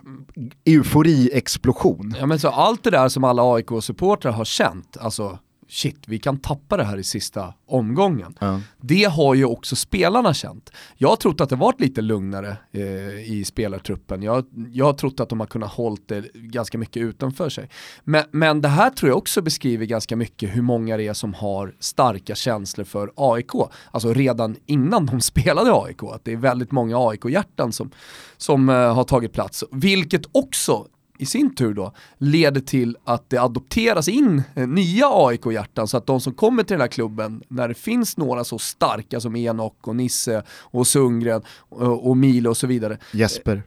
eufori-explosion. 0.66 2.16
Ja 2.20 2.26
men 2.26 2.40
så 2.40 2.48
allt 2.50 2.84
det 2.84 2.90
där 2.90 3.10
som 3.10 3.24
alla 3.24 3.42
AIK-supportrar 3.56 4.32
har 4.32 4.46
känt, 4.46 4.98
alltså 5.02 5.40
shit, 5.74 6.08
vi 6.08 6.20
kan 6.20 6.38
tappa 6.38 6.78
det 6.78 6.84
här 6.84 6.98
i 6.98 7.04
sista 7.04 7.54
omgången. 7.66 8.36
Ja. 8.40 8.62
Det 8.82 9.04
har 9.04 9.36
ju 9.36 9.46
också 9.46 9.76
spelarna 9.76 10.34
känt. 10.34 10.70
Jag 10.98 11.10
har 11.10 11.16
trott 11.16 11.42
att 11.42 11.50
det 11.50 11.56
varit 11.56 11.82
lite 11.82 12.02
lugnare 12.02 12.58
eh, 12.72 13.32
i 13.32 13.44
spelartruppen. 13.46 14.24
Jag, 14.24 14.46
jag 14.72 14.86
har 14.86 14.94
trott 14.94 15.20
att 15.20 15.30
de 15.30 15.40
har 15.40 15.48
kunnat 15.48 15.72
hålla 15.72 15.98
det 16.06 16.34
ganska 16.34 16.78
mycket 16.78 17.02
utanför 17.02 17.50
sig. 17.50 17.70
Men, 18.04 18.24
men 18.32 18.62
det 18.62 18.68
här 18.68 18.90
tror 18.90 19.10
jag 19.10 19.18
också 19.18 19.42
beskriver 19.42 19.86
ganska 19.86 20.16
mycket 20.16 20.56
hur 20.56 20.62
många 20.62 20.98
det 20.98 21.08
är 21.08 21.14
som 21.14 21.34
har 21.34 21.76
starka 21.80 22.36
känslor 22.36 22.86
för 22.86 23.12
AIK. 23.16 23.52
Alltså 23.92 24.14
redan 24.14 24.56
innan 24.66 25.06
de 25.06 25.22
spelade 25.32 25.72
AIK. 25.74 26.04
Att 26.04 26.26
det 26.26 26.32
är 26.32 26.38
väldigt 26.38 26.72
många 26.72 26.98
AIK-hjärtan 26.98 27.72
som, 27.72 27.92
som 28.38 28.70
eh, 28.70 28.94
har 28.94 29.04
tagit 29.04 29.34
plats. 29.34 29.64
Vilket 29.72 30.26
också 30.32 30.88
i 31.24 31.26
sin 31.26 31.56
tur 31.56 31.74
då 31.74 31.94
leder 32.18 32.62
till 32.62 32.98
att 33.04 33.30
det 33.30 33.38
adopteras 33.38 34.08
in 34.08 34.44
eh, 34.56 34.68
nya 34.68 35.08
AIK-hjärtan 35.10 35.88
så 35.88 35.98
att 35.98 36.06
de 36.06 36.22
som 36.22 36.34
kommer 36.34 36.64
till 36.64 36.74
den 36.74 36.82
här 36.82 36.88
klubben, 36.88 37.44
när 37.48 37.68
det 37.68 37.74
finns 37.74 38.18
några 38.18 38.44
så 38.44 38.60
starka 38.60 39.20
som 39.20 39.36
Enok 39.36 39.88
och 39.88 39.96
Nisse 39.96 40.44
och 40.50 40.88
Sundgren 40.88 41.42
och, 41.70 42.10
och 42.10 42.18
Milo 42.18 42.50
och 42.50 42.58
så 42.58 42.68
vidare, 42.68 42.98
Jesper. 43.12 43.64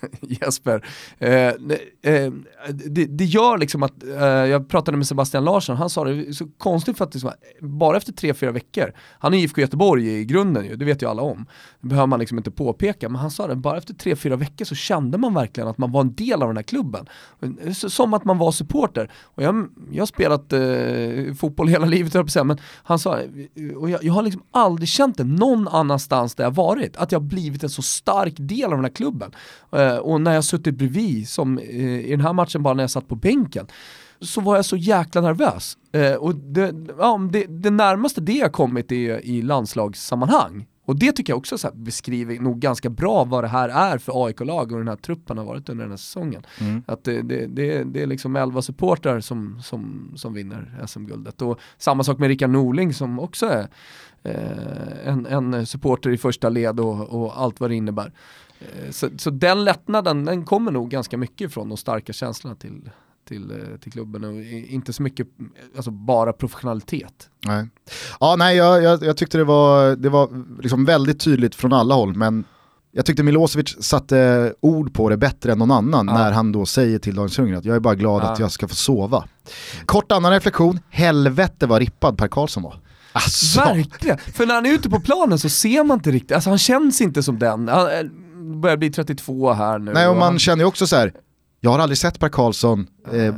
Jesper. 0.20 0.86
Eh, 1.18 1.28
det- 1.60 1.80
eh, 2.02 2.32
det, 2.68 3.04
det 3.04 3.24
gör 3.24 3.58
liksom 3.58 3.82
att, 3.82 4.02
eh, 4.04 4.24
jag 4.24 4.68
pratade 4.68 4.96
med 4.96 5.06
Sebastian 5.06 5.44
Larsson, 5.44 5.76
han 5.76 5.90
sa 5.90 6.04
det 6.04 6.34
så 6.34 6.46
konstigt 6.58 6.98
för 6.98 7.04
att 7.04 7.14
liksom, 7.14 7.30
bara 7.60 7.96
efter 7.96 8.12
tre 8.12 8.34
fyra 8.34 8.50
veckor, 8.52 8.92
han 9.18 9.34
är 9.34 9.38
IFK 9.38 9.60
Göteborg 9.60 10.08
i 10.20 10.24
grunden 10.24 10.64
ju, 10.64 10.76
det 10.76 10.84
vet 10.84 11.02
ju 11.02 11.10
alla 11.10 11.22
om. 11.22 11.46
Det 11.80 11.88
behöver 11.88 12.06
man 12.06 12.18
liksom 12.18 12.38
inte 12.38 12.50
påpeka, 12.50 13.08
men 13.08 13.20
han 13.20 13.30
sa 13.30 13.46
det, 13.46 13.56
bara 13.56 13.78
efter 13.78 13.94
tre 13.94 14.16
fyra 14.16 14.36
veckor 14.36 14.64
så 14.64 14.74
kände 14.74 15.18
man 15.18 15.34
verkligen 15.34 15.68
att 15.68 15.78
man 15.78 15.92
var 15.92 16.00
en 16.00 16.14
del 16.14 16.42
av 16.42 16.48
den 16.48 16.56
här 16.56 16.62
klubben. 16.64 17.06
Som 17.74 18.14
att 18.14 18.24
man 18.24 18.38
var 18.38 18.52
supporter. 18.52 19.10
Och 19.22 19.42
jag, 19.42 19.68
jag 19.92 20.00
har 20.02 20.06
spelat 20.06 20.52
eh, 20.52 21.34
fotboll 21.34 21.68
hela 21.68 21.86
livet, 21.86 22.14
höll 22.14 22.18
jag 22.20 22.24
på 22.26 22.28
att 22.28 22.32
säga, 22.32 22.44
men 22.44 22.58
han 22.82 22.98
sa, 22.98 23.18
och 23.76 23.90
jag, 23.90 24.04
jag 24.04 24.12
har 24.12 24.22
liksom 24.22 24.42
aldrig 24.50 24.88
känt 24.88 25.16
det 25.16 25.24
någon 25.24 25.68
annanstans 25.68 26.34
där 26.34 26.44
jag 26.44 26.54
varit, 26.54 26.96
att 26.96 27.12
jag 27.12 27.20
har 27.20 27.26
blivit 27.26 27.62
en 27.62 27.70
så 27.70 27.82
stark 27.82 28.34
del 28.36 28.64
av 28.64 28.70
den 28.78 28.84
här 28.84 28.92
klubben. 28.92 29.30
Eh, 29.72 29.96
och 29.96 30.20
när 30.20 30.34
jag 30.34 30.44
suttit 30.44 30.74
bredvid, 30.74 31.28
som 31.28 31.58
eh, 31.58 32.00
i 32.00 32.10
den 32.10 32.20
här 32.20 32.32
matchen 32.32 32.62
bara 32.62 32.74
när 32.74 32.82
jag 32.82 32.90
satt 32.90 33.08
på 33.08 33.14
bänken, 33.14 33.66
så 34.20 34.40
var 34.40 34.56
jag 34.56 34.64
så 34.64 34.76
jäkla 34.76 35.20
nervös. 35.20 35.78
Eh, 35.92 36.14
och 36.14 36.34
det, 36.34 36.74
ja, 36.98 37.28
det, 37.32 37.46
det 37.46 37.70
närmaste 37.70 38.20
det 38.20 38.32
jag 38.32 38.52
kommit 38.52 38.92
är 38.92 39.24
i 39.24 39.42
landslagssammanhang. 39.42 40.66
Och 40.84 40.98
det 40.98 41.12
tycker 41.12 41.32
jag 41.32 41.38
också 41.38 41.58
så 41.58 41.70
beskriver 41.74 42.40
nog 42.40 42.58
ganska 42.58 42.90
bra 42.90 43.24
vad 43.24 43.44
det 43.44 43.48
här 43.48 43.68
är 43.68 43.98
för 43.98 44.26
AIK-lag 44.26 44.72
och 44.72 44.78
den 44.78 44.88
här 44.88 44.96
truppen 44.96 45.38
har 45.38 45.44
varit 45.44 45.68
under 45.68 45.84
den 45.84 45.92
här 45.92 45.96
säsongen. 45.96 46.42
Att 46.86 47.04
det, 47.04 47.22
det, 47.22 47.46
det, 47.46 47.84
det 47.84 48.02
är 48.02 48.06
liksom 48.06 48.36
11 48.36 48.62
supportrar 48.62 49.20
som, 49.20 49.62
som, 49.62 50.12
som 50.16 50.34
vinner 50.34 50.84
SM-guldet. 50.86 51.42
Och 51.42 51.60
samma 51.78 52.04
sak 52.04 52.18
med 52.18 52.28
Rickard 52.28 52.50
Norling 52.50 52.94
som 52.94 53.20
också 53.20 53.46
är 53.46 53.68
eh, 54.22 55.08
en, 55.08 55.26
en 55.26 55.66
supporter 55.66 56.10
i 56.10 56.18
första 56.18 56.48
led 56.48 56.80
och, 56.80 57.22
och 57.22 57.40
allt 57.40 57.60
vad 57.60 57.70
det 57.70 57.76
innebär. 57.76 58.12
Eh, 58.60 58.90
Så, 58.90 59.08
så 59.18 59.30
den 59.30 59.64
lättnaden, 59.64 60.24
den 60.24 60.44
kommer 60.44 60.70
nog 60.72 60.90
ganska 60.90 61.16
mycket 61.16 61.52
från 61.54 61.68
de 61.68 61.76
starka 61.78 62.12
känslorna 62.12 62.56
till, 62.56 62.90
till, 63.28 63.50
eh, 63.50 63.78
till 63.80 63.92
klubben 63.92 64.24
och 64.24 64.34
inte 64.44 64.92
så 64.92 65.02
mycket, 65.02 65.26
alltså 65.76 65.90
bara 65.90 66.32
professionalitet. 66.32 67.28
Nej. 67.46 67.68
Ja, 68.20 68.36
nej, 68.38 68.56
jag, 68.56 68.82
jag, 68.82 69.02
jag 69.04 69.16
tyckte 69.16 69.38
det 69.38 69.44
var, 69.44 69.96
det 69.96 70.08
var 70.08 70.44
liksom 70.62 70.84
väldigt 70.84 71.20
tydligt 71.20 71.54
från 71.54 71.72
alla 71.72 71.94
håll, 71.94 72.14
men 72.16 72.44
jag 72.92 73.06
tyckte 73.06 73.22
Milosevic 73.22 73.76
satte 73.84 74.54
ord 74.60 74.94
på 74.94 75.08
det 75.08 75.16
bättre 75.16 75.52
än 75.52 75.58
någon 75.58 75.70
annan 75.70 76.06
Ja. 76.08 76.14
när 76.18 76.32
han 76.32 76.52
då 76.52 76.66
säger 76.66 76.98
till 76.98 77.14
Daniel 77.14 77.30
Sundgren 77.30 77.58
att 77.58 77.64
jag 77.64 77.76
är 77.76 77.80
bara 77.80 77.94
glad 77.94 78.22
Ja. 78.22 78.32
att 78.32 78.38
jag 78.38 78.52
ska 78.52 78.68
få 78.68 78.74
sova. 78.74 79.24
Kort 79.86 80.12
annan 80.12 80.32
reflektion, 80.32 80.78
helvete 80.90 81.66
vad 81.66 81.78
rippad 81.78 82.18
Per 82.18 82.28
Karlsson 82.28 82.62
var. 82.62 82.80
Alltså, 83.12 83.60
Verkligen! 83.60 84.18
För 84.18 84.46
när 84.46 84.54
han 84.54 84.66
är 84.66 84.72
ute 84.72 84.90
på 84.90 85.00
planen 85.00 85.38
så 85.38 85.48
ser 85.48 85.84
man 85.84 85.98
inte 85.98 86.10
riktigt, 86.10 86.32
alltså 86.32 86.50
han 86.50 86.58
känns 86.58 87.00
inte 87.00 87.22
som 87.22 87.38
den. 87.38 87.68
Han 87.68 87.86
eh, 87.86 87.92
börjar 88.56 88.76
bli 88.76 88.90
32 88.90 89.52
här 89.52 89.78
nu. 89.78 89.92
nej 89.92 90.08
och 90.08 90.16
man 90.16 90.38
känner 90.38 90.62
ju 90.64 90.68
också 90.68 90.86
så 90.86 90.96
här. 90.96 91.12
jag 91.60 91.70
har 91.70 91.78
aldrig 91.78 91.98
sett 91.98 92.18
Per 92.20 92.28
Karlsson 92.28 92.86
eh, 93.12 93.34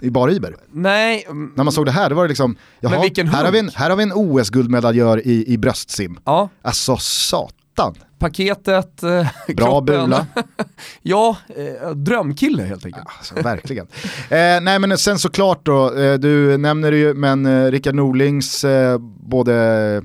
i 0.00 0.10
bara 0.10 0.32
Iber. 0.32 0.56
nej, 0.72 1.24
mm, 1.28 1.52
När 1.56 1.64
man 1.64 1.72
såg 1.72 1.86
det 1.86 1.92
här, 1.92 2.08
det 2.08 2.14
var 2.14 2.22
det 2.22 2.28
liksom, 2.28 2.56
jaha, 2.80 2.90
här, 2.92 2.98
har 3.44 3.52
vi 3.52 3.58
en, 3.58 3.68
här 3.68 3.90
har 3.90 3.96
vi 3.96 4.02
en 4.02 4.12
OS-guldmedaljör 4.12 5.26
i, 5.26 5.44
i 5.52 5.58
bröstsim. 5.58 6.18
ja, 6.24 6.48
Alltså 6.62 6.96
satan. 6.96 7.94
paketet, 8.18 9.02
eh, 9.02 9.26
Bra 9.56 9.80
bula. 9.80 10.26
ja, 11.02 11.36
eh, 11.56 11.90
drömkille 11.90 12.62
helt 12.62 12.86
enkelt. 12.86 13.06
Alltså, 13.18 13.34
verkligen. 13.34 13.86
Eh, 14.30 14.60
nej 14.62 14.78
men 14.78 14.98
sen 14.98 15.18
såklart 15.18 15.66
då, 15.66 15.94
eh, 15.94 16.14
du 16.14 16.56
nämner 16.58 16.90
det 16.90 16.96
ju, 16.96 17.14
men 17.14 17.46
eh, 17.46 17.70
Rickard 17.70 17.94
Norlings 17.94 18.64
eh, 18.64 18.98
både 19.20 20.02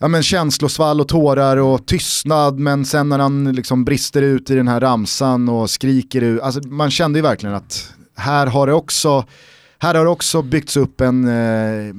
ja, 0.00 0.08
men 0.08 0.22
känslosvall 0.22 1.00
och 1.00 1.08
tårar 1.08 1.56
och 1.56 1.86
tystnad, 1.86 2.58
men 2.58 2.84
sen 2.84 3.08
när 3.08 3.18
han 3.18 3.52
liksom 3.52 3.84
brister 3.84 4.22
ut 4.22 4.50
i 4.50 4.54
den 4.54 4.68
här 4.68 4.80
ramsan 4.80 5.48
och 5.48 5.70
skriker 5.70 6.22
ut, 6.22 6.42
alltså 6.42 6.60
man 6.68 6.90
kände 6.90 7.18
ju 7.18 7.22
verkligen 7.22 7.54
att 7.54 7.94
här 8.16 8.46
har 8.46 8.66
det 8.66 8.72
också, 8.72 9.24
här 9.78 9.94
har 9.94 10.04
det 10.04 10.10
också 10.10 10.42
byggts 10.42 10.76
upp 10.76 11.00
en, 11.00 11.28
eh, 11.28 11.94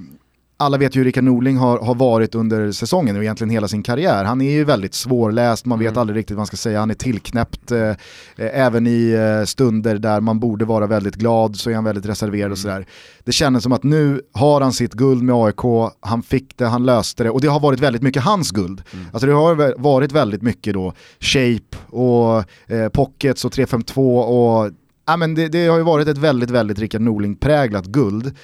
alla 0.61 0.77
vet 0.77 0.95
ju 0.95 0.99
hur 0.99 1.05
Rickard 1.05 1.23
Norling 1.23 1.57
har, 1.57 1.79
har 1.79 1.95
varit 1.95 2.35
under 2.35 2.71
säsongen 2.71 3.15
och 3.15 3.23
egentligen 3.23 3.49
hela 3.49 3.67
sin 3.67 3.83
karriär. 3.83 4.23
Han 4.23 4.41
är 4.41 4.51
ju 4.51 4.63
väldigt 4.63 4.93
svårläst, 4.93 5.65
man 5.65 5.79
vet 5.79 5.87
mm. 5.87 6.01
aldrig 6.01 6.17
riktigt 6.17 6.35
vad 6.35 6.39
man 6.39 6.47
ska 6.47 6.57
säga, 6.57 6.79
han 6.79 6.89
är 6.89 6.95
tillknäppt. 6.95 7.71
Eh, 7.71 7.93
även 8.35 8.87
i 8.87 9.11
eh, 9.11 9.45
stunder 9.45 9.97
där 9.97 10.21
man 10.21 10.39
borde 10.39 10.65
vara 10.65 10.87
väldigt 10.87 11.15
glad 11.15 11.55
så 11.55 11.69
är 11.69 11.75
han 11.75 11.83
väldigt 11.83 12.05
reserverad 12.05 12.41
mm. 12.41 12.51
och 12.51 12.57
sådär. 12.57 12.85
Det 13.23 13.31
kändes 13.31 13.63
som 13.63 13.71
att 13.71 13.83
nu 13.83 14.21
har 14.33 14.61
han 14.61 14.73
sitt 14.73 14.93
guld 14.93 15.23
med 15.23 15.35
AIK, 15.35 15.91
han 15.99 16.23
fick 16.23 16.57
det, 16.57 16.65
han 16.65 16.85
löste 16.85 17.23
det 17.23 17.29
och 17.29 17.41
det 17.41 17.47
har 17.47 17.59
varit 17.59 17.79
väldigt 17.79 18.01
mycket 18.01 18.23
hans 18.23 18.51
guld. 18.51 18.83
Mm. 18.93 19.05
Alltså 19.13 19.27
det 19.27 19.33
har 19.33 19.81
varit 19.81 20.11
väldigt 20.11 20.41
mycket 20.41 20.73
då 20.73 20.93
shape 21.19 21.77
och 21.89 22.43
eh, 22.71 22.89
pockets 22.89 23.45
och 23.45 23.51
352 23.51 24.17
och 24.17 24.71
ja, 25.07 25.17
men 25.17 25.35
det, 25.35 25.47
det 25.47 25.67
har 25.67 25.77
ju 25.77 25.83
varit 25.83 26.07
ett 26.07 26.17
väldigt, 26.17 26.49
väldigt 26.49 26.79
Rickard 26.79 27.01
Norling-präglat 27.01 27.85
guld. 27.85 28.35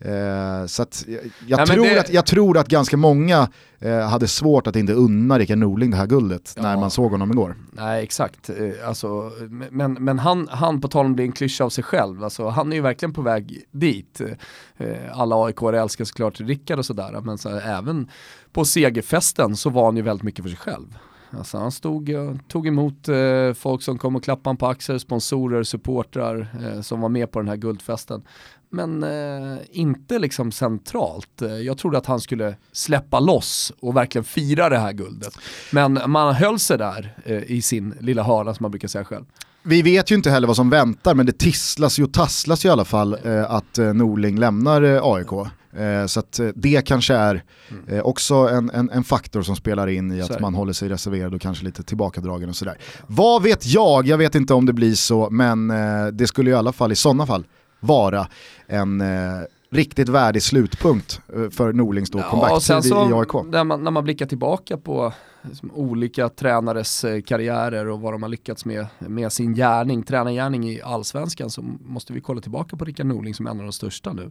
Eh, 0.00 0.66
så 0.66 0.84
jag, 1.06 1.20
jag, 1.46 1.56
Nej, 1.56 1.66
tror 1.66 1.84
det... 1.84 2.00
att, 2.00 2.12
jag 2.12 2.26
tror 2.26 2.58
att 2.58 2.68
ganska 2.68 2.96
många 2.96 3.48
eh, 3.78 4.00
hade 4.00 4.28
svårt 4.28 4.66
att 4.66 4.76
inte 4.76 4.92
unna 4.92 5.38
Rickard 5.38 5.58
Norling 5.58 5.90
det 5.90 5.96
här 5.96 6.06
guldet 6.06 6.52
ja. 6.56 6.62
när 6.62 6.76
man 6.76 6.90
såg 6.90 7.10
honom 7.10 7.30
igår. 7.30 7.56
Nej 7.72 8.02
exakt, 8.02 8.50
eh, 8.50 8.88
alltså, 8.88 9.30
men, 9.70 9.92
men 9.92 10.18
han, 10.18 10.48
han 10.50 10.80
på 10.80 10.88
tal 10.88 11.06
om 11.06 11.12
att 11.12 11.16
bli 11.16 11.24
en 11.24 11.32
klyscha 11.32 11.64
av 11.64 11.70
sig 11.70 11.84
själv, 11.84 12.24
alltså, 12.24 12.48
han 12.48 12.72
är 12.72 12.76
ju 12.76 12.82
verkligen 12.82 13.12
på 13.12 13.22
väg 13.22 13.62
dit. 13.70 14.20
Eh, 14.76 14.96
alla 15.12 15.46
aik 15.46 15.62
älskar 15.62 16.04
såklart 16.04 16.40
Rickard 16.40 16.78
och 16.78 16.86
sådär, 16.86 17.20
men 17.20 17.38
så, 17.38 17.48
även 17.48 18.08
på 18.52 18.64
segerfesten 18.64 19.56
så 19.56 19.70
var 19.70 19.84
han 19.84 19.96
ju 19.96 20.02
väldigt 20.02 20.24
mycket 20.24 20.44
för 20.44 20.48
sig 20.48 20.58
själv. 20.58 20.98
Alltså 21.32 21.58
han 21.58 21.72
stod 21.72 22.10
och 22.10 22.36
tog 22.48 22.66
emot 22.66 23.08
eh, 23.08 23.52
folk 23.52 23.82
som 23.82 23.98
kom 23.98 24.16
och 24.16 24.24
klappade 24.24 24.48
honom 24.48 24.56
på 24.56 24.66
axeln, 24.66 25.00
sponsorer, 25.00 25.62
supportrar 25.62 26.48
eh, 26.62 26.80
som 26.80 27.00
var 27.00 27.08
med 27.08 27.30
på 27.30 27.38
den 27.38 27.48
här 27.48 27.56
guldfesten 27.56 28.22
men 28.70 29.02
eh, 29.02 29.58
inte 29.70 30.18
liksom 30.18 30.52
centralt. 30.52 31.42
Eh, 31.42 31.48
jag 31.48 31.78
trodde 31.78 31.98
att 31.98 32.06
han 32.06 32.20
skulle 32.20 32.56
släppa 32.72 33.20
loss 33.20 33.72
och 33.80 33.96
verkligen 33.96 34.24
fira 34.24 34.68
det 34.68 34.78
här 34.78 34.92
guldet. 34.92 35.38
Men 35.72 36.00
man 36.06 36.34
höll 36.34 36.58
sig 36.58 36.78
där 36.78 37.16
eh, 37.24 37.42
i 37.50 37.62
sin 37.62 37.94
lilla 38.00 38.22
hörna 38.22 38.54
som 38.54 38.64
man 38.64 38.70
brukar 38.70 38.88
säga 38.88 39.04
själv. 39.04 39.24
Vi 39.62 39.82
vet 39.82 40.10
ju 40.10 40.14
inte 40.14 40.30
heller 40.30 40.46
vad 40.46 40.56
som 40.56 40.70
väntar 40.70 41.14
men 41.14 41.26
det 41.26 41.38
tisslas 41.38 41.98
ju 41.98 42.04
och 42.04 42.12
tasslas 42.12 42.64
ju 42.64 42.68
i 42.68 42.72
alla 42.72 42.84
fall 42.84 43.16
eh, 43.24 43.50
att 43.50 43.78
eh, 43.78 43.94
Norling 43.94 44.38
lämnar 44.38 44.82
eh, 44.82 45.00
AIK. 45.02 45.50
Så 46.06 46.20
att 46.20 46.40
det 46.54 46.86
kanske 46.86 47.14
är 47.14 47.44
mm. 47.88 48.04
också 48.04 48.34
en, 48.34 48.70
en, 48.70 48.90
en, 48.90 49.04
faktor 49.04 49.42
som 49.42 49.56
spelar 49.56 49.86
in 49.86 50.12
i 50.12 50.22
att 50.22 50.40
man 50.40 50.54
håller 50.54 50.72
sig 50.72 50.88
reserverad 50.88 51.34
och 51.34 51.40
kanske 51.40 51.64
lite 51.64 51.82
tillbakadragen 51.82 52.48
och 52.48 52.56
sådär. 52.56 52.78
Vad 53.06 53.42
vet 53.42 53.66
jag? 53.66 54.06
Jag 54.06 54.18
vet 54.18 54.34
inte 54.34 54.54
om 54.54 54.66
det 54.66 54.72
blir 54.72 54.94
så 54.94 55.30
men 55.30 55.68
det 56.12 56.26
skulle 56.26 56.50
i 56.50 56.54
alla 56.54 56.72
fall 56.72 56.92
i 56.92 56.96
sådana 56.96 57.26
fall 57.26 57.44
vara 57.80 58.26
en 58.66 59.00
eh, 59.00 59.40
riktigt 59.70 60.08
värdig 60.08 60.42
slutpunkt 60.42 61.20
eh, 61.36 61.50
för 61.50 61.72
Norlings 61.72 62.10
då 62.10 62.18
ja, 62.18 62.30
comeback-tid 62.30 62.92
i 62.92 63.12
AIK. 63.14 63.46
När 63.46 63.64
man, 63.64 63.84
när 63.84 63.90
man 63.90 64.04
blickar 64.04 64.26
tillbaka 64.26 64.76
på 64.76 65.12
liksom, 65.42 65.70
olika 65.70 66.28
tränares 66.28 67.04
eh, 67.04 67.22
karriärer 67.22 67.88
och 67.88 68.00
vad 68.00 68.14
de 68.14 68.22
har 68.22 68.30
lyckats 68.30 68.64
med, 68.64 68.86
med 68.98 69.32
sin 69.32 69.54
gärning, 69.54 70.02
tränargärning 70.02 70.68
i 70.68 70.82
allsvenskan 70.82 71.50
så 71.50 71.62
måste 71.80 72.12
vi 72.12 72.20
kolla 72.20 72.40
tillbaka 72.40 72.76
på 72.76 72.84
Rickard 72.84 73.06
Norling 73.06 73.34
som 73.34 73.46
är 73.46 73.50
en 73.50 73.58
av 73.58 73.64
de 73.64 73.72
största 73.72 74.12
nu. 74.12 74.30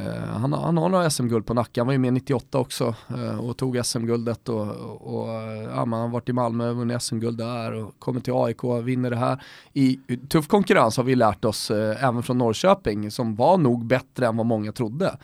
Uh, 0.00 0.38
han, 0.40 0.52
han, 0.52 0.76
har 0.76 0.88
några 0.88 1.10
SM-guld 1.10 1.46
på 1.46 1.54
nacken, 1.54 1.80
han 1.80 1.86
var 1.86 1.92
ju 1.92 1.98
med 1.98 2.12
98 2.12 2.58
också 2.58 2.94
uh, 3.14 3.40
och 3.40 3.56
tog 3.56 3.86
SM-guldet 3.86 4.48
och, 4.48 4.68
och, 4.68 5.20
och 5.20 5.28
ja, 5.74 5.84
man 5.84 6.00
har 6.00 6.08
varit 6.08 6.28
i 6.28 6.32
Malmö 6.32 6.70
och 6.70 6.76
vunnit 6.76 7.02
SM-guld 7.02 7.38
där 7.38 7.72
och 7.72 7.94
kommer 7.98 8.20
till 8.20 8.32
AIK 8.36 8.64
och 8.64 8.88
vinner 8.88 9.10
det 9.10 9.16
här. 9.16 9.42
I 9.72 9.98
tuff 10.28 10.48
konkurrens 10.48 10.96
har 10.96 11.04
vi 11.04 11.14
lärt 11.14 11.44
oss 11.44 11.70
även 11.70 12.22
från 12.22 12.38
Norrköping 12.38 13.10
som 13.10 13.34
var 13.34 13.58
nog 13.58 13.86
bättre 13.86 14.26
än 14.26 14.36
vad 14.36 14.46
många 14.46 14.72
trodde 14.72 15.16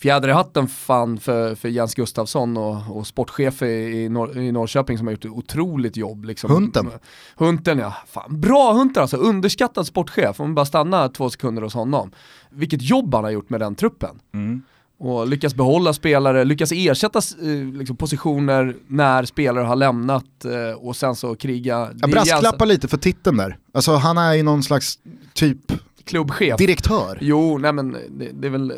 fjäder 0.00 0.28
i 0.28 0.32
hatten 0.32 0.68
fan 0.68 1.18
för, 1.18 1.54
för 1.54 1.68
Jens 1.68 1.94
Gustafsson 1.94 2.56
och, 2.56 2.96
och 2.96 3.06
sportchef 3.06 3.62
i, 3.62 4.08
Nor 4.08 4.38
i 4.38 4.52
Norrköping 4.52 4.98
som 4.98 5.06
har 5.06 5.12
gjort 5.12 5.24
ett 5.24 5.30
otroligt 5.30 5.96
jobb. 5.96 6.24
Liksom. 6.24 6.50
Hunten. 6.50 6.90
Hunten 7.36 7.78
ja, 7.78 7.96
fan, 8.06 8.40
bra 8.40 8.72
Hunten 8.72 9.00
alltså, 9.00 9.16
underskattad 9.16 9.86
sportchef, 9.86 10.40
om 10.40 10.48
vi 10.48 10.54
bara 10.54 10.66
stannar 10.66 11.08
två 11.08 11.30
sekunder 11.30 11.62
hos 11.62 11.74
honom. 11.74 12.10
Vilket 12.50 12.82
jobb 12.82 13.14
han 13.14 13.24
har 13.24 13.30
gjort 13.30 13.50
med 13.50 13.60
den 13.60 13.74
truppen. 13.74 14.20
Mm. 14.34 14.62
Och 14.98 15.28
lyckas 15.28 15.54
behålla 15.54 15.92
spelare, 15.92 16.44
lyckas 16.44 16.72
ersätta 16.72 17.18
eh, 17.18 17.78
liksom, 17.78 17.96
positioner 17.96 18.76
när 18.86 19.24
spelare 19.24 19.64
har 19.64 19.76
lämnat 19.76 20.44
eh, 20.44 20.86
och 20.86 20.96
sen 20.96 21.16
så 21.16 21.34
kriga. 21.34 21.90
Jag 22.00 22.10
brasklappar 22.10 22.66
lite 22.66 22.88
för 22.88 22.96
titeln 22.96 23.36
där. 23.36 23.58
Alltså 23.72 23.92
han 23.92 24.18
är 24.18 24.34
ju 24.34 24.42
någon 24.42 24.62
slags 24.62 24.98
typ 25.34 25.72
klubbchef. 26.04 26.58
Direktör. 26.58 27.18
Jo, 27.20 27.58
nej 27.58 27.72
men 27.72 27.92
det, 27.92 28.30
det 28.32 28.46
är 28.46 28.50
väl 28.50 28.72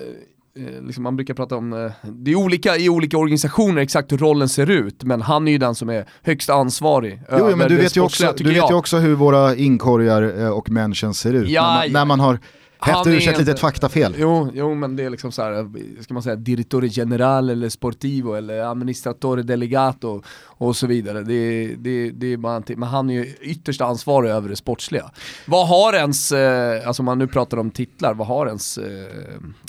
Eh, 0.57 0.83
liksom 0.87 1.03
man 1.03 1.17
brukar 1.17 1.35
prata 1.35 1.57
om, 1.57 1.91
det 2.03 2.31
är 2.31 2.37
olika 2.37 2.77
i 2.77 2.89
olika 2.89 3.19
organisationer 3.19 3.83
exakt 3.83 4.13
hur 4.13 4.19
rollen 4.19 4.49
ser 4.49 4.71
ut, 4.71 5.05
men 5.05 5.23
han 5.23 5.49
är 5.49 5.53
ju 5.53 5.59
den 5.59 5.75
som 5.75 5.89
är 5.89 6.07
högst 6.23 6.51
ansvarig. 6.51 7.23
Jo, 7.39 7.57
men 7.57 7.69
du 7.69 7.77
vet 7.77 7.97
ju 7.97 8.01
också, 8.01 8.35
du 8.37 8.45
vet 8.45 8.71
ju 8.71 8.75
också 8.75 8.97
hur 8.97 9.15
våra 9.15 9.57
inkorgar 9.57 10.51
och 10.51 10.71
människan 10.71 11.15
ser 11.15 11.35
ut. 11.35 11.49
Ja, 11.49 11.63
när, 11.63 11.79
man, 11.81 11.93
när 11.93 12.05
man 12.05 12.21
har 12.21 12.39
Häfta 12.83 13.11
ur 13.11 13.21
sig 13.21 13.33
ett 13.33 13.39
litet 13.39 13.61
faktafel. 13.61 14.15
Jo, 14.19 14.51
jo, 14.55 14.75
men 14.75 14.97
det 14.97 15.05
är 15.05 15.11
liksom 15.11 15.33
så 15.33 15.43
här, 15.43 15.69
ska 16.03 16.15
man 16.15 16.23
säga 16.23 16.37
direttore 16.37 16.87
general 16.87 17.51
eller 17.51 17.69
sportivo 17.69 18.35
eller 18.35 18.61
administratore 18.61 19.43
delegato 19.43 20.23
och 20.63 20.77
så 20.77 20.87
vidare. 20.87 21.23
Det, 21.23 21.67
det, 21.79 22.11
det 22.11 22.33
är 22.33 22.37
bara 22.37 22.63
men 22.67 22.89
han 22.89 23.11
är 23.11 23.15
ju 23.15 23.35
ytterst 23.41 23.81
ansvarig 23.81 24.31
över 24.31 24.49
det 24.49 24.57
sportsliga. 24.57 25.11
Vad 25.47 25.69
har 25.69 25.93
ens, 25.93 26.33
eh, 26.33 26.89
alltså 26.89 27.03
man 27.03 27.19
nu 27.19 27.27
pratar 27.27 27.57
om 27.57 27.71
titlar, 27.71 28.15
vad 28.15 28.27
har 28.27 28.47
ens 28.47 28.79
eh, 28.79 28.85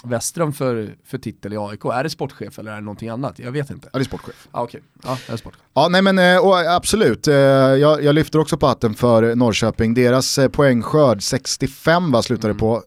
Westström 0.04 0.54
för, 0.54 0.96
för 1.06 1.18
titel 1.18 1.54
i 1.54 1.58
AIK? 1.58 1.86
Är 1.86 2.04
det 2.04 2.10
sportchef 2.10 2.60
eller 2.60 2.72
är 2.72 2.76
det 2.76 2.82
någonting 2.82 3.10
annat? 3.10 3.40
Jag 3.40 3.52
vet 3.52 3.70
inte. 3.72 3.90
Ja, 3.94 4.00
det 4.00 4.04
är 4.04 4.06
sportchef. 4.06 4.48
Ah, 4.52 4.64
okay. 4.64 4.82
Ja, 5.04 5.18
det 5.28 5.34
är 5.34 5.38
sportchef. 5.38 5.62
Ja, 5.74 5.88
nej 5.92 6.02
men 6.02 6.20
eh, 6.20 6.76
absolut. 6.76 7.28
Eh, 7.28 7.36
jag, 7.36 8.04
jag 8.04 8.16
lyfter 8.16 8.40
också 8.40 8.58
på 8.58 8.68
hatten 8.68 8.94
för 8.94 9.36
Norrköping. 9.36 9.94
Deras 9.94 10.40
poängskörd, 10.52 11.24
65 11.24 12.12
va, 12.12 12.22
slutade 12.22 12.52
mm. 12.52 12.60
på, 12.60 12.84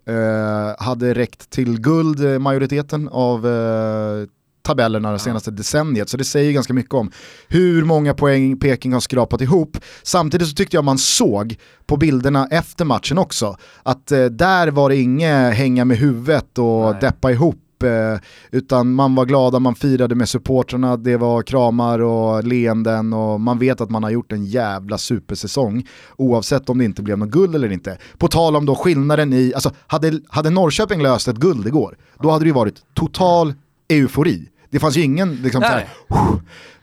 hade 0.79 1.15
räckt 1.15 1.51
till 1.51 1.81
guld 1.81 2.41
majoriteten 2.41 3.09
av 3.09 3.47
tabellerna 4.67 5.13
det 5.13 5.19
senaste 5.19 5.51
decenniet. 5.51 6.09
Så 6.09 6.17
det 6.17 6.25
säger 6.25 6.53
ganska 6.53 6.75
mycket 6.75 6.95
om 6.95 7.11
hur 7.49 7.85
många 7.85 8.15
poäng 8.15 8.59
Peking 8.59 8.93
har 8.93 9.01
skrapat 9.01 9.41
ihop. 9.41 9.77
Samtidigt 10.03 10.49
så 10.49 10.55
tyckte 10.55 10.77
jag 10.77 10.85
man 10.85 10.99
såg 10.99 11.57
på 11.87 11.97
bilderna 11.97 12.49
efter 12.51 12.85
matchen 12.85 13.19
också 13.19 13.57
att 13.83 14.13
eh, 14.13 14.25
där 14.25 14.69
var 14.69 14.89
det 14.89 14.97
inget 14.97 15.55
hänga 15.55 15.85
med 15.85 15.99
huvudet 15.99 16.59
och 16.59 16.91
Nej. 16.91 17.01
deppa 17.01 17.33
ihop 17.33 17.66
eh, 17.85 18.19
utan 18.51 18.93
man 18.93 19.15
var 19.15 19.25
glada, 19.25 19.59
man 19.59 19.75
firade 19.75 20.15
med 20.15 20.29
supportrarna, 20.29 20.97
det 20.97 21.17
var 21.17 21.43
kramar 21.43 21.99
och 21.99 22.45
leenden 22.45 23.13
och 23.13 23.41
man 23.41 23.59
vet 23.59 23.81
att 23.81 23.91
man 23.91 24.03
har 24.03 24.11
gjort 24.11 24.33
en 24.33 24.45
jävla 24.45 24.99
supersäsong 24.99 25.87
oavsett 26.17 26.69
om 26.69 26.79
det 26.79 26.85
inte 26.85 27.03
blev 27.03 27.19
något 27.19 27.31
guld 27.31 27.55
eller 27.55 27.73
inte. 27.73 27.99
På 28.19 28.29
tal 28.29 28.57
om 28.57 28.67
då 28.67 28.75
skillnaden 28.75 29.33
i, 29.33 29.53
alltså 29.55 29.71
hade, 29.87 30.21
hade 30.29 30.51
Norrköping 30.51 31.03
löst 31.03 31.29
ett 31.29 31.37
guld 31.37 31.67
igår, 31.67 31.97
då 32.21 32.31
hade 32.31 32.45
det 32.45 32.49
ju 32.49 32.55
varit 32.55 32.83
total 32.95 33.55
eufori. 33.89 34.49
Det 34.77 34.81
fanns 34.81 34.97
ju 34.97 35.03
ingen, 35.03 35.35
liksom, 35.35 35.63
såhär, 35.63 35.89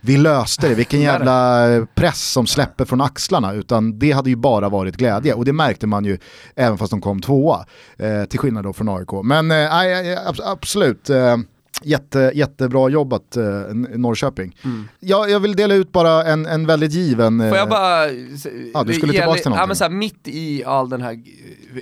vi 0.00 0.16
löste 0.16 0.68
det, 0.68 0.74
vilken 0.74 1.00
jävla 1.00 1.66
press 1.94 2.32
som 2.32 2.46
släpper 2.46 2.84
från 2.84 3.00
axlarna, 3.00 3.52
utan 3.52 3.98
det 3.98 4.12
hade 4.12 4.30
ju 4.30 4.36
bara 4.36 4.68
varit 4.68 4.96
glädje. 4.96 5.34
Och 5.34 5.44
det 5.44 5.52
märkte 5.52 5.86
man 5.86 6.04
ju 6.04 6.18
även 6.56 6.78
fast 6.78 6.90
de 6.90 7.00
kom 7.00 7.20
tvåa, 7.20 7.64
eh, 7.98 8.24
till 8.24 8.38
skillnad 8.38 8.64
då 8.64 8.72
från 8.72 8.88
AIK. 8.88 9.08
Men 9.24 9.50
eh, 9.50 9.68
absolut, 10.44 11.10
eh, 11.10 11.36
Jätte, 11.82 12.30
jättebra 12.34 12.88
jobbat 12.88 13.36
eh, 13.36 13.44
Norrköping. 13.74 14.56
Mm. 14.64 14.88
Jag, 15.00 15.30
jag 15.30 15.40
vill 15.40 15.56
dela 15.56 15.74
ut 15.74 15.92
bara 15.92 16.24
en, 16.24 16.46
en 16.46 16.66
väldigt 16.66 16.92
given... 16.92 17.38
Får 17.38 17.46
jag 17.46 17.58
eh, 17.58 17.68
bara... 17.68 18.06
Ja, 18.74 18.84
du 18.84 18.92
skulle 18.92 19.12
tillbaka 19.12 19.12
till 19.12 19.22
någonting. 19.22 19.52
Ja, 19.52 19.66
men 19.66 19.76
så 19.76 19.84
här, 19.84 19.90
mitt 19.90 20.28
i 20.28 20.64
all 20.64 20.88
den 20.88 21.02
här 21.02 21.22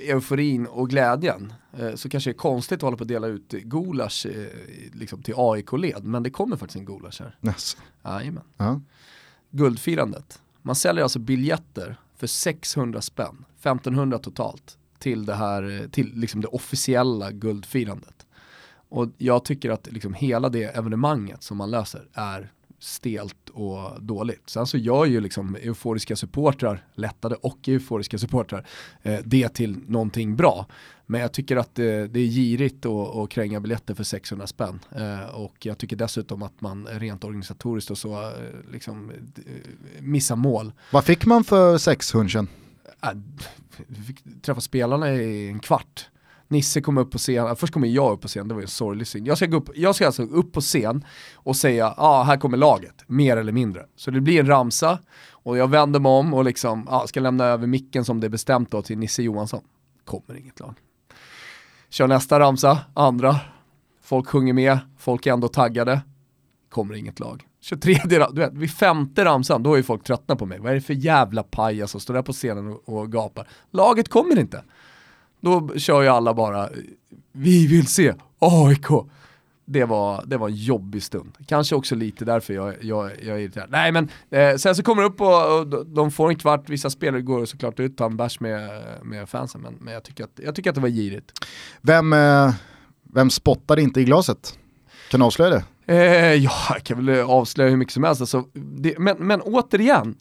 euforin 0.09 0.65
och 0.65 0.89
glädjen 0.89 1.41
eh, 1.49 1.62
så 1.95 2.09
kanske 2.09 2.29
det 2.29 2.31
är 2.31 2.37
konstigt 2.37 2.75
att 2.75 2.81
hålla 2.81 2.97
på 2.97 3.03
att 3.03 3.07
dela 3.07 3.27
ut 3.27 3.49
gulasch 3.51 4.25
eh, 4.25 4.47
liksom 4.93 5.21
till 5.21 5.33
AIK-led, 5.37 6.03
men 6.03 6.23
det 6.23 6.29
kommer 6.29 6.57
faktiskt 6.57 6.77
en 6.77 6.85
gulasch 6.85 7.21
här. 7.21 7.37
Yes. 7.41 7.77
Jajamän. 8.03 8.43
Uh 8.61 8.77
Guldfirandet. 9.51 10.41
Man 10.61 10.75
säljer 10.75 11.03
alltså 11.03 11.19
biljetter 11.19 11.97
för 12.15 12.27
600 12.27 13.01
spänn, 13.01 13.45
1500 13.59 14.19
totalt, 14.19 14.77
till 14.99 15.25
det 15.25 15.35
här, 15.35 15.81
eh, 15.81 15.87
till 15.87 16.11
liksom 16.15 16.41
det 16.41 16.47
officiella 16.47 17.31
guldfirandet. 17.31 18.25
Och 18.89 19.07
jag 19.17 19.45
tycker 19.45 19.69
att 19.69 19.91
liksom 19.91 20.13
hela 20.13 20.49
det 20.49 20.63
evenemanget 20.63 21.43
som 21.43 21.57
man 21.57 21.71
löser 21.71 22.07
är 22.13 22.52
stelt 22.83 23.49
och 23.49 24.03
dåligt. 24.03 24.49
Sen 24.49 24.67
så 24.67 24.77
gör 24.77 25.05
ju 25.05 25.21
liksom 25.21 25.55
euforiska 25.55 26.15
supportrar, 26.15 26.85
lättade 26.95 27.35
och 27.35 27.67
euforiska 27.67 28.17
supportrar, 28.17 28.67
eh, 29.01 29.19
det 29.25 29.49
till 29.49 29.77
någonting 29.87 30.35
bra. 30.35 30.65
Men 31.05 31.21
jag 31.21 31.31
tycker 31.31 31.57
att 31.57 31.75
det, 31.75 32.07
det 32.07 32.19
är 32.19 32.27
girigt 32.27 32.85
att, 32.85 33.29
kränga 33.29 33.59
biljetter 33.59 33.93
för 33.93 34.03
600 34.03 34.47
spänn. 34.47 34.79
Eh, 34.95 35.35
och 35.35 35.65
jag 35.65 35.77
tycker 35.77 35.95
dessutom 35.95 36.43
att 36.43 36.61
man 36.61 36.87
rent 36.87 37.23
organisatoriskt 37.23 37.91
och 37.91 37.97
så 37.97 38.21
eh, 38.21 38.71
liksom 38.71 39.09
eh, 39.09 39.15
missar 39.99 40.35
mål. 40.35 40.71
Vad 40.91 41.03
fick 41.03 41.25
man 41.25 41.43
för 41.43 41.77
600? 41.77 42.47
Äh, 43.03 43.09
fick 44.07 44.41
träffa 44.41 44.61
spelarna 44.61 45.13
i 45.13 45.47
en 45.47 45.59
kvart 45.59 46.09
Nisse 46.53 46.81
kom 46.81 46.97
upp 46.97 47.11
på 47.11 47.17
scen, 47.17 47.47
äh, 47.47 47.55
först 47.55 47.73
kommer 47.73 47.87
jag 47.87 48.11
upp 48.11 48.21
på 48.21 48.27
scen, 48.27 48.47
det 48.47 48.53
var 48.53 48.61
ju 48.61 48.65
en 48.65 48.69
sorglig 48.69 49.07
syn. 49.07 49.25
Jag 49.25 49.37
ska, 49.37 49.45
gå 49.45 49.57
upp, 49.57 49.69
jag 49.75 49.95
ska 49.95 50.05
alltså 50.05 50.23
upp 50.23 50.51
på 50.51 50.61
scen 50.61 51.05
och 51.35 51.55
säga, 51.55 51.83
ja 51.83 51.93
ah, 51.97 52.23
här 52.23 52.37
kommer 52.37 52.57
laget, 52.57 53.03
mer 53.07 53.37
eller 53.37 53.51
mindre. 53.51 53.85
Så 53.95 54.11
det 54.11 54.21
blir 54.21 54.39
en 54.39 54.47
ramsa 54.47 54.99
och 55.29 55.57
jag 55.57 55.67
vänder 55.67 55.99
mig 55.99 56.09
om 56.09 56.33
och 56.33 56.43
liksom, 56.43 56.87
ah, 56.89 57.07
ska 57.07 57.19
lämna 57.19 57.45
över 57.45 57.67
micken 57.67 58.05
som 58.05 58.19
det 58.19 58.27
är 58.27 58.29
bestämt 58.29 58.71
då 58.71 58.81
till 58.81 58.97
Nisse 58.97 59.23
Johansson. 59.23 59.61
Kommer 60.05 60.37
inget 60.37 60.59
lag. 60.59 60.75
Kör 61.89 62.07
nästa 62.07 62.39
ramsa, 62.39 62.79
andra, 62.93 63.39
folk 64.03 64.27
sjunger 64.27 64.53
med, 64.53 64.79
folk 64.97 65.25
är 65.25 65.33
ändå 65.33 65.47
taggade, 65.47 66.01
kommer 66.69 66.93
inget 66.93 67.19
lag. 67.19 67.47
23, 67.61 67.95
du 68.05 68.17
vet, 68.41 68.53
vid 68.53 68.71
femte 68.71 69.25
ramsan, 69.25 69.63
då 69.63 69.77
är 69.77 69.83
folk 69.83 70.03
tröttna 70.03 70.35
på 70.35 70.45
mig. 70.45 70.59
Vad 70.59 70.71
är 70.71 70.75
det 70.75 70.81
för 70.81 70.93
jävla 70.93 71.43
pajas 71.43 71.91
som 71.91 72.01
står 72.01 72.13
där 72.13 72.21
på 72.21 72.33
scenen 72.33 72.67
och, 72.67 72.89
och 72.89 73.11
gapar? 73.11 73.47
Laget 73.71 74.09
kommer 74.09 74.39
inte. 74.39 74.63
Då 75.43 75.69
kör 75.77 76.01
ju 76.01 76.07
alla 76.07 76.33
bara, 76.33 76.69
vi 77.31 77.67
vill 77.67 77.87
se 77.87 78.13
AIK. 78.39 78.87
Det 79.65 79.85
var, 79.85 80.23
det 80.25 80.37
var 80.37 80.49
en 80.49 80.55
jobbig 80.55 81.03
stund. 81.03 81.31
Kanske 81.47 81.75
också 81.75 81.95
lite 81.95 82.25
därför 82.25 82.53
jag, 82.53 82.75
jag, 82.81 83.11
jag 83.21 83.35
är 83.35 83.39
irriterad. 83.39 83.69
Nej 83.71 83.91
men, 83.91 84.09
eh, 84.29 84.55
sen 84.55 84.75
så 84.75 84.83
kommer 84.83 85.01
det 85.01 85.07
upp 85.07 85.21
och, 85.21 85.59
och, 85.59 85.85
de 85.85 86.11
får 86.11 86.29
en 86.29 86.35
kvart, 86.35 86.69
vissa 86.69 86.89
spelare 86.89 87.21
går 87.21 87.45
såklart 87.45 87.79
ut 87.79 87.91
och 87.91 87.97
tar 87.97 88.05
en 88.05 88.17
bärs 88.17 88.39
med, 88.39 88.83
med 89.03 89.29
fansen. 89.29 89.61
Men, 89.61 89.73
men 89.79 89.93
jag, 89.93 90.03
tycker 90.03 90.23
att, 90.23 90.39
jag 90.43 90.55
tycker 90.55 90.69
att 90.69 90.75
det 90.75 90.81
var 90.81 90.89
girigt. 90.89 91.31
Vem, 91.81 92.13
eh, 92.13 92.53
vem 93.13 93.29
spottade 93.29 93.81
inte 93.81 94.01
i 94.01 94.03
glaset? 94.03 94.57
Kan 95.11 95.19
du 95.19 95.25
avslöja 95.25 95.49
det? 95.49 95.63
Eh, 95.85 96.33
ja, 96.33 96.51
jag 96.69 96.83
kan 96.83 97.05
väl 97.05 97.19
avslöja 97.19 97.69
hur 97.69 97.77
mycket 97.77 97.93
som 97.93 98.03
helst. 98.03 98.21
Alltså, 98.21 98.43
det, 98.53 98.99
men, 98.99 99.17
men 99.19 99.41
återigen, 99.41 100.15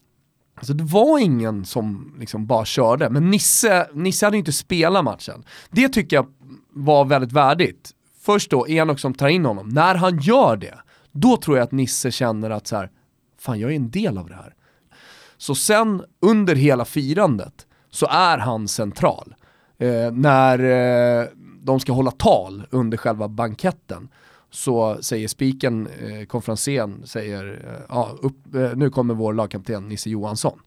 Alltså 0.62 0.74
det 0.74 0.84
var 0.84 1.18
ingen 1.18 1.64
som 1.64 2.14
liksom 2.18 2.46
bara 2.46 2.64
körde, 2.64 3.10
men 3.10 3.30
Nisse, 3.30 3.88
Nisse 3.92 4.26
hade 4.26 4.36
inte 4.36 4.52
spelat 4.52 5.04
matchen. 5.04 5.44
Det 5.70 5.88
tycker 5.88 6.16
jag 6.16 6.26
var 6.70 7.04
väldigt 7.04 7.32
värdigt. 7.32 7.90
Först 8.20 8.50
då 8.50 8.68
Enok 8.68 8.98
som 8.98 9.14
tar 9.14 9.28
in 9.28 9.44
honom, 9.44 9.68
när 9.68 9.94
han 9.94 10.18
gör 10.18 10.56
det, 10.56 10.78
då 11.12 11.36
tror 11.36 11.56
jag 11.56 11.64
att 11.64 11.72
Nisse 11.72 12.10
känner 12.10 12.50
att 12.50 12.66
så 12.66 12.76
här, 12.76 12.90
fan 13.38 13.60
jag 13.60 13.70
är 13.70 13.76
en 13.76 13.90
del 13.90 14.18
av 14.18 14.28
det 14.28 14.34
här. 14.34 14.54
Så 15.36 15.54
sen 15.54 16.02
under 16.20 16.54
hela 16.54 16.84
firandet 16.84 17.66
så 17.90 18.06
är 18.06 18.38
han 18.38 18.68
central. 18.68 19.34
Eh, 19.78 20.12
när 20.12 20.58
eh, 20.58 21.26
de 21.62 21.80
ska 21.80 21.92
hålla 21.92 22.10
tal 22.10 22.66
under 22.70 22.98
själva 22.98 23.28
banketten 23.28 24.08
så 24.52 25.02
säger 25.02 25.28
spiken, 25.28 25.86
eh, 25.86 26.26
konferensen, 26.26 27.06
säger 27.06 27.60
eh, 27.64 27.84
ja, 27.88 28.10
upp, 28.22 28.54
eh, 28.54 28.70
nu 28.74 28.90
kommer 28.90 29.14
vår 29.14 29.32
lagkapten 29.32 29.88
Nisse 29.88 30.10
Johansson. 30.10 30.58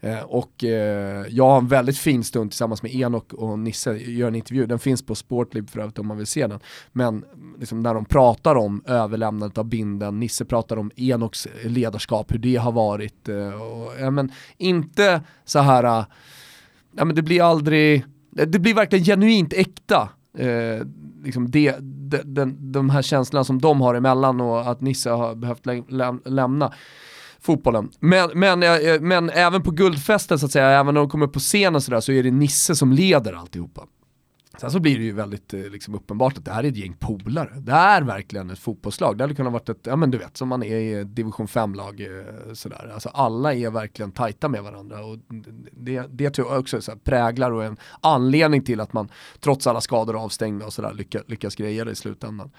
Eh, 0.00 0.20
och 0.20 0.64
eh, 0.64 1.26
jag 1.28 1.48
har 1.48 1.58
en 1.58 1.68
väldigt 1.68 1.98
fin 1.98 2.24
stund 2.24 2.50
tillsammans 2.50 2.82
med 2.82 2.94
Enok 2.94 3.32
och 3.32 3.58
Nisse, 3.58 3.96
gör 3.96 4.28
en 4.28 4.34
intervju, 4.34 4.66
den 4.66 4.78
finns 4.78 5.02
på 5.02 5.14
Sportlib 5.14 5.70
för 5.70 5.80
övrigt 5.80 5.98
om 5.98 6.06
man 6.06 6.16
vill 6.16 6.26
se 6.26 6.46
den. 6.46 6.60
Men 6.92 7.24
liksom, 7.58 7.82
när 7.82 7.94
de 7.94 8.04
pratar 8.04 8.54
om 8.54 8.82
överlämnandet 8.86 9.58
av 9.58 9.64
binden, 9.64 10.20
Nisse 10.20 10.44
pratar 10.44 10.76
om 10.76 10.90
Enoks 10.96 11.48
ledarskap, 11.64 12.32
hur 12.32 12.38
det 12.38 12.56
har 12.56 12.72
varit. 12.72 13.28
Eh, 13.28 13.62
och, 13.62 13.92
ja, 14.00 14.10
men 14.10 14.32
inte 14.56 15.22
så 15.44 15.58
här, 15.58 15.84
eh, 15.84 16.04
ja, 16.96 17.04
men 17.04 17.16
det 17.16 17.22
blir 17.22 17.42
aldrig, 17.42 18.04
det 18.30 18.58
blir 18.58 18.74
verkligen 18.74 19.04
genuint 19.04 19.52
äkta. 19.52 20.08
Eh, 20.38 20.86
liksom 21.24 21.50
det, 21.50 21.76
de, 21.80 22.18
de, 22.24 22.72
de 22.72 22.90
här 22.90 23.02
känslorna 23.02 23.44
som 23.44 23.60
de 23.60 23.80
har 23.80 23.94
emellan 23.94 24.40
och 24.40 24.70
att 24.70 24.80
Nisse 24.80 25.10
har 25.10 25.34
behövt 25.34 25.66
läm 25.66 25.84
läm 25.88 26.20
lämna 26.24 26.72
fotbollen. 27.40 27.90
Men, 28.00 28.30
men, 28.34 28.62
eh, 28.62 28.74
eh, 28.74 29.00
men 29.00 29.30
även 29.30 29.62
på 29.62 29.70
guldfesten 29.70 30.38
så 30.38 30.46
att 30.46 30.52
säga, 30.52 30.68
även 30.68 30.94
när 30.94 31.00
de 31.00 31.10
kommer 31.10 31.26
upp 31.26 31.32
på 31.32 31.38
scenen 31.38 31.80
så, 31.80 31.90
där, 31.90 32.00
så 32.00 32.12
är 32.12 32.22
det 32.22 32.30
Nisse 32.30 32.74
som 32.74 32.92
leder 32.92 33.32
alltihopa. 33.32 33.82
Sen 34.60 34.70
så 34.70 34.80
blir 34.80 34.98
det 34.98 35.04
ju 35.04 35.12
väldigt 35.12 35.54
eh, 35.54 35.60
liksom, 35.60 35.94
uppenbart 35.94 36.38
att 36.38 36.44
det 36.44 36.50
här 36.50 36.64
är 36.64 36.68
ett 36.68 36.76
gäng 36.76 36.96
polare. 37.00 37.50
Det 37.56 37.72
är 37.72 38.02
verkligen 38.02 38.50
ett 38.50 38.58
fotbollslag. 38.58 39.18
Det 39.18 39.24
hade 39.24 39.34
kunnat 39.34 39.52
varit 39.52 39.68
ett, 39.68 39.80
ja 39.82 39.96
men 39.96 40.10
du 40.10 40.18
vet, 40.18 40.36
som 40.36 40.48
man 40.48 40.62
är 40.62 40.76
i 40.76 41.04
division 41.04 41.46
5-lag 41.46 42.00
eh, 42.00 42.52
sådär. 42.52 42.90
Alltså 42.94 43.08
alla 43.08 43.54
är 43.54 43.70
verkligen 43.70 44.12
tajta 44.12 44.48
med 44.48 44.62
varandra 44.62 45.04
och 45.04 45.18
det, 45.72 46.02
det 46.10 46.30
tror 46.30 46.48
jag 46.48 46.60
också 46.60 46.80
så 46.80 46.90
här, 46.90 46.98
präglar 46.98 47.50
och 47.50 47.62
är 47.62 47.66
en 47.66 47.76
anledning 48.00 48.62
till 48.62 48.80
att 48.80 48.92
man 48.92 49.08
trots 49.40 49.66
alla 49.66 49.80
skador 49.80 50.16
och 50.16 50.22
avstängda 50.22 50.66
och 50.66 50.72
sådär 50.72 50.92
lyckas, 50.92 51.22
lyckas 51.26 51.54
greja 51.54 51.84
det 51.84 51.90
i 51.90 51.94
slutändan. 51.94 52.50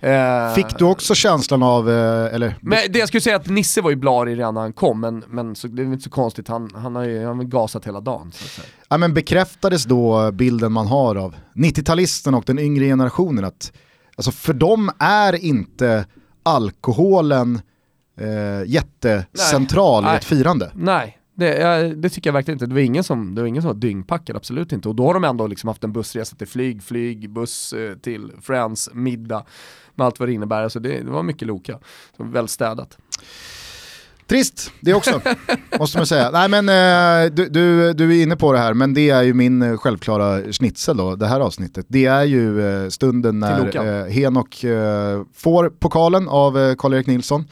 Eh, 0.00 0.54
Fick 0.54 0.78
du 0.78 0.84
också 0.84 1.14
känslan 1.14 1.62
av, 1.62 1.90
eh, 1.90 2.34
eller? 2.34 2.58
Men 2.60 2.78
det 2.92 2.98
jag 2.98 3.08
skulle 3.08 3.20
säga 3.20 3.36
att 3.36 3.46
Nisse 3.48 3.80
var 3.80 3.90
ju 3.90 3.96
blarig 3.96 4.38
redan 4.38 4.54
när 4.54 4.60
han 4.60 4.72
kom, 4.72 5.00
men, 5.00 5.24
men 5.28 5.56
så, 5.56 5.68
det 5.68 5.82
är 5.82 5.86
inte 5.86 6.04
så 6.04 6.10
konstigt, 6.10 6.48
han, 6.48 6.70
han 6.74 6.96
har 6.96 7.04
ju 7.04 7.26
han 7.26 7.36
har 7.36 7.44
gasat 7.44 7.86
hela 7.86 8.00
dagen. 8.00 8.32
Så. 8.32 8.62
Ja, 8.88 8.98
men 8.98 9.14
bekräftades 9.14 9.84
då 9.84 10.32
bilden 10.32 10.72
man 10.72 10.86
har 10.86 11.16
av 11.16 11.34
90-talisten 11.54 12.34
och 12.34 12.44
den 12.46 12.58
yngre 12.58 12.84
generationen 12.84 13.44
att 13.44 13.72
alltså 14.16 14.30
för 14.30 14.52
dem 14.52 14.90
är 14.98 15.44
inte 15.44 16.06
alkoholen 16.42 17.60
eh, 18.20 18.70
jättecentral 18.70 20.04
Nej. 20.04 20.14
i 20.14 20.16
ett 20.16 20.24
firande. 20.24 20.70
Nej, 20.74 21.18
det, 21.34 21.94
det, 21.96 22.08
tycker 22.08 22.28
jag 22.30 22.32
verkligen 22.32 22.54
inte. 22.56 22.66
Det 22.66 22.74
var 22.74 22.80
ingen 22.80 23.04
som, 23.04 23.34
det 23.34 23.40
var, 23.40 23.48
ingen 23.48 23.62
som 23.62 23.68
var 23.68 23.74
dyngpackad, 23.74 24.36
absolut 24.36 24.72
inte. 24.72 24.88
Och 24.88 24.94
då 24.94 25.06
har 25.06 25.14
de 25.14 25.24
ändå 25.24 25.46
liksom 25.46 25.68
haft 25.68 25.84
en 25.84 25.92
bussresa 25.92 26.36
till 26.36 26.46
flyg, 26.46 26.82
flyg, 26.82 27.30
buss 27.30 27.72
eh, 27.72 27.94
till 27.94 28.32
Friends, 28.42 28.90
middag 28.92 29.44
med 29.94 30.04
allt 30.04 30.20
vad 30.20 30.28
det 30.28 30.32
innebär. 30.32 30.62
Alltså 30.62 30.80
det, 30.80 31.00
det 31.02 31.10
var 31.10 31.22
mycket 31.22 31.48
Loka. 31.48 31.78
Så 32.16 32.24
väldigt 32.24 32.50
städat. 32.50 32.98
Trist, 34.26 34.72
det 34.80 34.94
också, 34.94 35.20
måste 35.78 35.98
man 35.98 36.06
säga. 36.06 36.30
Nej 36.30 36.48
men 36.48 36.68
eh, 36.68 37.32
du, 37.32 37.48
du, 37.48 37.92
du, 37.92 38.18
är 38.18 38.22
inne 38.22 38.36
på 38.36 38.52
det 38.52 38.58
här, 38.58 38.74
men 38.74 38.94
det 38.94 39.10
är 39.10 39.22
ju 39.22 39.34
min 39.34 39.62
eh, 39.62 39.76
självklara 39.76 40.52
schnitzel 40.52 40.96
då, 40.96 41.16
det 41.16 41.26
här 41.26 41.40
avsnittet. 41.40 41.86
Det 41.88 42.06
är 42.06 42.24
ju 42.24 42.68
eh, 42.68 42.88
stunden 42.88 43.40
när 43.40 44.08
Henok 44.08 44.64
får 45.34 45.68
pokalen 45.68 46.28
av 46.28 46.74
Karl-Erik 46.74 47.06
Nilsson. 47.06 47.44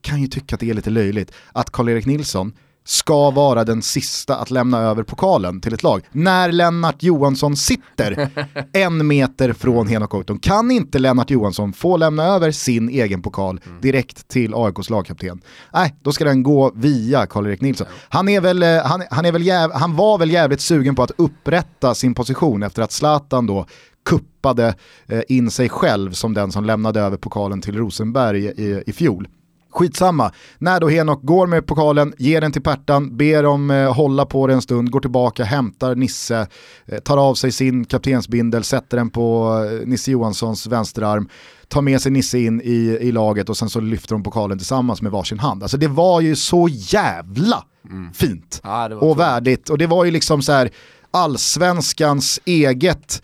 Kan 0.00 0.20
ju 0.20 0.26
tycka 0.26 0.54
att 0.54 0.60
det 0.60 0.70
är 0.70 0.74
lite 0.74 0.90
löjligt 0.90 1.32
att 1.52 1.70
Karl-Erik 1.70 2.06
Nilsson 2.06 2.52
ska 2.86 3.30
vara 3.30 3.64
den 3.64 3.82
sista 3.82 4.36
att 4.36 4.50
lämna 4.50 4.78
över 4.78 5.02
pokalen 5.02 5.60
till 5.60 5.74
ett 5.74 5.82
lag. 5.82 6.02
När 6.12 6.52
Lennart 6.52 7.02
Johansson 7.02 7.56
sitter 7.56 8.28
en 8.72 9.06
meter 9.06 9.52
från 9.52 9.88
Henok 9.88 10.42
kan 10.42 10.70
inte 10.70 10.98
Lennart 10.98 11.30
Johansson 11.30 11.72
få 11.72 11.96
lämna 11.96 12.24
över 12.24 12.50
sin 12.50 12.88
egen 12.88 13.22
pokal 13.22 13.60
mm. 13.66 13.80
direkt 13.80 14.28
till 14.28 14.54
AIKs 14.54 14.90
lagkapten. 14.90 15.40
Nej, 15.72 15.94
då 16.02 16.12
ska 16.12 16.24
den 16.24 16.42
gå 16.42 16.72
via 16.74 17.26
Karl-Erik 17.26 17.60
Nilsson. 17.60 17.86
Han, 18.08 18.28
är 18.28 18.40
väl, 18.40 18.62
eh, 18.62 18.84
han, 18.84 19.02
han, 19.10 19.24
är 19.24 19.32
väl 19.32 19.42
jäv, 19.42 19.72
han 19.72 19.96
var 19.96 20.18
väl 20.18 20.30
jävligt 20.30 20.60
sugen 20.60 20.94
på 20.94 21.02
att 21.02 21.12
upprätta 21.16 21.94
sin 21.94 22.14
position 22.14 22.62
efter 22.62 22.82
att 22.82 22.92
Zlatan 22.92 23.46
då 23.46 23.66
kuppade 24.04 24.74
eh, 25.06 25.22
in 25.28 25.50
sig 25.50 25.68
själv 25.68 26.12
som 26.12 26.34
den 26.34 26.52
som 26.52 26.64
lämnade 26.64 27.00
över 27.00 27.16
pokalen 27.16 27.60
till 27.60 27.76
Rosenberg 27.76 28.44
i, 28.44 28.82
i 28.86 28.92
fjol. 28.92 29.28
Skitsamma. 29.74 30.32
När 30.58 30.80
då 30.80 30.88
Henok 30.88 31.22
går 31.22 31.46
med 31.46 31.66
pokalen, 31.66 32.14
ger 32.18 32.40
den 32.40 32.52
till 32.52 32.62
Pertan, 32.62 33.16
ber 33.16 33.42
dem 33.42 33.70
eh, 33.70 33.94
hålla 33.94 34.26
på 34.26 34.46
den 34.46 34.56
en 34.56 34.62
stund, 34.62 34.90
går 34.90 35.00
tillbaka, 35.00 35.44
hämtar 35.44 35.94
Nisse, 35.94 36.46
eh, 36.86 36.98
tar 36.98 37.16
av 37.16 37.34
sig 37.34 37.52
sin 37.52 37.84
kaptensbindel, 37.84 38.64
sätter 38.64 38.96
den 38.96 39.10
på 39.10 39.56
eh, 39.64 39.86
Nisse 39.88 40.10
Johanssons 40.10 40.66
vänsterarm, 40.66 41.28
tar 41.68 41.82
med 41.82 42.00
sig 42.00 42.12
Nisse 42.12 42.38
in 42.38 42.60
i, 42.60 42.98
i 43.00 43.12
laget 43.12 43.48
och 43.48 43.56
sen 43.56 43.68
så 43.68 43.80
lyfter 43.80 44.14
de 44.14 44.22
pokalen 44.22 44.58
tillsammans 44.58 45.02
med 45.02 45.12
varsin 45.12 45.38
hand. 45.38 45.62
Alltså 45.62 45.76
det 45.76 45.88
var 45.88 46.20
ju 46.20 46.36
så 46.36 46.68
jävla 46.70 47.64
mm. 47.90 48.12
fint 48.12 48.60
ja, 48.62 48.94
och 48.94 49.18
värdigt 49.18 49.70
och 49.70 49.78
det 49.78 49.86
var 49.86 50.04
ju 50.04 50.10
liksom 50.10 50.42
så 50.42 50.52
här 50.52 50.70
allsvenskans 51.10 52.40
eget 52.44 53.22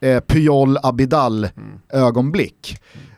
eh, 0.00 0.20
Pyol 0.20 0.78
Abidal 0.82 1.48
mm. 1.56 2.32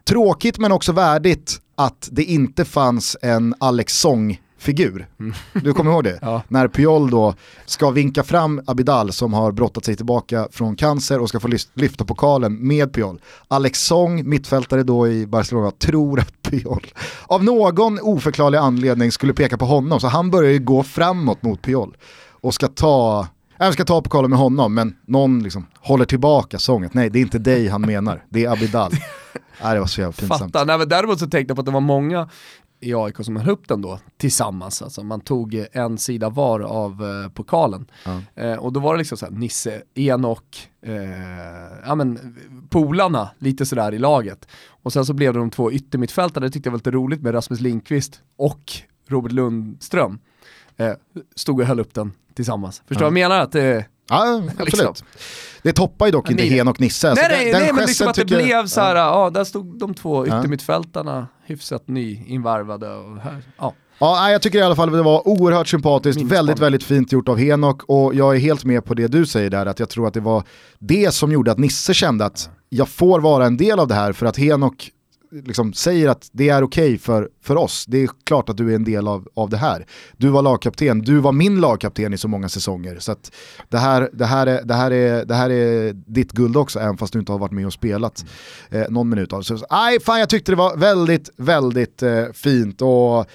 Tråkigt 0.05 0.59
men 0.59 0.73
också 0.73 0.93
värdigt 0.93 1.61
att 1.79 2.09
det 2.13 2.25
inte 2.25 2.65
fanns 2.65 3.17
en 3.23 3.55
Alex 3.59 3.99
Song 4.01 4.41
figur. 4.59 5.09
Mm. 5.21 5.35
Du 5.53 5.73
kommer 5.73 5.91
ihåg 5.91 6.05
det? 6.05 6.19
ja. 6.23 6.43
När 6.49 6.69
Puyol 6.69 7.11
då 7.11 7.35
ska 7.67 7.91
vinka 7.91 8.23
fram 8.23 8.63
Abidal 8.67 9.13
som 9.13 9.33
har 9.33 9.53
brottat 9.53 9.85
sig 9.85 9.97
tillbaka 9.97 10.49
från 10.51 10.77
cancer 10.77 11.21
och 11.21 11.29
ska 11.29 11.41
få 11.41 11.49
lyfta 11.75 12.05
pokalen 12.05 12.67
med 12.67 12.93
Puyol. 12.93 13.21
Alex 13.49 13.81
Song, 13.81 14.29
mittfältare 14.29 14.83
då 14.83 15.09
i 15.09 15.27
Barcelona, 15.27 15.71
tror 15.71 16.21
att 16.21 16.43
Puyol 16.43 16.87
av 17.27 17.45
någon 17.45 17.99
oförklarlig 18.03 18.59
anledning 18.59 19.13
skulle 19.13 19.33
peka 19.33 19.59
på 19.59 19.65
honom. 19.65 20.01
Så 20.01 20.07
han 20.07 20.31
börjar 20.31 20.51
ju 20.51 20.59
gå 20.59 20.83
framåt 20.83 21.43
mot 21.43 21.63
Puyol 21.63 21.97
och 22.41 22.55
ska 22.55 22.69
ta 22.69 23.27
jag 23.59 23.73
ska 23.73 23.85
ta 23.85 24.03
pokalen 24.03 24.31
med 24.31 24.39
honom, 24.39 24.75
men 24.75 24.97
någon 25.07 25.43
liksom 25.43 25.67
håller 25.81 26.05
tillbaka 26.05 26.59
sången. 26.59 26.91
Nej, 26.93 27.11
det 27.11 27.19
är 27.19 27.21
inte 27.21 27.39
dig 27.39 27.69
han 27.69 27.81
menar, 27.81 28.25
det 28.29 28.45
är 28.45 28.53
Abidal. 28.53 28.93
Nej, 29.63 29.75
det 29.75 29.81
var 29.81 29.87
så 29.87 30.01
jävla 30.01 30.13
pinsamt. 30.13 30.53
Fatta. 30.53 30.65
Nej, 30.65 30.79
men 30.79 30.89
däremot 30.89 31.19
så 31.19 31.27
tänkte 31.27 31.51
jag 31.51 31.57
på 31.57 31.61
att 31.61 31.67
det 31.67 31.73
var 31.73 31.81
många 31.81 32.29
i 32.81 32.95
AIK 32.95 33.17
som 33.21 33.37
höll 33.37 33.51
upp 33.51 33.69
den 33.69 33.83
då 33.83 33.99
tillsammans. 34.17 34.83
Alltså 34.83 35.03
man 35.03 35.21
tog 35.21 35.65
en 35.73 35.99
sida 35.99 36.29
var 36.29 36.61
av 36.61 37.05
eh, 37.05 37.31
pokalen. 37.31 37.91
Ja. 38.05 38.43
Eh, 38.43 38.57
och 38.57 38.73
då 38.73 38.81
var 38.81 38.95
det 38.95 38.99
liksom 38.99 39.19
såhär 39.19 39.33
Nisse, 39.33 39.83
Enok, 39.95 40.69
eh, 40.83 40.95
ja 41.87 41.95
men 41.95 42.37
polarna 42.69 43.31
lite 43.39 43.67
sådär 43.67 43.95
i 43.95 43.99
laget. 43.99 44.49
Och 44.69 44.93
sen 44.93 45.07
så 45.07 45.13
blev 45.13 45.33
det 45.33 45.39
de 45.39 45.51
två 45.51 45.73
yttermittfältarna, 45.73 46.47
det 46.47 46.53
tyckte 46.53 46.67
jag 46.67 46.73
var 46.73 46.79
lite 46.79 46.91
roligt 46.91 47.23
med 47.23 47.35
Rasmus 47.35 47.61
Lindqvist 47.61 48.21
och 48.37 48.73
Robert 49.09 49.33
Lundström. 49.33 50.19
Eh, 50.77 50.93
stod 51.37 51.61
och 51.61 51.67
höll 51.67 51.81
upp 51.81 51.95
den 51.95 52.13
tillsammans. 52.35 52.83
Förstår 52.87 53.01
du 53.01 53.05
ja. 53.05 53.11
vad 53.11 53.21
jag 53.21 53.31
menar? 53.31 53.43
Att, 53.43 53.55
eh, 53.55 53.85
Ja, 54.09 54.43
absolut. 54.59 54.73
Liksom. 54.73 54.95
Det 55.63 55.73
toppar 55.73 56.07
ju 56.07 56.13
dock 56.13 56.31
inte 56.31 56.43
Nej. 56.43 56.53
Hen 56.53 56.69
och 56.69 56.81
Nisse. 56.81 57.11
Alltså, 57.11 57.27
nej, 57.29 57.31
den- 57.31 57.45
nej, 57.45 57.53
den 57.53 57.63
nej 57.63 57.73
men 57.73 57.87
liksom 57.87 58.09
att 58.09 58.15
det 58.15 58.23
tycker 58.23 58.43
blev 58.45 58.67
så 58.67 58.81
här, 58.81 58.97
Ja. 58.97 59.03
ja. 59.25 59.31
där 59.31 59.45
stod 59.45 59.79
de 59.79 59.95
två 59.95 60.27
Ja. 60.27 60.39
yttermittfältarna 60.39 61.27
hyfsat 61.47 61.89
nyinvarvade 61.89 62.95
och 62.95 63.19
här, 63.21 63.43
ja. 63.59 63.75
Ja, 64.01 64.31
jag 64.31 64.43
tycker 64.43 64.59
i 64.59 64.63
alla 64.63 64.77
fall 64.77 64.89
att 64.89 64.95
det 64.95 65.03
var 65.03 65.29
oerhört 65.29 65.69
sympatiskt, 65.69 66.17
Minnesbarn. 66.17 66.37
väldigt, 66.47 66.59
väldigt 66.63 66.83
fint 66.85 67.13
gjort 67.13 67.29
av 67.29 67.37
Henok 67.39 67.83
och 67.85 68.15
jag 68.15 68.37
är 68.37 68.41
helt 68.41 68.65
med 68.65 68.85
på 68.85 68.95
det 68.95 69.07
du 69.09 69.27
säger 69.27 69.51
där, 69.51 69.67
att 69.67 69.81
jag 69.81 69.89
tror 69.89 70.09
att 70.09 70.15
det 70.15 70.21
var 70.21 70.43
det 70.79 71.15
som 71.15 71.33
gjorde 71.33 71.53
att 71.53 71.59
Nisse 71.59 71.95
kände 71.95 72.25
att 72.25 72.51
jag 72.69 72.89
får 72.89 73.21
vara 73.21 73.47
en 73.47 73.57
del 73.57 73.79
av 73.79 73.89
det 73.89 73.95
här 73.95 74.13
för 74.13 74.27
att 74.27 74.37
Henok 74.37 74.91
liksom 75.31 75.73
säger 75.73 76.09
att 76.09 76.29
det 76.33 76.49
är 76.49 76.63
okej 76.63 76.99
för, 76.99 77.29
för 77.43 77.57
oss. 77.57 77.85
Det 77.87 78.03
är 78.03 78.09
klart 78.25 78.49
att 78.49 78.57
du 78.57 78.71
är 78.71 78.75
en 78.75 78.85
del 78.85 79.09
av, 79.09 79.29
av 79.35 79.51
det 79.51 79.57
här. 79.57 79.87
Du 80.17 80.29
var 80.29 80.43
lagkapten, 80.43 80.99
du 80.99 81.19
var 81.19 81.33
min 81.33 81.61
lagkapten 81.61 82.15
i 82.15 82.19
så 82.19 82.29
många 82.29 82.49
säsonger. 82.49 82.99
Så 82.99 83.13
att 83.13 83.33
det, 83.69 83.79
här, 83.79 84.11
det, 84.13 84.27
här 84.27 84.47
är, 84.47 84.63
det, 84.65 84.75
här 84.75 84.91
är, 84.91 85.25
det 85.25 85.35
här 85.35 85.51
är 85.51 85.93
ditt 85.93 86.33
guld 86.33 86.57
också, 86.57 86.81
även 86.81 86.99
fast 86.99 87.13
du 87.13 87.19
inte 87.19 87.33
har 87.33 87.39
varit 87.39 87.53
med 87.53 87.67
och 87.67 87.73
spelat 87.73 88.25
eh, 88.71 88.85
någon 88.89 89.09
minut 89.09 89.33
av. 89.33 89.43
Så, 89.43 89.59
aj, 89.69 90.01
fan, 90.01 90.21
jag 90.21 90.29
tyckte 90.29 90.53
det 90.53 90.57
var 90.57 90.77
väldigt, 90.77 91.31
väldigt 91.37 92.03
eh, 92.03 92.25
fint. 92.33 92.83
Och 92.83 93.27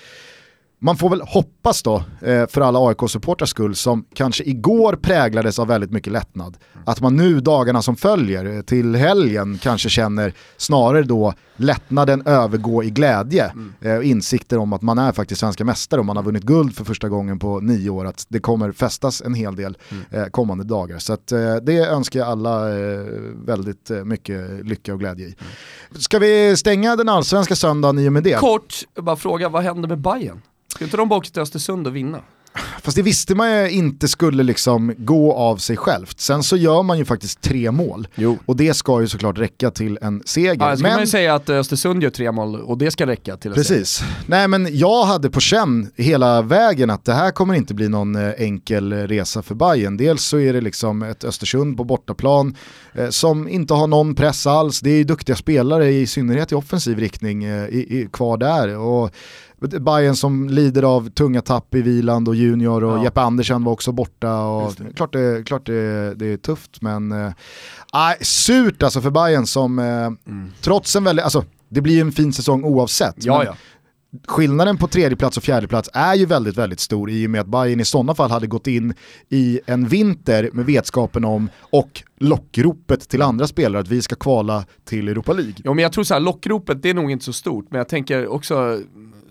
man 0.84 0.98
får 0.98 1.10
väl 1.10 1.22
hoppas 1.22 1.84
då, 1.84 2.04
eh, 2.22 2.48
för 2.48 2.62
alla 2.62 2.80
AIK-supportrars 2.80 3.50
skull, 3.50 3.76
som 3.76 4.06
kanske 4.14 4.44
igår 4.44 4.96
präglades 4.96 5.60
av 5.60 5.68
väldigt 5.68 5.92
mycket 5.92 6.14
lättnad, 6.14 6.58
att 6.86 7.02
man 7.02 7.16
nu 7.16 7.40
dagarna 7.40 7.82
som 7.82 7.96
följer 7.96 8.56
eh, 8.56 8.62
till 8.62 8.96
helgen 8.96 9.60
kanske 9.62 9.90
känner 9.90 10.34
snarare 10.58 11.04
då 11.04 11.34
lättnaden 11.56 12.28
övergå 12.28 12.84
i 12.84 12.90
glädje. 12.90 13.54
Eh, 13.82 14.10
insikter 14.10 14.58
om 14.58 14.74
att 14.74 14.82
man 14.82 14.98
är 14.98 15.12
faktiskt 15.12 15.42
svenska 15.42 15.66
mästare 15.66 16.00
och 16.00 16.06
man 16.06 16.18
har 16.18 16.24
vunnit 16.24 16.44
guld 16.44 16.76
för 16.76 16.86
första 16.86 17.10
gången 17.10 17.40
på 17.40 17.60
nio 17.60 17.90
år, 17.90 18.06
att 18.06 18.26
det 18.30 18.40
kommer 18.40 18.72
festas 18.72 19.22
en 19.22 19.34
hel 19.34 19.56
del 19.56 19.78
eh, 20.12 20.26
kommande 20.26 20.64
dagar. 20.64 21.00
Så 21.00 21.18
det 21.62 21.78
önskar 21.78 22.20
jag 22.20 22.30
alla 22.30 22.64
väldigt 23.46 23.92
mycket 24.06 24.66
lycka 24.66 24.94
och 24.94 25.00
glädje 25.00 25.28
i. 25.28 25.36
Ska 26.00 26.20
vi 26.20 26.58
stänga 26.58 26.96
den 26.96 27.10
allsvenska 27.10 27.56
söndagen 27.56 28.00
i 28.00 28.10
och 28.10 28.14
med 28.14 28.24
det? 28.24 28.40
Kort, 28.40 28.74
bara 28.96 29.16
fråga, 29.16 29.50
vad 29.50 29.64
händer 29.64 29.90
med 29.90 30.00
Bayern? 30.00 30.42
Ska 30.74 30.86
inte 30.86 30.98
de 30.98 31.10
bara 31.10 31.20
åka 31.20 31.30
till 31.30 31.42
Östersund 31.42 31.88
och 31.88 31.96
vinna? 31.96 32.20
Fast 32.82 32.98
det 32.98 33.04
visste 33.04 33.36
man 33.36 33.52
ju 33.52 33.70
inte 33.70 34.08
skulle 34.08 34.44
liksom 34.44 34.94
gå 34.98 35.34
av 35.34 35.58
sig 35.58 35.78
självt. 35.78 36.20
Sen 36.20 36.44
så 36.44 36.58
gör 36.58 36.84
man 36.84 36.98
ju 36.98 37.06
faktiskt 37.06 37.42
tre 37.42 37.72
mål. 37.72 38.08
Jo. 38.16 38.38
Och 38.46 38.56
det 38.56 38.74
ska 38.74 39.02
ju 39.02 39.08
såklart 39.08 39.38
räcka 39.38 39.72
till 39.72 40.00
en 40.02 40.22
seger. 40.26 40.56
Ja, 40.60 40.76
kan 40.76 40.92
man 40.92 41.00
ju 41.00 41.08
säga 41.08 41.36
att 41.36 41.50
Östersund 41.50 42.04
gör 42.04 42.10
tre 42.10 42.32
mål 42.32 42.62
och 42.62 42.78
det 42.78 42.92
ska 42.92 43.08
räcka 43.08 43.38
till 43.38 43.52
säga. 43.52 43.64
Precis. 43.64 44.04
Nej 44.28 44.48
men 44.48 44.78
jag 44.78 45.06
hade 45.06 45.30
på 45.30 45.40
känn 45.40 45.92
hela 45.96 46.42
vägen 46.42 46.90
att 46.90 47.06
det 47.06 47.14
här 47.14 47.32
kommer 47.32 47.54
inte 47.54 47.74
bli 47.74 47.90
någon 47.90 48.16
eh, 48.16 48.34
enkel 48.38 48.94
resa 48.94 49.42
för 49.42 49.56
Bayern. 49.56 49.98
Dels 49.98 50.24
så 50.24 50.40
är 50.40 50.54
det 50.54 50.62
liksom 50.62 51.04
ett 51.04 51.24
Östersund 51.24 51.78
på 51.78 51.84
bortaplan 51.84 52.56
eh, 52.94 53.10
som 53.10 53.48
inte 53.48 53.74
har 53.74 53.88
någon 53.88 54.16
press 54.16 54.48
alls. 54.48 54.80
Det 54.80 54.90
är 54.90 54.98
ju 54.98 55.04
duktiga 55.04 55.36
spelare 55.36 55.92
i 55.92 56.08
synnerhet 56.08 56.52
i 56.52 56.56
offensiv 56.56 57.00
riktning 57.00 57.44
eh, 57.44 57.68
i, 57.68 58.00
i, 58.00 58.10
kvar 58.12 58.38
där. 58.38 58.78
Och 58.78 59.12
Bayern 59.68 60.16
som 60.16 60.50
lider 60.50 60.84
av 60.84 61.10
tunga 61.10 61.42
tapp 61.42 61.76
i 61.76 61.82
Viland 61.82 62.28
och 62.28 62.36
Junior 62.36 62.84
och 62.84 62.98
Ja. 62.98 63.04
Jeppe 63.04 63.22
Andersen 63.22 63.64
var 63.64 63.72
också 63.72 63.92
borta. 63.92 64.42
Och 64.42 64.74
det. 64.78 64.94
klart 64.94 65.14
det, 65.14 65.44
klart 65.48 65.66
det, 65.66 66.16
det 66.16 66.26
är 66.26 66.38
tufft 66.38 66.82
men 66.82 67.10
nej, 67.94 68.18
surt 68.22 68.84
alltså 68.84 69.02
för 69.02 69.10
Bayern 69.10 69.46
som 69.46 69.80
eh, 69.80 70.12
trots 70.62 70.96
en 70.96 71.04
väldigt, 71.04 71.24
alltså 71.24 71.44
det 71.70 71.82
blir 71.82 71.94
ju 71.94 72.02
en 72.02 72.12
fin 72.12 72.34
säsong 72.34 72.64
oavsett. 72.64 73.16
Ja, 73.18 73.44
ja. 73.46 73.56
skillnaden 74.28 74.78
på 74.78 74.88
tredje 74.88 75.18
plats 75.18 75.38
och 75.38 75.44
fjärde 75.44 75.68
plats 75.68 75.90
är 75.94 76.16
ju 76.16 76.26
väldigt, 76.26 76.58
väldigt 76.58 76.80
stor 76.80 77.10
i 77.10 77.28
och 77.28 77.32
med 77.32 77.42
att 77.42 77.48
Bayern 77.48 77.80
i 77.80 77.86
sådana 77.86 78.16
fall 78.16 78.32
hade 78.32 78.48
gått 78.48 78.68
in 78.68 78.94
i 79.30 79.60
en 79.66 79.88
vinter 79.88 80.50
med 80.54 80.66
vetskapen 80.66 81.26
om 81.26 81.50
och 81.60 82.04
lockropet 82.20 83.10
till 83.10 83.22
andra 83.22 83.48
spelare 83.48 83.82
att 83.82 83.88
vi 83.88 84.02
ska 84.02 84.16
kvala 84.16 84.66
till 84.86 85.08
Europa 85.08 85.34
League. 85.34 85.56
Ja, 85.64 85.74
men 85.74 85.84
jag 85.84 85.92
tror 85.94 86.04
så 86.04 86.14
här, 86.14 86.22
lockropet 86.22 86.82
det 86.82 86.90
är 86.90 86.94
nog 86.94 87.12
inte 87.12 87.26
så 87.26 87.34
stort, 87.34 87.66
men 87.70 87.78
jag 87.78 87.90
tänker 87.90 88.28
också 88.28 88.80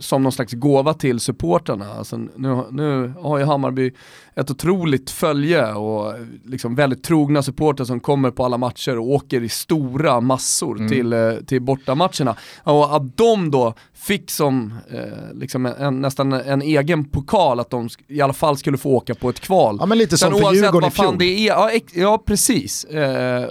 som 0.03 0.23
någon 0.23 0.33
slags 0.33 0.53
gåva 0.53 0.95
till 0.95 1.21
supportrarna. 1.21 1.93
Alltså, 1.93 2.17
nu, 2.17 2.65
nu 2.71 3.13
har 3.21 3.39
ju 3.39 3.45
Hammarby 3.45 3.93
ett 4.35 4.51
otroligt 4.51 5.11
följe 5.11 5.73
och 5.73 6.15
liksom 6.45 6.75
väldigt 6.75 7.05
trogna 7.05 7.43
supportrar 7.43 7.85
som 7.85 8.01
kommer 8.01 8.31
på 8.31 8.45
alla 8.45 8.59
matcher 8.59 8.99
och 8.99 9.11
åker 9.11 9.43
i 9.43 9.49
stora 9.49 10.21
massor 10.21 10.89
till, 10.89 11.13
eh, 11.13 11.33
till 11.47 11.63
bortamatcherna. 11.63 12.37
Och 12.63 12.97
att 12.97 13.17
de 13.17 13.51
då 13.51 13.75
fick 14.03 14.31
som 14.31 14.75
eh, 14.91 15.01
liksom 15.35 15.67
en, 15.67 16.01
nästan 16.01 16.33
en 16.33 16.63
egen 16.63 17.05
pokal 17.05 17.61
att 17.61 17.71
de 17.71 17.89
i 18.09 18.21
alla 18.21 18.33
fall 18.33 18.57
skulle 18.57 18.79
få 18.79 18.91
åka 18.91 19.15
på 19.15 19.29
ett 19.31 19.41
kval. 19.41 19.77
Ja 19.81 19.87
men 19.87 19.99
lite 19.99 20.19
som 20.19 20.31
Sen 20.31 20.39
för 20.39 20.45
oavsett 20.47 20.65
Djurgården 20.65 20.81
i 20.87 20.87
vad 20.87 20.93
fan 20.93 21.07
fjol. 21.07 21.19
det 21.19 21.25
är, 21.25 21.47
ja, 21.49 21.71
ja 21.95 22.23
precis. 22.27 22.85
Eh, 22.85 23.01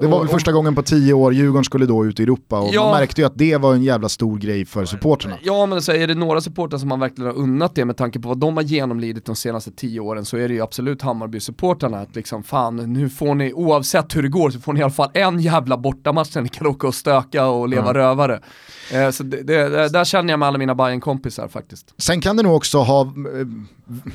Det 0.01 0.07
var 0.07 0.19
väl 0.19 0.27
första 0.27 0.51
gången 0.51 0.75
på 0.75 0.81
tio 0.83 1.13
år 1.13 1.33
Djurgården 1.33 1.63
skulle 1.63 1.85
då 1.85 2.05
ut 2.05 2.19
i 2.19 2.23
Europa 2.23 2.59
och 2.59 2.69
Ja. 2.73 2.83
man 2.83 2.99
märkte 2.99 3.21
ju 3.21 3.27
att 3.27 3.37
det 3.37 3.57
var 3.57 3.73
en 3.73 3.83
jävla 3.83 4.09
stor 4.09 4.37
grej 4.37 4.65
för 4.65 4.85
supporterna. 4.85 5.35
Ja 5.43 5.65
men 5.65 5.81
så 5.81 5.91
är 5.91 6.07
det 6.07 6.15
några 6.15 6.41
supportrar 6.41 6.79
som 6.79 6.89
man 6.89 6.99
verkligen 6.99 7.31
har 7.31 7.37
unnat 7.37 7.75
det 7.75 7.85
med 7.85 7.97
tanke 7.97 8.19
på 8.19 8.27
vad 8.29 8.37
de 8.37 8.57
har 8.57 8.63
genomlidit 8.63 9.25
de 9.25 9.35
senaste 9.35 9.71
tio 9.71 9.99
åren 9.99 10.25
så 10.25 10.37
är 10.37 10.47
det 10.47 10.53
ju 10.53 10.61
absolut 10.61 11.01
Hammarby-supportrarna 11.01 12.01
att 12.01 12.15
liksom 12.15 12.43
fan 12.43 12.75
nu 12.93 13.09
får 13.09 13.35
ni, 13.35 13.53
oavsett 13.53 14.15
hur 14.15 14.23
det 14.23 14.29
går 14.29 14.49
så 14.49 14.59
får 14.59 14.73
ni 14.73 14.79
i 14.79 14.83
alla 14.83 14.91
fall 14.91 15.09
en 15.13 15.39
jävla 15.39 15.77
bortamatch 15.77 16.35
när 16.35 16.41
ni 16.41 16.49
kan 16.49 16.67
åka 16.67 16.87
och 16.87 16.95
stöka 16.95 17.45
och 17.47 17.69
leva 17.69 17.85
Ja. 17.87 17.93
rövare. 17.93 18.39
Eh, 18.93 19.09
så 19.09 19.23
det, 19.23 19.43
det, 19.43 19.89
där 19.89 20.05
känner 20.05 20.33
jag 20.33 20.39
med 20.41 20.47
alla 20.47 20.57
mina 20.57 20.75
bayern 20.75 20.99
kompisar 21.01 21.47
faktiskt. 21.47 21.93
Sen 21.97 22.21
kan 22.21 22.37
det 22.37 22.43
nog 22.43 22.55
också 22.55 22.77
ha, 22.79 23.01
eh, 23.01 23.47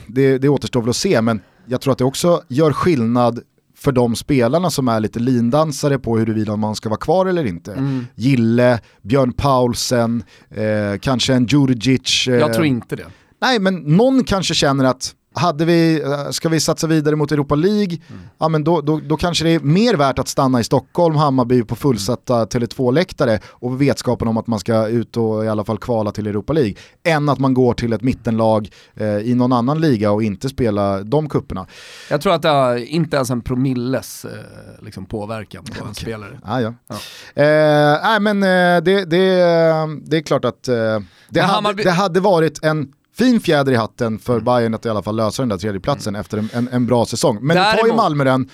det, 0.06 0.38
det 0.38 0.48
återstår 0.48 0.80
väl 0.80 0.90
att 0.90 0.96
se, 0.96 1.22
men 1.22 1.40
jag 1.66 1.80
tror 1.80 1.92
att 1.92 1.98
det 1.98 2.04
också 2.04 2.42
gör 2.48 2.72
skillnad 2.72 3.40
för 3.76 3.92
de 3.92 4.16
spelarna 4.16 4.70
som 4.70 4.88
är 4.88 5.00
lite 5.00 5.18
lindansare 5.18 5.98
på 5.98 6.18
huruvida 6.18 6.56
man 6.56 6.74
ska 6.76 6.88
vara 6.88 7.00
kvar 7.00 7.26
eller 7.26 7.44
inte. 7.44 7.72
Mm. 7.72 8.06
Gille, 8.14 8.80
Björn 9.02 9.32
Paulsen, 9.32 10.22
eh, 10.50 10.98
kanske 11.00 11.34
en 11.34 11.46
Djurdjic. 11.46 12.28
Eh, 12.28 12.34
Jag 12.34 12.54
tror 12.54 12.66
inte 12.66 12.96
det. 12.96 13.06
Nej 13.40 13.58
men 13.58 13.74
någon 13.74 14.24
kanske 14.24 14.54
känner 14.54 14.84
att 14.84 15.14
hade 15.36 15.64
vi, 15.64 16.02
eh, 16.02 16.30
ska 16.30 16.48
vi 16.48 16.60
satsa 16.60 16.86
vidare 16.86 17.16
mot 17.16 17.32
Europa 17.32 17.54
League, 17.54 17.98
ja 18.38 18.48
men 18.48 18.64
då, 18.64 18.80
då, 18.80 19.00
då 19.04 19.16
kanske 19.16 19.44
det 19.44 19.50
är 19.50 19.60
mer 19.60 19.94
värt 19.94 20.18
att 20.18 20.28
stanna 20.28 20.60
i 20.60 20.64
Stockholm, 20.64 21.16
Hammarby 21.16 21.62
på 21.62 21.76
fullsatta 21.76 22.44
Tele2-läktare 22.44 23.38
och 23.46 23.80
vetskapen 23.82 24.28
om 24.28 24.36
att 24.36 24.46
man 24.46 24.58
ska 24.58 24.86
ut 24.88 25.16
och 25.16 25.44
i 25.44 25.48
alla 25.48 25.64
fall 25.64 25.78
kvala 25.78 26.12
till 26.12 26.26
Europa 26.26 26.52
League, 26.52 26.74
än 27.04 27.28
att 27.28 27.38
man 27.38 27.54
går 27.54 27.74
till 27.74 27.92
ett 27.92 28.02
mittenlag 28.02 28.70
eh, 28.94 29.06
i 29.18 29.34
någon 29.34 29.52
annan 29.52 29.80
liga 29.80 30.10
och 30.10 30.22
inte 30.22 30.48
spela 30.48 31.02
de 31.02 31.28
kupperna. 31.28 31.66
Jag 32.10 32.20
tror 32.20 32.34
att 32.34 32.42
det 32.42 32.48
är 32.48 32.76
inte 32.76 33.16
ens 33.16 33.30
en 33.30 33.40
promilles 33.40 34.24
eh, 34.24 34.30
liksom 34.84 35.04
påverkan 35.06 35.64
på 35.78 35.86
en 35.86 35.94
spelare. 35.94 36.40
Ah, 36.44 36.60
ja. 36.60 36.74
Ja. 36.88 36.94
Eh, 37.42 37.98
nej 38.02 38.20
men 38.20 38.42
eh, 38.42 38.82
det, 38.82 39.04
det, 39.04 39.26
det 40.04 40.16
är 40.16 40.22
klart 40.22 40.44
att 40.44 40.68
eh, 40.68 40.74
det, 41.28 41.40
hade, 41.40 41.68
Hammarby- 41.68 41.84
det 41.84 41.90
hade 41.90 42.20
varit 42.20 42.64
en 42.64 42.92
fin 43.18 43.40
fjäder 43.40 43.72
i 43.72 43.76
hatten 43.76 44.18
för 44.18 44.40
Bayern 44.40 44.74
att 44.74 44.86
i 44.86 44.88
alla 44.88 45.02
fall 45.02 45.16
lösa 45.16 45.42
den 45.42 45.48
där 45.48 45.58
tredjeplatsen 45.58 46.14
efter 46.16 46.38
en, 46.38 46.48
en, 46.52 46.68
en 46.72 46.86
bra 46.86 47.06
säsong. 47.06 47.38
Men 47.42 47.56
nu 47.56 47.62
tar 47.62 47.70
ju 47.72 47.76
Däremot- 47.82 47.96
Malmö 47.96 48.24
den 48.24 48.48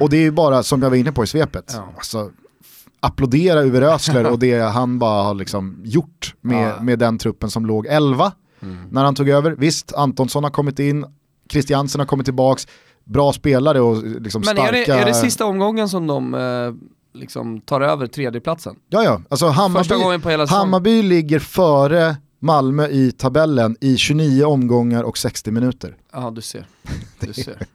och 0.00 0.10
det 0.10 0.16
är 0.16 0.20
ju 0.22 0.30
bara 0.30 0.62
som 0.62 0.82
jag 0.82 0.90
var 0.90 0.96
inne 0.96 1.12
på 1.12 1.24
i 1.24 1.26
svepet. 1.26 1.72
Ja. 1.76 1.88
Alltså, 1.96 2.30
applådera 3.00 3.62
Uwe 3.64 3.80
Rösler 3.80 4.26
och 4.26 4.38
det 4.38 4.58
han 4.60 4.98
bara 4.98 5.22
har 5.22 5.34
liksom 5.34 5.80
gjort 5.84 6.34
med, 6.40 6.68
Ja. 6.68 6.82
med 6.82 6.98
den 6.98 7.18
truppen 7.18 7.50
som 7.50 7.66
låg 7.66 7.86
11 7.86 8.32
Mm. 8.62 8.76
när 8.90 9.04
han 9.04 9.14
tog 9.14 9.28
över. 9.28 9.50
Visst, 9.50 9.92
Antonsson 9.94 10.44
har 10.44 10.50
kommit 10.50 10.78
in, 10.78 11.04
Christiansen 11.50 11.98
har 12.00 12.06
kommit 12.06 12.24
tillbaks, 12.26 12.66
bra 13.04 13.32
spelare 13.32 13.80
och 13.80 14.02
liksom 14.04 14.42
Men 14.46 14.56
starka... 14.56 14.68
är 14.68 14.72
det, 14.72 15.02
är 15.02 15.06
det 15.06 15.14
sista 15.14 15.44
omgången 15.46 15.88
som 15.88 16.06
de 16.06 16.34
eh, 16.34 16.40
liksom 17.20 17.60
tar 17.60 17.80
över 17.80 18.06
tredjeplatsen? 18.06 18.76
Ja, 18.88 19.02
ja. 19.04 19.20
Alltså 19.28 19.46
Hammarby. 19.46 20.46
Hammarby 20.54 21.02
ligger 21.02 21.38
före 21.38 22.16
Malmö 22.40 22.88
i 22.88 23.12
tabellen 23.12 23.76
i 23.80 23.96
29 23.96 24.44
omgångar 24.44 25.02
och 25.02 25.18
60 25.18 25.50
minuter. 25.50 25.96
Ja 26.12 26.30
du 26.30 26.40
ser. 26.40 26.66
Du 27.20 27.32
ser. 27.32 27.66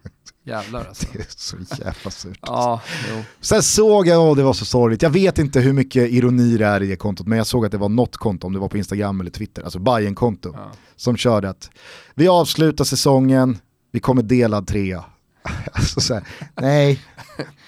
Jävlar 0.45 0.85
alltså. 0.85 1.07
Det 1.13 1.19
är 1.19 1.25
så 1.29 1.57
jävla 1.83 2.11
surt. 2.11 2.39
Ja, 2.41 2.81
jo. 3.11 3.23
Sen 3.41 3.63
såg 3.63 4.07
jag, 4.07 4.21
åh 4.29 4.35
det 4.35 4.43
var 4.43 4.53
så 4.53 4.65
sorgligt, 4.65 5.01
jag 5.01 5.09
vet 5.09 5.39
inte 5.39 5.59
hur 5.59 5.73
mycket 5.73 6.09
ironi 6.11 6.57
det 6.57 6.65
är 6.65 6.83
i 6.83 6.87
det 6.87 6.95
kontot, 6.95 7.27
men 7.27 7.37
jag 7.37 7.47
såg 7.47 7.65
att 7.65 7.71
det 7.71 7.77
var 7.77 7.89
något 7.89 8.17
konto, 8.17 8.47
om 8.47 8.53
det 8.53 8.59
var 8.59 8.67
på 8.69 8.77
Instagram 8.77 9.21
eller 9.21 9.31
Twitter, 9.31 9.63
alltså 9.63 9.79
bayern 9.79 10.15
konto 10.15 10.51
Ja. 10.55 10.71
som 10.95 11.17
körde 11.17 11.49
att 11.49 11.69
vi 12.15 12.27
avslutar 12.27 12.85
säsongen, 12.85 13.57
vi 13.91 13.99
kommer 13.99 14.21
delad 14.23 14.67
trea. 14.67 15.03
Alltså 15.73 16.01
så 16.01 16.13
här, 16.13 16.23
nej, 16.61 16.99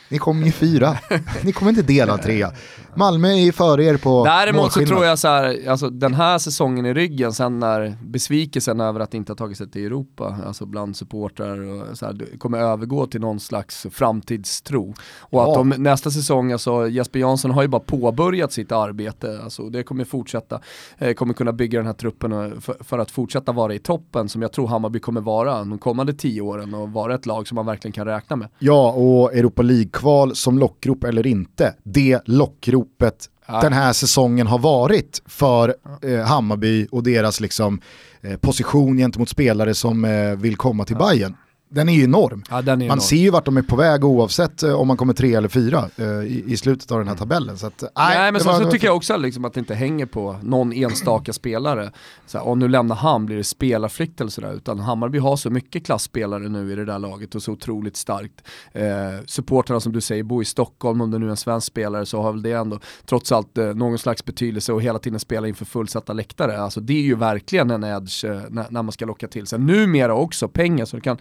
Ni 0.09 0.17
kommer 0.17 0.45
ju 0.45 0.51
fyra. 0.51 0.97
Ni 1.43 1.51
kommer 1.51 1.69
inte 1.69 1.81
dela 1.81 2.17
trea. 2.23 2.51
Malmö 2.97 3.27
är 3.27 3.51
före 3.51 3.83
er 3.83 3.97
på 3.97 4.25
Däremot 4.25 4.73
så 4.73 4.85
tror 4.85 5.05
jag 5.05 5.19
så 5.19 5.27
här, 5.27 5.69
alltså 5.69 5.89
den 5.89 6.13
här 6.13 6.37
säsongen 6.37 6.85
i 6.85 6.93
ryggen, 6.93 7.33
sen 7.33 7.59
när 7.59 7.97
besvikelsen 8.03 8.79
över 8.79 8.99
att 8.99 9.13
inte 9.13 9.31
ha 9.31 9.37
tagit 9.37 9.57
sig 9.57 9.69
till 9.69 9.85
Europa, 9.85 10.37
alltså 10.45 10.65
bland 10.65 10.95
supportrar 10.95 11.59
och 11.59 11.97
så 11.97 12.05
här, 12.05 12.37
kommer 12.37 12.57
övergå 12.57 13.07
till 13.07 13.21
någon 13.21 13.39
slags 13.39 13.87
framtidstro. 13.91 14.93
Och 15.19 15.39
ja. 15.39 15.47
att 15.47 15.53
de, 15.53 15.69
nästa 15.69 16.11
säsong, 16.11 16.51
alltså 16.51 16.87
Jesper 16.87 17.19
Jansson 17.19 17.51
har 17.51 17.61
ju 17.61 17.67
bara 17.67 17.81
påbörjat 17.81 18.51
sitt 18.53 18.71
arbete, 18.71 19.39
alltså 19.43 19.69
det 19.69 19.83
kommer 19.83 20.03
fortsätta, 20.05 20.59
eh, 20.97 21.13
kommer 21.13 21.33
kunna 21.33 21.53
bygga 21.53 21.79
den 21.79 21.85
här 21.85 21.93
truppen 21.93 22.61
för, 22.61 22.83
för, 22.83 22.99
att 22.99 23.11
fortsätta 23.11 23.51
vara 23.51 23.73
i 23.73 23.79
toppen 23.79 24.29
som 24.29 24.41
jag 24.41 24.51
tror 24.51 24.67
Hammarby 24.67 24.99
kommer 24.99 25.21
vara 25.21 25.57
de 25.57 25.77
kommande 25.77 26.13
tio 26.13 26.41
åren 26.41 26.73
och 26.73 26.89
vara 26.89 27.15
ett 27.15 27.25
lag 27.25 27.47
som 27.47 27.55
man 27.55 27.65
verkligen 27.65 27.93
kan 27.93 28.05
räkna 28.05 28.35
med. 28.35 28.47
Ja, 28.59 28.91
och 28.91 29.33
Europa 29.33 29.61
League-kval 29.95 30.35
som 30.35 30.59
lockrop 30.59 31.03
eller 31.03 31.27
inte, 31.27 31.73
det 31.83 32.19
lockropet 32.25 33.29
ja. 33.45 33.61
den 33.61 33.73
här 33.73 33.93
säsongen 33.93 34.47
har 34.47 34.59
varit 34.59 35.21
för 35.25 35.75
eh, 36.01 36.19
Hammarby 36.19 36.87
och 36.91 37.03
deras 37.03 37.39
liksom, 37.39 37.81
eh, 38.21 38.37
position 38.37 38.97
gentemot 38.97 39.29
spelare 39.29 39.73
som 39.73 40.05
eh, 40.05 40.35
vill 40.35 40.55
komma 40.55 40.85
till 40.85 40.95
ja. 40.99 41.07
Bayern 41.07 41.35
den 41.69 41.89
är 41.89 41.93
ju 41.93 42.03
enorm. 42.03 42.43
Ja, 42.49 42.59
är 42.59 42.65
man 42.65 42.81
enorm. 42.81 42.99
ser 42.99 43.15
ju 43.15 43.29
vart 43.29 43.45
de 43.45 43.57
är 43.57 43.61
på 43.61 43.75
väg 43.75 44.05
oavsett 44.05 44.63
eh, 44.63 44.73
om 44.73 44.87
man 44.87 44.97
kommer 44.97 45.13
tre 45.13 45.33
eller 45.33 45.47
fyra 45.47 45.89
eh, 45.95 46.05
i, 46.05 46.43
i, 46.47 46.57
slutet 46.57 46.91
av 46.91 46.97
den 46.97 47.07
här 47.07 47.15
mm. 47.15 47.19
tabellen. 47.19 47.57
Så 47.57 47.67
att, 47.67 47.83
nej, 47.95 48.31
men 48.31 48.41
så, 48.41 48.47
var, 48.47 48.61
så 48.61 48.71
tycker 48.71 48.87
jag 48.87 48.95
också 48.95 49.17
liksom 49.17 49.45
att 49.45 49.53
det 49.53 49.59
inte 49.59 49.75
hänger 49.75 50.05
på 50.05 50.39
någon 50.41 50.73
enstaka 50.73 51.33
spelare. 51.33 51.91
Så 52.25 52.37
här, 52.37 52.47
om 52.47 52.59
nu 52.59 52.67
lämnar 52.67 52.95
han 52.95 53.25
blir 53.25 53.37
det 53.37 53.43
spelarflykt 53.43 54.21
eller 54.21 54.31
sådär. 54.31 54.53
Utan 54.53 54.79
Hammarby 54.79 55.17
har 55.17 55.35
så 55.35 55.49
mycket 55.49 55.85
klassspelare 55.85 56.49
nu 56.49 56.71
i 56.71 56.75
det 56.75 56.85
där 56.85 56.99
laget 56.99 57.35
och 57.35 57.43
så 57.43 57.51
otroligt 57.51 57.97
starkt. 57.97 58.47
Eh, 58.71 58.85
supporterna 59.25 59.79
som 59.79 59.91
du 59.91 60.01
säger 60.01 60.23
bor 60.23 60.41
i 60.41 60.45
Stockholm, 60.45 61.01
om 61.01 61.11
det 61.11 61.19
nu 61.19 61.25
är 61.25 61.29
en 61.29 61.37
svensk 61.37 61.67
spelare 61.67 62.05
så 62.05 62.21
har 62.21 62.31
väl 62.31 62.41
det 62.41 62.51
ändå 62.51 62.79
trots 63.05 63.31
allt 63.31 63.57
eh, 63.57 63.65
någon 63.65 63.97
slags 63.97 64.25
betydelse 64.25 64.73
och 64.73 64.81
hela 64.81 64.99
tiden 64.99 65.19
spela 65.19 65.47
inför 65.47 65.65
fullsatta 65.65 66.13
läktare. 66.13 66.57
Alltså 66.61 66.79
det 66.79 66.93
är 66.93 67.03
ju 67.03 67.15
verkligen 67.15 67.71
en 67.71 67.83
edge 67.83 68.25
eh, 68.25 68.41
när, 68.49 68.65
när 68.69 68.83
man 68.83 68.91
ska 68.91 69.05
locka 69.05 69.27
till 69.27 69.47
sig. 69.47 69.59
Numera 69.59 70.15
också 70.15 70.47
pengar 70.47 70.85
så 70.85 70.95
det 70.95 71.01
kan 71.01 71.17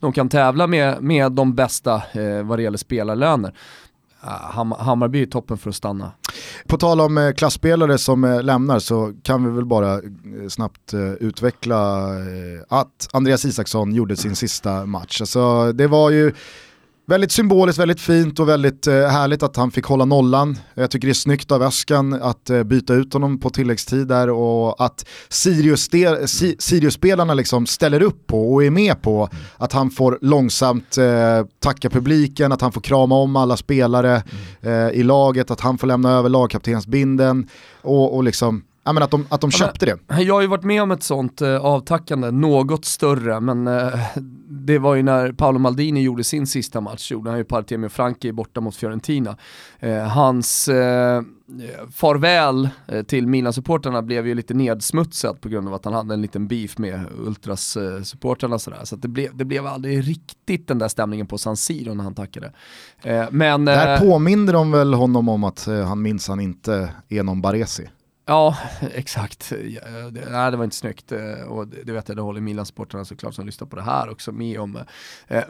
de 0.00 0.12
kan 0.12 0.28
tävla 0.28 0.66
med, 0.66 1.02
med 1.02 1.32
de 1.32 1.54
bästa 1.54 1.94
eh, 1.94 2.42
vad 2.42 2.58
det 2.58 2.62
gäller 2.62 2.78
spelarlöner. 2.78 3.54
Ah, 4.20 4.52
Ham 4.52 4.72
Hammarby 4.72 5.22
är 5.22 5.26
toppen 5.26 5.58
för 5.58 5.70
att 5.70 5.76
stanna. 5.76 6.12
På 6.66 6.78
tal 6.78 7.00
om 7.00 7.18
eh, 7.18 7.32
klassspelare 7.32 7.98
som 7.98 8.24
eh, 8.24 8.42
lämnar 8.42 8.78
så 8.78 9.12
kan 9.22 9.44
vi 9.44 9.50
väl 9.50 9.64
bara 9.64 9.94
eh, 9.94 10.00
snabbt 10.48 10.92
eh, 10.92 11.00
utveckla 11.00 12.08
eh, 12.18 12.64
att 12.68 13.08
Andreas 13.12 13.44
Isaksson 13.44 13.94
gjorde 13.94 14.16
sin 14.16 14.36
sista 14.36 14.86
match. 14.86 15.20
Alltså, 15.20 15.72
det 15.72 15.86
var 15.86 16.10
ju 16.10 16.32
Väldigt 17.08 17.32
symboliskt, 17.32 17.78
väldigt 17.78 18.00
fint 18.00 18.40
och 18.40 18.48
väldigt 18.48 18.86
eh, 18.86 18.94
härligt 18.94 19.42
att 19.42 19.56
han 19.56 19.70
fick 19.70 19.84
hålla 19.84 20.04
nollan. 20.04 20.58
Jag 20.74 20.90
tycker 20.90 21.08
det 21.08 21.12
är 21.12 21.14
snyggt 21.14 21.52
av 21.52 21.62
Öskan 21.62 22.12
att 22.12 22.50
eh, 22.50 22.62
byta 22.62 22.94
ut 22.94 23.12
honom 23.12 23.40
på 23.40 23.50
tilläggstid 23.50 24.08
där 24.08 24.30
och 24.30 24.84
att 24.84 25.06
Sirius-spelarna 25.28 27.34
liksom 27.34 27.66
ställer 27.66 28.02
upp 28.02 28.26
på 28.26 28.54
och 28.54 28.64
är 28.64 28.70
med 28.70 29.02
på 29.02 29.28
att 29.56 29.72
han 29.72 29.90
får 29.90 30.18
långsamt 30.20 30.98
eh, 30.98 31.46
tacka 31.60 31.90
publiken, 31.90 32.52
att 32.52 32.60
han 32.60 32.72
får 32.72 32.80
krama 32.80 33.14
om 33.14 33.36
alla 33.36 33.56
spelare 33.56 34.22
mm. 34.62 34.94
i 34.94 35.02
laget, 35.02 35.50
att 35.50 35.60
han 35.60 35.78
får 35.78 35.86
lämna 35.86 36.10
över 36.10 36.28
lagkaptensbinden 36.28 37.48
och, 37.82 38.16
och 38.16 38.24
liksom 38.24 38.62
Ja, 38.86 38.92
men 38.92 39.02
att 39.02 39.10
de, 39.10 39.26
att 39.28 39.40
de 39.40 39.50
köpte 39.50 39.86
det. 39.86 40.22
Jag 40.22 40.34
har 40.34 40.40
ju 40.40 40.46
varit 40.46 40.64
med 40.64 40.82
om 40.82 40.90
ett 40.90 41.02
sånt 41.02 41.42
eh, 41.42 41.56
avtackande, 41.56 42.30
något 42.30 42.84
större, 42.84 43.40
men 43.40 43.66
eh, 43.66 44.00
det 44.48 44.78
var 44.78 44.94
ju 44.94 45.02
när 45.02 45.32
Paolo 45.32 45.58
Maldini 45.58 46.02
gjorde 46.02 46.24
sin 46.24 46.46
sista 46.46 46.80
match, 46.80 47.12
gjorde 47.12 47.30
han 47.30 47.38
ju 47.38 47.44
parti 47.44 47.78
med 47.78 47.92
Frankie 47.92 48.32
borta 48.32 48.60
mot 48.60 48.76
Fiorentina. 48.76 49.36
Eh, 49.78 49.98
hans 49.98 50.68
eh, 50.68 51.22
farväl 51.92 52.68
eh, 52.88 53.02
till 53.02 53.26
Milan-supporterna 53.26 54.02
blev 54.02 54.26
ju 54.26 54.34
lite 54.34 54.54
nedsmutsat 54.54 55.40
på 55.40 55.48
grund 55.48 55.68
av 55.68 55.74
att 55.74 55.84
han 55.84 55.94
hade 55.94 56.14
en 56.14 56.22
liten 56.22 56.48
beef 56.48 56.78
med 56.78 57.00
Ultras-supporterna 57.18 58.58
sådär. 58.58 58.80
Så 58.84 58.96
det, 58.96 59.08
blev, 59.08 59.36
det 59.36 59.44
blev 59.44 59.66
aldrig 59.66 60.08
riktigt 60.08 60.68
den 60.68 60.78
där 60.78 60.88
stämningen 60.88 61.26
på 61.26 61.38
San 61.38 61.56
Siro 61.56 61.94
när 61.94 62.04
han 62.04 62.14
tackade. 62.14 62.52
Eh, 63.02 63.24
men, 63.30 63.64
Där 63.64 63.94
eh, 63.94 64.00
påminner 64.00 64.52
de 64.52 64.70
väl 64.70 64.94
honom 64.94 65.28
om 65.28 65.44
att 65.44 65.68
han 65.86 66.02
minns 66.02 66.28
han 66.28 66.40
inte 66.40 66.90
är 67.08 67.22
någon 67.22 67.40
Baresi. 67.40 67.88
Ja, 68.28 68.56
exakt. 68.94 69.50
det, 70.10 70.30
nej, 70.30 70.50
det 70.50 70.56
var 70.56 70.64
inte 70.64 70.76
snyggt. 70.76 71.12
Eh, 71.12 71.48
och 71.48 71.68
det, 71.68 71.82
det 71.82 71.92
vet 71.92 72.08
jag, 72.08 72.16
det 72.16 72.22
håller 72.22 72.40
Milan-sportarna 72.40 73.04
såklart 73.04 73.34
som 73.34 73.46
lyssnar 73.46 73.66
på 73.68 73.76
det 73.76 73.82
här 73.82 74.10
också 74.10 74.32
med 74.32 74.60
om. 74.60 74.78
Eh, 75.28 75.42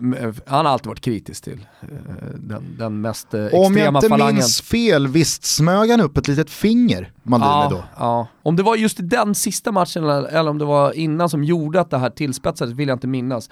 han 0.46 0.66
har 0.66 0.72
alltid 0.72 0.86
varit 0.86 1.00
kritisk 1.00 1.44
till 1.44 1.66
eh, 1.80 1.88
den, 2.34 2.76
den 2.78 3.00
mest 3.00 3.34
eh, 3.34 3.44
extrema 3.44 3.60
falangen. 3.62 3.86
Om 3.88 3.94
jag 3.94 3.94
inte 3.96 4.08
falangen. 4.08 4.34
minns 4.34 4.60
fel, 4.60 5.08
visst 5.08 5.44
smög 5.44 5.90
han 5.90 6.00
upp 6.00 6.16
ett 6.18 6.28
litet 6.28 6.50
finger, 6.50 7.12
Maldini 7.22 7.50
ja, 7.50 7.68
då? 7.70 7.84
Ja, 7.98 8.28
om 8.42 8.56
det 8.56 8.62
var 8.62 8.76
just 8.76 8.98
den 9.00 9.34
sista 9.34 9.72
matchen 9.72 10.04
eller, 10.04 10.22
eller 10.22 10.50
om 10.50 10.58
det 10.58 10.64
var 10.64 10.92
innan 10.92 11.28
som 11.28 11.44
gjorde 11.44 11.80
att 11.80 11.90
det 11.90 11.98
här 11.98 12.10
tillspetsades 12.10 12.74
vill 12.74 12.88
jag 12.88 12.96
inte 12.96 13.06
minnas. 13.06 13.50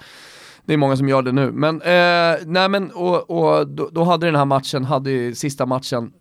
Det 0.65 0.73
är 0.73 0.77
många 0.77 0.97
som 0.97 1.09
gör 1.09 1.21
det 1.21 1.31
nu. 1.31 1.51
Men, 1.51 1.81
eh, 1.81 2.37
nej 2.45 2.69
men 2.69 2.91
och, 2.91 3.29
och 3.29 3.67
då, 3.67 3.89
då, 3.91 4.03
hade 4.03 4.25
den 4.25 4.35
här 4.35 4.45
matchen, 4.45 4.85
hade 4.85 5.35
sista 5.35 5.65
matchen 5.65 6.11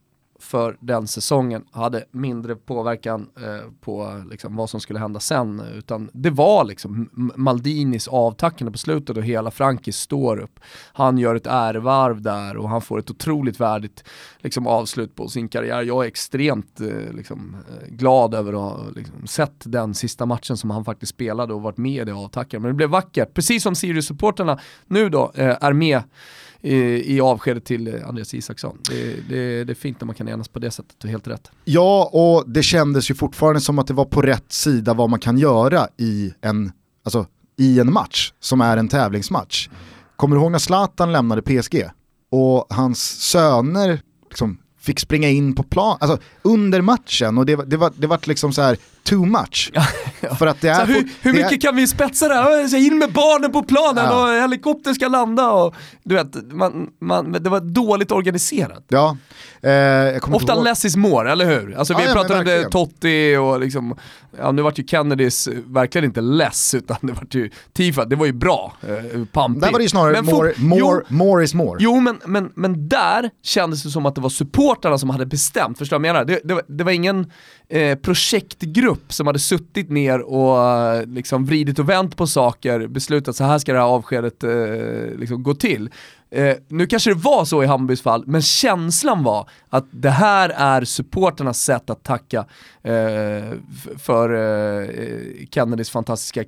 för 0.44 0.76
den 0.80 1.06
säsongen 1.06 1.64
hade 1.70 2.04
mindre 2.10 2.56
påverkan 2.56 3.28
eh, 3.36 3.70
på 3.80 4.22
liksom, 4.30 4.56
vad 4.56 4.70
som 4.70 4.80
skulle 4.80 4.98
hända 4.98 5.20
sen. 5.20 5.62
Utan 5.74 6.10
det 6.12 6.30
var 6.30 6.64
liksom 6.64 7.10
Maldinis 7.36 8.08
avtackande 8.08 8.72
på 8.72 8.78
slutet 8.78 9.16
och 9.16 9.22
hela 9.22 9.50
Frankis 9.50 9.96
står 9.96 10.38
upp. 10.38 10.60
Han 10.92 11.18
gör 11.18 11.34
ett 11.34 11.46
ärevarv 11.46 12.22
där 12.22 12.56
och 12.56 12.68
han 12.68 12.82
får 12.82 12.98
ett 12.98 13.10
otroligt 13.10 13.60
värdigt 13.60 14.04
liksom, 14.38 14.66
avslut 14.66 15.14
på 15.14 15.28
sin 15.28 15.48
karriär. 15.48 15.82
Jag 15.82 16.04
är 16.04 16.08
extremt 16.08 16.80
eh, 16.80 17.12
liksom, 17.14 17.56
eh, 17.68 17.88
glad 17.88 18.34
över 18.34 18.52
att 18.52 18.58
ha 18.58 18.80
liksom, 18.96 19.26
sett 19.26 19.62
den 19.64 19.94
sista 19.94 20.26
matchen 20.26 20.56
som 20.56 20.70
han 20.70 20.84
faktiskt 20.84 21.14
spelade 21.14 21.54
och 21.54 21.62
varit 21.62 21.76
med 21.76 22.02
i 22.02 22.04
det 22.04 22.14
avtackandet. 22.14 22.62
Men 22.62 22.68
det 22.68 22.76
blev 22.76 22.90
vackert, 22.90 23.34
precis 23.34 23.62
som 23.62 23.74
Sirius-supporterna 23.74 24.58
nu 24.86 25.08
då 25.08 25.32
eh, 25.34 25.56
är 25.60 25.72
med 25.72 26.02
i, 26.64 27.14
i 27.16 27.20
avskedet 27.20 27.64
till 27.64 27.94
eh, 27.94 28.08
Andreas 28.08 28.34
Isaksson. 28.34 28.78
Det, 28.88 29.28
det, 29.28 29.64
det, 29.64 29.72
är 29.72 29.74
fint 29.74 30.00
när 30.00 30.06
man 30.06 30.14
kan 30.14 30.28
enas 30.28 30.48
på 30.48 30.58
det 30.58 30.70
sättet, 30.70 30.96
du 30.98 31.08
helt 31.08 31.26
rätt. 31.28 31.50
Ja, 31.64 32.10
och 32.12 32.50
det 32.50 32.62
kändes 32.62 33.10
ju 33.10 33.14
fortfarande 33.14 33.60
som 33.60 33.78
att 33.78 33.86
det 33.86 33.94
var 33.94 34.04
på 34.04 34.22
rätt 34.22 34.52
sida 34.52 34.94
vad 34.94 35.10
man 35.10 35.20
kan 35.20 35.38
göra 35.38 35.88
i 35.96 36.34
en, 36.40 36.72
alltså, 37.04 37.26
i 37.58 37.80
en 37.80 37.92
match 37.92 38.32
som 38.40 38.60
är 38.60 38.76
en 38.76 38.88
tävlingsmatch. 38.88 39.68
Kommer 40.16 40.36
du 40.36 40.42
ihåg 40.42 40.52
när 40.52 40.58
Zlatan 40.58 41.12
lämnade 41.12 41.42
PSG 41.42 41.84
och 42.30 42.66
hans 42.70 43.20
söner 43.30 44.00
liksom 44.28 44.58
fick 44.80 45.00
springa 45.00 45.28
in 45.28 45.54
på 45.54 45.62
plan, 45.62 45.98
alltså 46.00 46.18
under 46.42 46.80
matchen 46.80 47.38
och 47.38 47.46
det, 47.46 47.56
det, 47.56 47.76
var, 47.76 47.92
det 47.96 48.06
var 48.06 48.20
liksom 48.24 48.52
så 48.52 48.62
här 48.62 48.76
too 49.04 49.24
much. 49.24 49.72
För 50.38 50.46
att 50.46 50.60
det 50.60 50.68
är, 50.68 50.86
hur, 50.86 51.08
hur 51.20 51.32
mycket 51.32 51.52
är... 51.52 51.60
kan 51.60 51.76
vi 51.76 51.86
spetsa 51.86 52.28
det 52.28 52.34
här? 52.34 52.76
In 52.76 52.98
med 52.98 53.12
barnen 53.12 53.52
på 53.52 53.62
planen 53.62 54.04
ja. 54.04 54.22
och 54.22 54.42
helikoptern 54.42 54.94
ska 54.94 55.08
landa 55.08 55.50
och 55.50 55.74
du 56.02 56.14
vet, 56.14 56.52
man, 56.52 56.88
man, 57.00 57.32
det 57.32 57.50
var 57.50 57.60
dåligt 57.60 58.12
organiserat. 58.12 58.84
Ja. 58.88 59.16
Eh, 59.62 60.34
Ofta 60.34 60.54
less 60.54 60.84
is 60.84 60.96
more, 60.96 61.32
eller 61.32 61.44
hur? 61.44 61.74
Alltså 61.78 61.96
vi 61.96 62.04
ja, 62.06 62.12
pratade 62.12 62.38
om 62.38 62.44
det, 62.44 62.70
Totti 62.70 63.36
och 63.36 63.60
liksom, 63.60 63.96
ja 64.38 64.52
nu 64.52 64.62
vart 64.62 64.78
ju 64.78 64.86
Kennedys 64.86 65.48
verkligen 65.66 66.04
inte 66.04 66.20
less 66.20 66.74
utan 66.74 66.96
det 67.00 67.12
vart 67.12 67.34
ju 67.34 67.50
Tifa, 67.72 68.04
det 68.04 68.16
var 68.16 68.26
ju 68.26 68.32
bra, 68.32 68.72
eh. 68.82 68.88
Där 68.88 69.72
var 69.72 69.78
det 69.78 69.82
ju 69.82 69.88
snarare 69.88 70.12
men 70.12 70.24
more, 70.24 70.52
more, 70.56 70.80
jo, 70.80 71.02
more 71.08 71.44
is 71.44 71.54
more. 71.54 71.76
Jo 71.80 72.00
men, 72.00 72.20
men, 72.24 72.52
men 72.54 72.88
där 72.88 73.30
kändes 73.42 73.82
det 73.82 73.90
som 73.90 74.06
att 74.06 74.14
det 74.14 74.20
var 74.20 74.28
supportrarna 74.28 74.98
som 74.98 75.10
hade 75.10 75.26
bestämt, 75.26 75.78
förstår 75.78 75.98
du 75.98 76.02
vad 76.02 76.08
jag 76.08 76.14
menar? 76.14 76.24
Det, 76.24 76.40
det, 76.44 76.76
det 76.78 76.84
var 76.84 76.92
ingen 76.92 77.30
eh, 77.68 77.98
projektgrupp 77.98 79.12
som 79.12 79.26
hade 79.26 79.38
suttit 79.38 79.90
ner 79.90 80.20
och 80.20 80.68
eh, 80.68 81.06
liksom 81.06 81.44
vridit 81.44 81.78
och 81.78 81.88
vänt 81.88 82.16
på 82.16 82.26
saker, 82.26 82.86
beslutat 82.86 83.36
så 83.36 83.44
här 83.44 83.58
ska 83.58 83.72
det 83.72 83.78
här 83.78 83.86
avskedet 83.86 84.44
eh, 84.44 85.18
liksom 85.18 85.42
gå 85.42 85.54
till. 85.54 85.90
Eh, 86.30 86.56
nu 86.68 86.86
kanske 86.86 87.10
det 87.10 87.14
var 87.14 87.44
så 87.44 87.62
i 87.62 87.66
Hammarbys 87.66 88.02
fall, 88.02 88.24
men 88.26 88.42
känslan 88.42 89.22
var 89.22 89.48
att 89.68 89.84
det 89.90 90.10
här 90.10 90.48
är 90.48 90.84
supporternas 90.84 91.60
sätt 91.60 91.90
att 91.90 92.02
tacka 92.02 92.46
eh, 92.82 93.52
för 93.98 94.34
eh, 94.34 94.88
Kennedys 95.50 95.90
fantastiska 95.90 96.44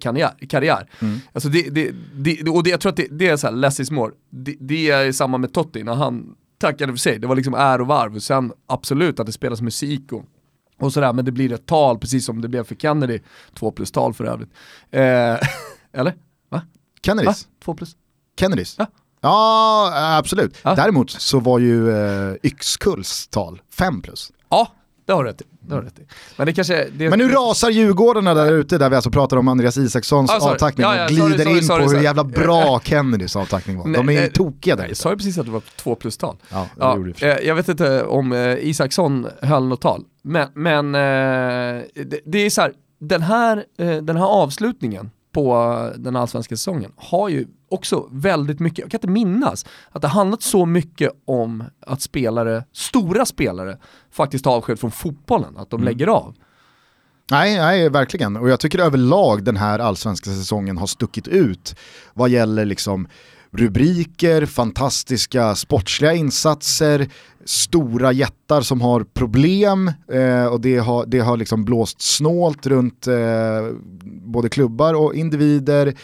karriär. 0.48 0.88
Mm. 1.02 1.20
Alltså 1.32 1.48
det, 1.48 1.62
det, 1.70 1.92
det, 2.14 2.50
och 2.50 2.62
det, 2.62 2.70
jag 2.70 2.80
tror 2.80 2.90
att 2.90 2.96
det, 2.96 3.06
det 3.10 3.28
är 3.28 3.36
så 3.36 3.46
här, 3.46 3.54
less 3.54 3.80
is 3.80 3.90
more. 3.90 4.12
Det, 4.30 4.56
det 4.60 4.90
är 4.90 5.12
samma 5.12 5.38
med 5.38 5.52
Totti 5.52 5.82
när 5.82 5.94
han 5.94 6.34
tackade 6.58 6.92
för 6.92 6.98
sig, 6.98 7.18
det 7.18 7.26
var 7.26 7.36
liksom 7.36 7.54
är 7.54 7.80
och 7.80 7.86
varv. 7.86 8.18
Sen 8.18 8.52
absolut 8.66 9.20
att 9.20 9.26
det 9.26 9.32
spelas 9.32 9.60
musik 9.60 10.12
och 10.12 10.24
och 10.80 10.92
sådär, 10.92 11.12
men 11.12 11.24
det 11.24 11.32
blir 11.32 11.52
ett 11.52 11.66
tal 11.66 11.98
precis 11.98 12.26
som 12.26 12.40
det 12.40 12.48
blev 12.48 12.64
för 12.64 12.74
Kennedy, 12.74 13.20
två 13.54 13.70
plus 13.70 13.90
tal 13.90 14.14
för 14.14 14.24
övrigt. 14.24 14.50
Eh, 14.90 15.00
eller? 15.92 16.14
Va? 16.48 16.62
Kennedys? 17.02 17.26
Va? 17.44 17.50
Två 17.64 17.74
plus? 17.74 17.96
Kennedys? 18.38 18.74
Ja. 18.78 18.86
Ja, 19.20 20.16
absolut. 20.18 20.56
Ja. 20.62 20.74
Däremot 20.74 21.10
så 21.10 21.40
var 21.40 21.58
ju 21.58 21.90
eh, 21.90 22.34
Yxkulls 22.42 23.28
tal 23.28 23.60
5 23.70 24.02
plus. 24.02 24.32
Ja, 24.48 24.72
det 25.06 25.12
har 25.12 25.24
du 25.24 25.30
rätt 25.30 25.40
i. 25.40 25.44
Det 25.60 25.74
har 25.74 25.82
rätt 25.82 25.98
i. 25.98 26.02
Men 26.36 26.46
det 26.46 26.52
kanske... 26.52 26.88
Det, 26.92 27.10
Men 27.10 27.18
nu 27.18 27.28
rasar 27.28 27.70
Djurgårdarna 27.70 28.34
där 28.34 28.52
ute 28.52 28.78
där 28.78 28.90
vi 28.90 28.96
alltså 28.96 29.10
pratar 29.10 29.36
om 29.36 29.48
Andreas 29.48 29.76
Isakssons 29.76 30.30
Ah, 30.30 30.40
sorry. 30.40 30.52
avtackning 30.54 30.84
Ja, 30.86 30.96
ja, 30.96 31.04
och 31.04 31.10
sorry, 31.10 31.28
glider 31.28 31.44
sorry, 31.44 31.82
in 31.82 31.88
på 31.88 31.96
hur 31.96 32.02
jävla 32.04 32.24
bra 32.24 32.80
Kennedys 32.84 33.36
avtackning 33.36 33.78
var. 33.78 33.88
De 33.92 34.08
är 34.08 34.12
ju 34.12 34.18
eh, 34.18 34.26
tokiga 34.30 34.76
där 34.76 34.86
Jag 34.88 34.96
sa 34.96 35.10
ju 35.10 35.16
precis 35.16 35.38
att 35.38 35.46
det 35.46 35.52
var 35.52 35.62
två 35.76 35.94
plus-tal. 35.94 36.36
Ja, 36.48 36.56
det 36.76 36.82
Ja, 36.82 36.92
och 37.10 37.18
sig. 37.18 37.30
eh, 37.30 37.36
jag 37.46 37.54
vet 37.54 37.68
inte 37.68 38.02
om 38.04 38.32
eh, 38.32 38.54
Isaksson 38.68 39.26
höll 39.42 39.64
något 39.66 39.80
tal, 39.80 40.04
men, 40.22 40.48
men 40.54 40.92
det, 40.92 42.20
det 42.24 42.38
är 42.38 42.50
så 42.50 42.60
här, 42.60 42.72
den 43.00 43.22
här, 43.22 43.64
den 44.00 44.16
här 44.16 44.26
avslutningen 44.26 45.10
på 45.32 45.90
den 45.96 46.16
allsvenska 46.16 46.56
säsongen 46.56 46.92
har 46.96 47.28
ju 47.28 47.46
också 47.68 48.08
väldigt 48.10 48.60
mycket, 48.60 48.78
jag 48.78 48.90
kan 48.90 48.98
inte 48.98 49.08
minnas 49.08 49.66
att 49.90 50.02
det 50.02 50.08
handlat 50.08 50.42
så 50.42 50.66
mycket 50.66 51.12
om 51.24 51.64
att 51.80 52.02
spelare, 52.02 52.64
stora 52.72 53.26
spelare, 53.26 53.78
faktiskt 54.10 54.44
tar 54.44 54.56
avsked 54.56 54.78
från 54.80 54.90
fotbollen, 54.90 55.56
att 55.56 55.70
de 55.70 55.84
lägger 55.84 56.06
av. 56.06 56.34
Nej, 57.30 57.56
nej, 57.56 57.88
verkligen. 57.88 58.36
Och 58.36 58.48
jag 58.48 58.60
tycker 58.60 58.78
överlag 58.78 59.44
den 59.44 59.56
här 59.56 59.78
allsvenska 59.78 60.30
säsongen 60.30 60.78
har 60.78 60.86
stuckit 60.86 61.28
ut 61.28 61.74
vad 62.14 62.30
gäller 62.30 62.64
liksom 62.64 63.08
rubriker, 63.50 64.46
fantastiska 64.46 65.54
sportsliga 65.54 66.12
insatser, 66.12 67.08
stora 67.44 68.12
jättar 68.12 68.60
som 68.60 68.80
har 68.80 69.04
problem 69.04 69.92
eh, 70.12 70.46
och 70.46 70.60
det 70.60 70.78
har, 70.78 71.06
det 71.06 71.18
har 71.18 71.36
liksom 71.36 71.64
blåst 71.64 72.02
snålt 72.02 72.66
runt 72.66 73.06
eh, 73.06 73.16
både 74.04 74.48
klubbar 74.48 74.94
och 74.94 75.14
individer. 75.14 75.94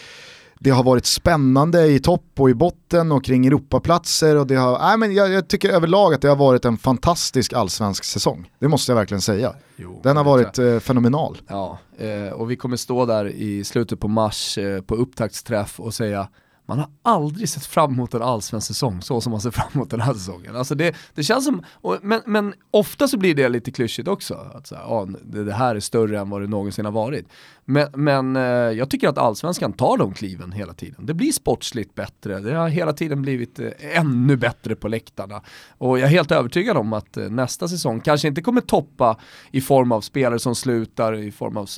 Det 0.65 0.71
har 0.71 0.85
varit 0.85 1.07
spännande 1.07 1.87
i 1.87 1.99
topp 1.99 2.25
och 2.39 2.51
i 2.51 2.55
botten 2.55 3.13
och 3.13 3.25
kring 3.25 3.47
Europaplatser 3.47 4.37
och 4.37 4.47
det 4.47 4.55
har, 4.55 4.79
nej 4.79 4.99
men 4.99 5.15
jag, 5.15 5.31
jag 5.31 5.49
tycker 5.49 5.69
överlag 5.69 6.15
att 6.15 6.23
det 6.23 6.29
har 6.29 6.37
varit 6.37 6.65
en 6.65 6.79
fantastisk 6.79 7.53
allsvensk 7.53 8.05
säsong. 8.05 8.51
Det 8.59 8.69
måste 8.69 8.93
jag 8.93 8.97
verkligen 8.97 9.21
säga. 9.21 9.55
Jo, 9.77 10.01
Den 10.03 10.17
har 10.17 10.25
varit 10.25 10.59
eh, 10.59 10.79
fenomenal. 10.79 11.39
Ja, 11.49 11.79
eh, 11.99 12.33
och 12.33 12.51
vi 12.51 12.57
kommer 12.57 12.77
stå 12.77 13.07
där 13.07 13.29
i 13.29 13.65
slutet 13.65 14.01
på 14.01 14.09
mars 14.09 14.59
eh, 14.59 14.81
på 14.81 14.95
upptaktsträff 14.95 15.81
och 15.81 15.95
säga 15.95 16.29
man 16.73 16.79
har 16.79 17.13
aldrig 17.15 17.49
sett 17.49 17.67
fram 17.67 17.93
emot 17.93 18.15
en 18.15 18.23
allsvensk 18.23 18.67
säsong 18.67 19.03
så 19.03 19.21
som 19.21 19.31
man 19.31 19.41
ser 19.41 19.51
fram 19.51 19.69
emot 19.73 19.91
den 19.91 20.01
här 20.01 20.15
säsongen. 20.15 20.57
Alltså 20.57 20.75
det, 20.75 20.97
det 21.15 21.23
känns 21.23 21.45
som, 21.45 21.63
och, 21.73 21.99
men, 22.03 22.21
men 22.27 22.55
ofta 22.71 23.09
så 23.09 23.19
blir 23.19 23.35
det 23.35 23.49
lite 23.49 23.71
klyschigt 23.71 24.09
också. 24.09 24.35
Att 24.55 24.67
så 24.67 24.75
här, 24.75 24.83
ja, 24.83 25.09
det, 25.25 25.45
det 25.45 25.53
här 25.53 25.75
är 25.75 25.81
större 25.81 26.21
än 26.21 26.31
vad 26.31 26.41
det 26.41 26.47
någonsin 26.47 26.85
har 26.85 26.93
varit. 26.93 27.27
Men, 27.65 27.89
men 27.95 28.37
eh, 28.37 28.43
jag 28.43 28.91
tycker 28.91 29.09
att 29.09 29.19
allsvenskan 29.19 29.73
tar 29.73 29.97
de 29.97 30.15
kliven 30.15 30.53
hela 30.53 30.75
tiden. 30.75 31.07
Det 31.07 31.15
blir 31.15 31.33
sportsligt 31.33 31.95
bättre, 31.95 32.41
det 32.41 32.55
har 32.55 32.69
hela 32.69 32.93
tiden 32.93 33.23
blivit 33.23 33.59
eh, 33.59 33.71
ännu 33.81 34.37
bättre 34.37 34.77
på 34.77 34.89
läktarna. 34.89 35.43
Och 35.79 35.99
jag 35.99 36.07
är 36.07 36.11
helt 36.11 36.33
övertygad 36.33 36.77
om 36.77 36.93
att 36.93 37.17
eh, 37.17 37.31
nästa 37.31 37.69
säsong 37.69 38.01
kanske 38.01 38.29
inte 38.29 38.43
kommer 38.43 38.61
toppa 38.61 39.17
i 39.51 39.61
form 39.61 39.93
av 39.93 40.01
spelare 40.01 40.39
som 40.39 40.55
slutar, 40.55 41.15
i 41.15 41.31
form 41.33 41.57
av 41.57 41.69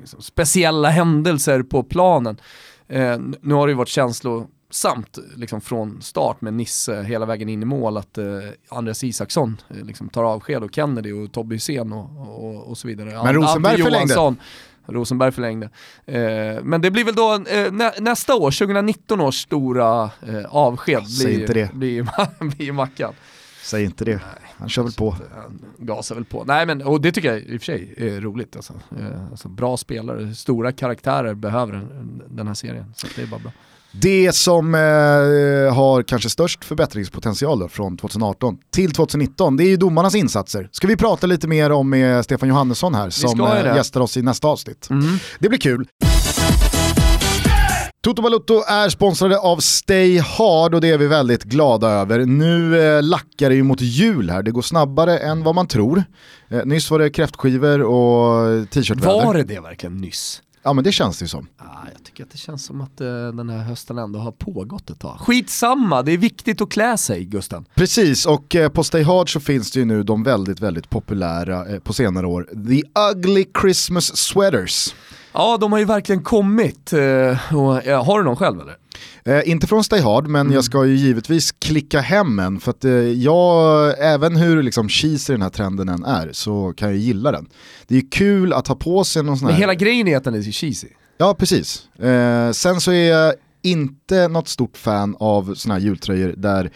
liksom, 0.00 0.22
speciella 0.22 0.88
händelser 0.88 1.62
på 1.62 1.82
planen. 1.82 2.36
Eh, 2.88 3.18
nu 3.40 3.54
har 3.54 3.66
det 3.66 3.70
ju 3.70 3.76
varit 3.76 3.88
känslosamt 3.88 5.18
liksom, 5.36 5.60
från 5.60 6.02
start 6.02 6.40
med 6.40 6.54
Nisse 6.54 7.02
hela 7.02 7.26
vägen 7.26 7.48
in 7.48 7.62
i 7.62 7.66
mål 7.66 7.96
att 7.96 8.18
eh, 8.18 8.26
Andreas 8.68 9.04
Isaksson 9.04 9.60
eh, 9.70 9.84
liksom, 9.84 10.08
tar 10.08 10.24
avsked 10.24 10.62
och 10.62 10.74
Kennedy 10.74 11.12
och 11.12 11.32
Tobbe 11.32 11.54
Hysén 11.54 11.92
och, 11.92 12.44
och, 12.44 12.68
och 12.70 12.78
så 12.78 12.88
vidare. 12.88 13.24
Men 13.24 13.34
Rosenberg 13.34 13.82
förlängde. 13.82 14.36
Rosenberg 14.86 15.32
förlängde. 15.32 15.68
Eh, 16.06 16.62
men 16.62 16.80
det 16.80 16.90
blir 16.90 17.04
väl 17.04 17.14
då 17.14 17.34
eh, 17.34 17.72
nä, 17.72 17.92
nästa 18.00 18.34
år, 18.34 18.50
2019 18.50 19.20
års 19.20 19.42
stora 19.42 20.10
eh, 20.26 20.44
avsked 20.48 21.02
blir, 21.18 21.40
inte 21.40 21.52
det. 21.52 21.72
blir, 21.72 22.08
blir 22.56 22.72
Mackan. 22.72 23.12
Säg 23.64 23.84
inte 23.84 24.04
det, 24.04 24.20
han 24.58 24.68
kör 24.68 24.82
väl 24.82 24.92
på. 24.92 25.10
Han 25.10 25.62
gasar 25.78 26.14
väl 26.14 26.24
på. 26.24 26.44
Nej 26.46 26.66
men, 26.66 26.82
och 26.82 27.00
det 27.00 27.12
tycker 27.12 27.32
jag 27.32 27.42
i 27.42 27.56
och 27.56 27.60
för 27.60 27.64
sig 27.64 27.94
är 27.96 28.20
roligt. 28.20 28.56
Alltså. 28.56 28.72
Eh, 28.98 29.30
alltså, 29.30 29.48
bra 29.48 29.76
spelare, 29.76 30.34
stora 30.34 30.72
karaktärer 30.72 31.34
behöver 31.34 31.88
den, 32.28 32.46
här 32.46 32.54
serien. 32.54 32.94
Så 32.96 33.06
det 33.16 33.22
är 33.22 33.26
bara 33.26 33.40
bra. 33.40 33.52
Det 33.92 34.34
som 34.34 34.74
eh, 34.74 34.80
har 35.74 36.02
kanske 36.02 36.30
störst 36.30 36.64
förbättringspotential 36.64 37.58
då, 37.58 37.68
från 37.68 37.96
2018 37.96 38.58
till 38.70 38.92
2019, 38.92 39.56
det 39.56 39.64
är 39.64 39.68
ju 39.68 39.76
domarnas 39.76 40.14
insatser. 40.14 40.68
Ska 40.72 40.86
vi 40.86 40.96
prata 40.96 41.26
lite 41.26 41.48
mer 41.48 41.72
om 41.72 41.90
med 41.90 42.24
Stefan 42.24 42.48
Johannesson 42.48 42.94
här 42.94 43.10
som 43.10 43.40
eh, 43.40 43.76
gästar 43.76 44.00
oss 44.00 44.16
i 44.16 44.22
nästa 44.22 44.48
avsnitt. 44.48 44.90
Mm. 44.90 45.18
Det 45.38 45.48
blir 45.48 45.58
kul. 45.58 45.88
Toto 48.04 48.22
Balutto 48.22 48.62
är 48.66 48.88
sponsrade 48.88 49.38
av 49.38 49.58
Stay 49.58 50.18
Hard 50.18 50.74
och 50.74 50.80
det 50.80 50.90
är 50.90 50.98
vi 50.98 51.06
väldigt 51.06 51.44
glada 51.44 51.88
över. 51.88 52.18
Nu 52.26 52.80
eh, 52.80 53.02
lackar 53.02 53.48
det 53.48 53.54
ju 53.54 53.62
mot 53.62 53.80
jul 53.80 54.30
här, 54.30 54.42
det 54.42 54.50
går 54.50 54.62
snabbare 54.62 55.18
än 55.18 55.42
vad 55.42 55.54
man 55.54 55.66
tror. 55.66 56.04
Eh, 56.48 56.64
nyss 56.64 56.90
var 56.90 56.98
det 56.98 57.10
kräftskivor 57.10 57.82
och 57.82 58.70
t-shirtväder. 58.70 59.24
Var 59.24 59.34
det 59.34 59.42
det 59.42 59.60
verkligen 59.60 59.96
nyss? 59.96 60.42
Ja 60.62 60.72
men 60.72 60.84
det 60.84 60.92
känns 60.92 61.18
det 61.18 61.22
ju 61.22 61.28
som. 61.28 61.46
Ah, 61.58 61.64
jag 61.92 62.04
tycker 62.04 62.24
att 62.24 62.30
det 62.30 62.38
känns 62.38 62.64
som 62.64 62.80
att 62.80 63.00
eh, 63.00 63.06
den 63.06 63.50
här 63.50 63.58
hösten 63.58 63.98
ändå 63.98 64.18
har 64.18 64.32
pågått 64.32 64.90
ett 64.90 65.00
tag. 65.00 65.18
Skitsamma, 65.20 66.02
det 66.02 66.12
är 66.12 66.18
viktigt 66.18 66.60
att 66.60 66.70
klä 66.70 66.96
sig 66.96 67.24
Gusten. 67.24 67.64
Precis, 67.74 68.26
och 68.26 68.54
eh, 68.54 68.68
på 68.68 68.84
Stay 68.84 69.02
Hard 69.02 69.32
så 69.32 69.40
finns 69.40 69.70
det 69.70 69.78
ju 69.78 69.84
nu 69.84 70.02
de 70.02 70.22
väldigt, 70.22 70.60
väldigt 70.60 70.90
populära 70.90 71.66
eh, 71.66 71.78
på 71.78 71.92
senare 71.92 72.26
år, 72.26 72.48
The 72.68 72.82
Ugly 73.12 73.44
Christmas 73.60 74.16
Sweaters. 74.16 74.94
Ja, 75.34 75.56
de 75.60 75.72
har 75.72 75.78
ju 75.78 75.84
verkligen 75.84 76.22
kommit. 76.22 76.92
Eh, 76.92 77.54
och, 77.56 77.80
ja, 77.86 78.02
har 78.02 78.18
du 78.18 78.24
någon 78.24 78.36
själv 78.36 78.60
eller? 78.60 78.76
Eh, 79.24 79.50
inte 79.50 79.66
från 79.66 79.84
Stay 79.84 80.00
Hard, 80.00 80.26
men 80.26 80.40
Mm. 80.40 80.52
jag 80.54 80.64
ska 80.64 80.84
ju 80.84 80.94
givetvis 80.96 81.52
klicka 81.52 82.00
hem 82.00 82.38
en 82.38 82.60
för 82.60 82.70
att 82.70 82.84
eh, 82.84 82.92
jag, 82.92 83.94
även 83.98 84.36
hur 84.36 84.62
liksom 84.62 84.88
cheesy 84.88 85.32
den 85.32 85.42
här 85.42 85.50
trenden 85.50 85.88
än 85.88 86.04
är, 86.04 86.28
så 86.32 86.72
kan 86.76 86.88
jag 86.88 86.96
gilla 86.98 87.32
den. 87.32 87.46
Det 87.86 87.94
är 87.94 88.00
ju 88.00 88.08
kul 88.08 88.52
att 88.52 88.68
ha 88.68 88.74
på 88.74 89.04
sig 89.04 89.22
någon 89.22 89.38
sån 89.38 89.46
Men 89.46 89.54
här... 89.54 89.60
hela 89.60 89.74
grejen 89.74 90.08
är 90.08 90.16
att 90.16 90.24
den 90.24 90.34
är 90.34 90.42
cheesy. 90.42 90.88
Ja, 91.18 91.34
precis. 91.38 91.88
Eh, 91.98 92.50
sen 92.50 92.80
så 92.80 92.92
är 92.92 93.10
jag 93.10 93.34
inte 93.62 94.28
något 94.28 94.48
stort 94.48 94.76
fan 94.76 95.16
av 95.20 95.54
såna 95.54 95.74
här 95.74 95.80
jultröjor 95.80 96.34
där 96.36 96.70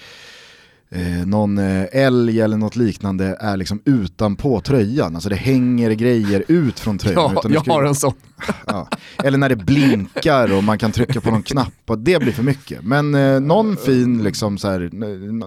eh, 0.91 1.27
någon 1.27 1.59
eh, 1.59 1.85
älg 1.93 2.41
eller 2.41 2.57
något 2.57 2.77
liknande 2.77 3.37
är 3.41 3.57
liksom 3.57 3.81
utanpå 3.85 4.61
tröjan. 4.61 5.15
Alltså 5.15 5.29
det 5.29 5.37
hänger 5.37 5.91
grejer 5.91 6.45
ut 6.49 6.81
från 6.81 6.99
tröjan. 6.99 7.33
Ja, 7.35 7.51
jag 7.51 7.63
ska- 7.63 7.73
har 7.73 7.85
en 7.85 7.95
sån. 7.95 8.13
ja. 8.67 8.89
Eller 9.25 9.39
när 9.39 9.49
det 9.49 9.57
blinkar 9.57 10.57
och 10.57 10.65
man 10.65 10.79
kan 10.79 10.93
trycka 10.93 11.21
på 11.21 11.31
någon 11.31 11.43
knapp 11.43 11.73
och 11.87 11.99
det 11.99 12.19
blir 12.23 12.33
för 12.33 12.43
mycket. 12.43 12.83
Men 12.85 13.15
eh, 13.15 13.41
någon 13.41 13.77
fin, 13.77 14.23
liksom 14.23 14.59
så 14.59 14.69
här, 14.69 14.91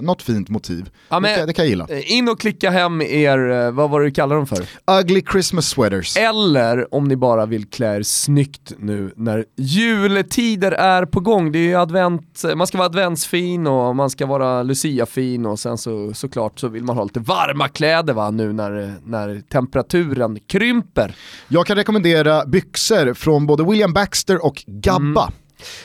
något 0.01 0.21
fint 0.21 0.49
motiv, 0.49 0.89
Ja, 1.09 1.19
men- 1.19 1.31
det, 1.31 1.37
kan, 1.37 1.47
det 1.47 1.53
kan 1.53 1.65
jag 1.65 1.69
gilla. 1.69 1.87
Eh, 1.89 2.11
In 2.17 2.29
och 2.29 2.39
klicka 2.39 2.69
hem 2.71 3.01
er, 3.01 3.49
eh, 3.51 3.71
vad 3.71 3.89
var 3.89 3.99
det 3.99 4.05
du 4.07 4.11
kallade 4.11 4.39
dem 4.39 4.47
för? 4.47 4.65
Ugly 5.01 5.23
Christmas 5.31 5.67
sweaters. 5.69 6.17
Eller 6.17 6.93
om 6.93 7.07
ni 7.07 7.15
bara 7.15 7.45
vill 7.45 7.65
klä 7.65 7.95
er 7.97 8.03
snyggt 8.03 8.73
nu 8.79 9.13
när 9.15 9.45
juletider 9.57 10.71
är 10.71 11.05
på 11.05 11.19
gång. 11.19 11.51
Det 11.51 11.59
är 11.59 11.63
ju 11.67 11.75
advent, 11.75 12.43
man 12.55 12.67
ska 12.67 12.77
vara 12.77 12.85
adventsfin 12.85 13.67
och 13.67 13.95
man 13.95 14.09
ska 14.09 14.25
vara 14.25 14.63
luciafin 14.63 15.30
och 15.39 15.59
sen 15.59 15.77
så 15.77 16.13
såklart 16.13 16.59
så 16.59 16.67
vill 16.67 16.83
man 16.83 16.97
ha 16.97 17.03
lite 17.03 17.19
varma 17.19 17.67
kläder 17.67 18.13
va 18.13 18.31
nu 18.31 18.53
när, 18.53 18.95
när 19.05 19.41
temperaturen 19.41 20.39
krymper. 20.47 21.15
Jag 21.47 21.65
kan 21.65 21.75
rekommendera 21.75 22.45
byxor 22.45 23.13
från 23.13 23.45
både 23.45 23.63
William 23.63 23.93
Baxter 23.93 24.45
och 24.45 24.63
Gabba. 24.67 25.23
Eh, 25.23 25.40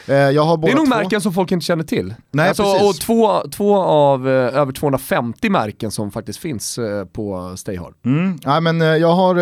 jag 0.06 0.42
har 0.42 0.56
Mm. 0.56 0.60
Det 0.60 0.66
båda 0.66 0.72
är 0.72 0.76
nog 0.76 0.86
två. 0.86 0.94
märken 0.96 1.20
som 1.20 1.32
folk 1.32 1.52
inte 1.52 1.66
känner 1.66 1.84
till. 1.84 2.14
Nej, 2.30 2.48
alltså, 2.48 2.62
precis. 2.62 2.88
och 2.88 3.00
två, 3.00 3.42
två 3.52 3.76
av 3.76 4.28
eh, 4.28 4.32
över 4.34 4.72
250 4.72 5.50
märken 5.50 5.90
som 5.90 6.10
faktiskt 6.10 6.38
finns 6.38 6.78
eh, 6.78 7.04
på 7.04 7.52
Stay 7.56 7.76
Hard. 7.76 7.94
Mm. 8.04 8.38
Nej, 8.44 8.60
men, 8.60 8.80
eh, 8.80 8.86
jag 8.86 9.12
har 9.12 9.36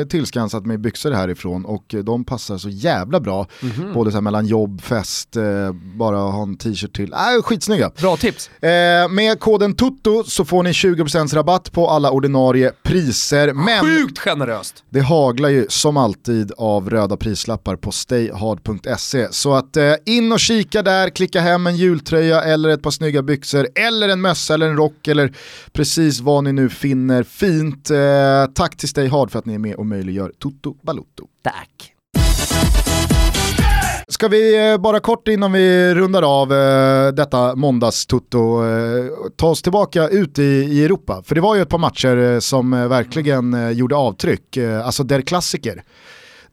eh, 0.00 0.04
tillskansat 0.06 0.66
mig 0.66 0.78
byxor 0.78 1.10
härifrån 1.12 1.64
och 1.64 1.94
eh, 1.94 2.00
de 2.00 2.24
passar 2.24 2.58
så 2.58 2.68
jävla 2.68 3.20
bra. 3.20 3.46
Mhm. 3.60 3.92
Både 3.94 4.10
så 4.10 4.16
här 4.16 4.22
mellan 4.22 4.46
jobb, 4.46 4.82
fest, 4.82 5.36
eh, 5.36 5.42
bara 5.98 6.16
ha 6.18 6.42
en 6.42 6.56
t-shirt 6.56 6.96
till. 6.96 7.12
Äh, 7.12 7.42
skitsnygga. 7.42 7.90
Bra 8.00 8.16
tips. 8.16 8.50
Eh, 8.62 9.08
med 9.10 9.40
koden 9.40 9.74
TUTTO 9.74 10.24
så 10.24 10.44
får 10.44 10.62
ni 10.62 10.72
20% 10.72 11.34
rabatt 11.34 11.72
på 11.72 11.88
alla 11.90 12.10
ordinarie 12.10 12.72
priser. 12.82 13.52
Men 13.52 13.80
Sjukt 13.84 14.18
generöst! 14.18 14.84
det 14.90 15.00
haglar 15.00 15.48
ju 15.48 15.66
som 15.68 15.96
alltid 15.96 16.52
av 16.58 16.90
röda 16.90 17.16
prislappar 17.16 17.76
på 17.76 17.92
stayhard.se. 17.92 19.28
Så 19.32 19.54
att 19.54 19.73
eh, 19.76 19.94
in 20.06 20.32
och 20.32 20.40
kika 20.40 20.82
där, 20.82 21.10
klicka 21.10 21.40
hem 21.40 21.66
en 21.66 21.76
jultröja 21.76 22.42
eller 22.42 22.68
ett 22.68 22.82
par 22.82 22.90
snygga 22.90 23.22
byxor 23.22 23.68
eller 23.74 24.08
en 24.08 24.20
mössa 24.20 24.54
eller 24.54 24.68
en 24.68 24.76
rock 24.76 25.08
eller 25.08 25.32
precis 25.72 26.20
vad 26.20 26.44
ni 26.44 26.52
nu 26.52 26.68
finner 26.68 27.22
fint. 27.22 27.90
Eh, 27.90 28.54
tack 28.54 28.76
till 28.76 28.88
Stay 28.88 29.08
Hard 29.08 29.30
för 29.30 29.38
att 29.38 29.46
ni 29.46 29.54
är 29.54 29.58
med 29.58 29.74
och 29.74 29.86
möjliggör 29.86 30.32
Toto 30.38 30.76
Balutto. 30.82 31.26
Tack. 31.42 31.94
Ska 34.08 34.28
vi 34.28 34.70
eh, 34.70 34.78
bara 34.78 35.00
kort 35.00 35.28
innan 35.28 35.52
vi 35.52 35.94
rundar 35.94 36.22
av 36.22 36.52
eh, 36.52 37.12
detta 37.12 37.56
måndagstutto 37.56 38.64
eh, 38.64 39.04
ta 39.36 39.48
oss 39.48 39.62
tillbaka 39.62 40.08
ut 40.08 40.38
i, 40.38 40.84
Europa? 40.84 41.22
För 41.24 41.34
det 41.34 41.40
var 41.40 41.54
ju 41.54 41.62
ett 41.62 41.68
par 41.68 41.78
matcher 41.78 42.40
som 42.40 42.70
verkligen 42.70 43.76
gjorde 43.76 43.96
avtryck. 43.96 44.56
Alltså 44.84 45.02
der 45.02 45.20
klassiker. 45.20 45.82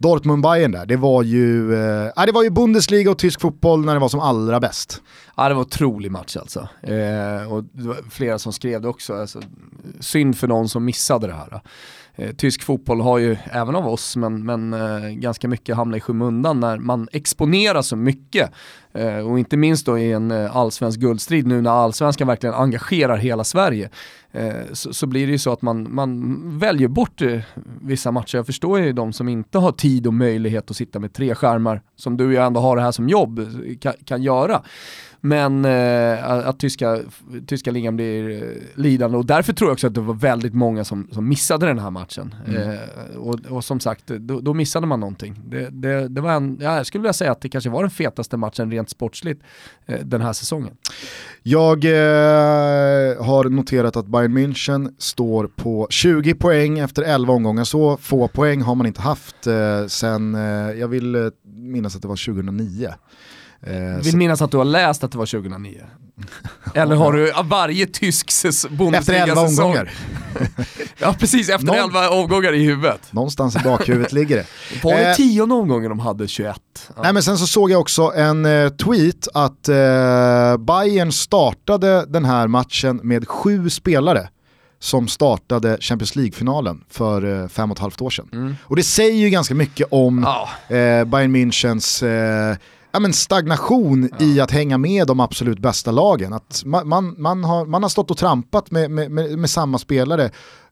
Dortmund-Bayern 0.01 0.71
där, 0.71 0.85
det 0.85 0.97
var 0.97 1.23
ju, 1.23 1.73
eh, 1.73 2.25
det 2.25 2.31
var 2.31 2.43
ju 2.43 2.49
Bundesliga 2.49 3.11
och 3.11 3.17
tysk 3.17 3.41
fotboll 3.41 3.85
när 3.85 3.93
det 3.93 3.99
var 3.99 4.09
som 4.09 4.19
allra 4.19 4.59
bäst. 4.59 5.01
Ja 5.37 5.49
det 5.49 5.53
var 5.53 5.61
en 5.61 5.67
otrolig 5.67 6.11
match 6.11 6.37
alltså. 6.37 6.59
Eh, 6.81 7.53
och 7.53 7.63
det 7.63 7.87
var 7.87 8.09
flera 8.09 8.39
som 8.39 8.53
skrev 8.53 8.81
det 8.81 8.87
också. 8.87 9.13
Alltså, 9.13 9.41
synd 9.99 10.37
för 10.37 10.47
någon 10.47 10.69
som 10.69 10.85
missade 10.85 11.27
det 11.27 11.33
här. 11.33 11.61
eh, 12.15 12.31
tysk 12.35 12.63
fotboll 12.63 13.01
har 13.01 13.17
ju, 13.17 13.37
även 13.51 13.75
av 13.75 13.87
oss, 13.87 14.15
men, 14.15 14.45
men 14.45 14.73
eh, 14.73 15.09
ganska 15.09 15.47
mycket 15.47 15.75
hamnat 15.75 15.97
i 15.97 16.01
skymundan 16.01 16.59
när 16.59 16.77
man 16.77 17.07
exponeras 17.11 17.87
så 17.87 17.95
mycket. 17.95 18.51
Eh, 18.93 19.17
och 19.17 19.39
inte 19.39 19.57
minst 19.57 19.85
då 19.85 19.99
i 19.99 20.11
en 20.11 20.31
eh, 20.31 20.55
allsvensk 20.55 20.99
guldstrid 20.99 21.47
nu 21.47 21.61
när 21.61 21.71
allsvenskan 21.71 22.27
verkligen 22.27 22.55
engagerar 22.55 23.17
hela 23.17 23.43
Sverige. 23.43 23.89
Eh, 24.31 24.53
så, 24.71 24.93
så, 24.93 25.07
blir 25.07 25.25
det 25.25 25.31
ju 25.31 25.37
så 25.37 25.51
att 25.51 25.61
man, 25.61 25.93
man 25.93 26.59
väljer 26.59 26.87
bort 26.87 27.21
vissa 27.81 28.11
matcher. 28.11 28.37
Jag 28.37 28.45
förstår 28.45 28.79
ju 28.79 28.93
de 28.93 29.13
som 29.13 29.29
inte 29.29 29.57
har 29.57 29.71
tid 29.71 30.07
och 30.07 30.13
möjlighet 30.13 30.71
att 30.71 30.77
sitta 30.77 30.99
med 30.99 31.13
tre 31.13 31.35
skärmar, 31.35 31.81
som 31.95 32.17
du 32.17 32.31
ju 32.31 32.37
ändå 32.37 32.59
har 32.59 32.75
det 32.75 32.81
här 32.81 32.91
som 32.91 33.09
jobb, 33.09 33.39
kan, 33.81 33.93
kan 34.05 34.23
göra. 34.23 34.61
Men 35.23 35.65
eh, 35.65 36.47
att 36.47 36.59
tyska, 36.59 36.99
tyska 37.47 37.71
ligan 37.71 37.95
blir 37.95 38.53
lidande 38.75 39.17
och 39.17 39.25
därför 39.25 39.53
tror 39.53 39.69
jag 39.69 39.73
också 39.73 39.87
att 39.87 39.93
det 39.93 40.01
var 40.01 40.13
väldigt 40.13 40.53
många 40.53 40.83
som, 40.83 41.07
som 41.11 41.29
missade 41.29 41.65
den 41.65 41.79
här 41.79 41.89
matchen. 41.89 42.35
Mm. 42.47 42.71
Eh, 42.71 42.79
och, 43.17 43.39
och, 43.49 43.63
som 43.63 43.79
sagt, 43.79 44.07
då, 44.07 44.39
då, 44.39 44.53
missade 44.53 44.87
man 44.87 44.99
någonting. 44.99 45.39
Det, 45.45 45.69
det, 45.69 46.07
det 46.07 46.21
var 46.21 46.31
en, 46.31 46.57
jag 46.61 46.85
skulle 46.85 47.01
vilja 47.01 47.13
säga 47.13 47.31
att 47.31 47.41
det 47.41 47.49
kanske 47.49 47.69
var 47.69 47.81
den 47.81 47.89
fetaste 47.89 48.37
matchen 48.37 48.69
rent 48.81 48.89
sportsligt 48.89 49.43
eh, 49.85 49.99
den 49.99 50.21
här 50.21 50.33
säsongen. 50.33 50.73
Jag 51.43 51.85
eh, 51.85 53.23
har 53.23 53.49
noterat 53.49 53.95
att 53.95 54.07
Bayern 54.07 54.37
München 54.37 54.93
står 54.97 55.47
på 55.47 55.87
20 55.89 56.35
poäng 56.35 56.79
efter 56.79 57.03
11 57.03 57.33
omgångar. 57.33 57.63
Så 57.63 57.97
få 57.97 58.27
poäng 58.27 58.61
har 58.61 58.75
man 58.75 58.87
inte 58.87 59.01
haft 59.01 59.47
eh, 59.47 59.85
sen, 59.87 60.35
eh, 60.35 60.79
jag 60.79 60.87
vill 60.87 61.15
eh, 61.15 61.21
minnas 61.43 61.95
att 61.95 62.01
det 62.01 62.07
var 62.07 62.25
2009. 62.25 62.93
Jag 63.65 64.03
vill 64.03 64.17
minnas 64.17 64.41
att 64.41 64.51
du 64.51 64.57
har 64.57 64.65
läst 64.65 65.03
att 65.03 65.11
det 65.11 65.17
var 65.17 65.25
2009. 65.25 65.81
Eller 66.73 66.95
har 66.95 67.13
du 67.13 67.33
varje 67.43 67.85
tysk 67.85 68.31
Bundesliga-säsong? 68.69 68.93
Efter 68.95 69.13
11 69.13 69.41
omgångar. 69.41 69.91
ja 70.97 71.15
precis, 71.19 71.49
efter 71.49 71.67
Någon... 71.67 71.75
11 71.75 72.09
omgångar 72.09 72.53
i 72.53 72.63
huvudet. 72.63 73.01
Någonstans 73.11 73.55
i 73.55 73.59
bakhuvudet 73.59 74.11
ligger 74.13 74.35
det. 74.35 74.45
Var 74.83 74.93
det 74.93 75.09
eh, 75.09 75.15
tionde 75.15 75.55
omgången 75.55 75.89
de 75.89 75.99
hade 75.99 76.27
21? 76.27 76.55
Ja. 76.95 77.01
Nej 77.03 77.13
men 77.13 77.23
sen 77.23 77.37
så 77.37 77.47
såg 77.47 77.71
jag 77.71 77.81
också 77.81 78.13
en 78.15 78.45
eh, 78.45 78.69
tweet 78.69 79.27
att 79.33 79.69
eh, 79.69 80.57
Bayern 80.57 81.11
startade 81.11 82.05
den 82.05 82.25
här 82.25 82.47
matchen 82.47 82.99
med 83.03 83.27
sju 83.27 83.69
spelare 83.69 84.29
som 84.79 85.07
startade 85.07 85.77
Champions 85.79 86.15
League-finalen 86.15 86.83
för 86.89 87.41
eh, 87.43 87.47
fem 87.47 87.71
och 87.71 87.77
ett 87.77 87.81
halvt 87.81 88.01
år 88.01 88.09
sedan. 88.09 88.29
Mm. 88.33 88.55
Och 88.63 88.75
det 88.75 88.83
säger 88.83 89.17
ju 89.17 89.29
ganska 89.29 89.55
mycket 89.55 89.87
om 89.91 90.25
oh. 90.25 90.75
eh, 90.77 91.05
Bayern 91.05 91.35
Münchens 91.35 92.05
eh, 92.07 92.57
ja, 92.91 92.99
men 92.99 93.13
stagnation 93.13 94.09
ja. 94.19 94.25
i 94.25 94.39
att 94.39 94.51
hänga 94.51 94.77
med 94.77 95.07
de 95.07 95.19
absolut 95.19 95.59
bästa 95.59 95.91
lagen. 95.91 96.33
Att 96.33 96.63
man, 96.65 96.87
man, 96.87 97.15
man, 97.17 97.43
har, 97.43 97.65
man 97.65 97.83
har 97.83 97.89
stått 97.89 98.11
och 98.11 98.17
trampat 98.17 98.71
med, 98.71 98.91
med, 98.91 99.11
med, 99.11 99.39
med 99.39 99.49
samma 99.49 99.77
spelare 99.77 100.31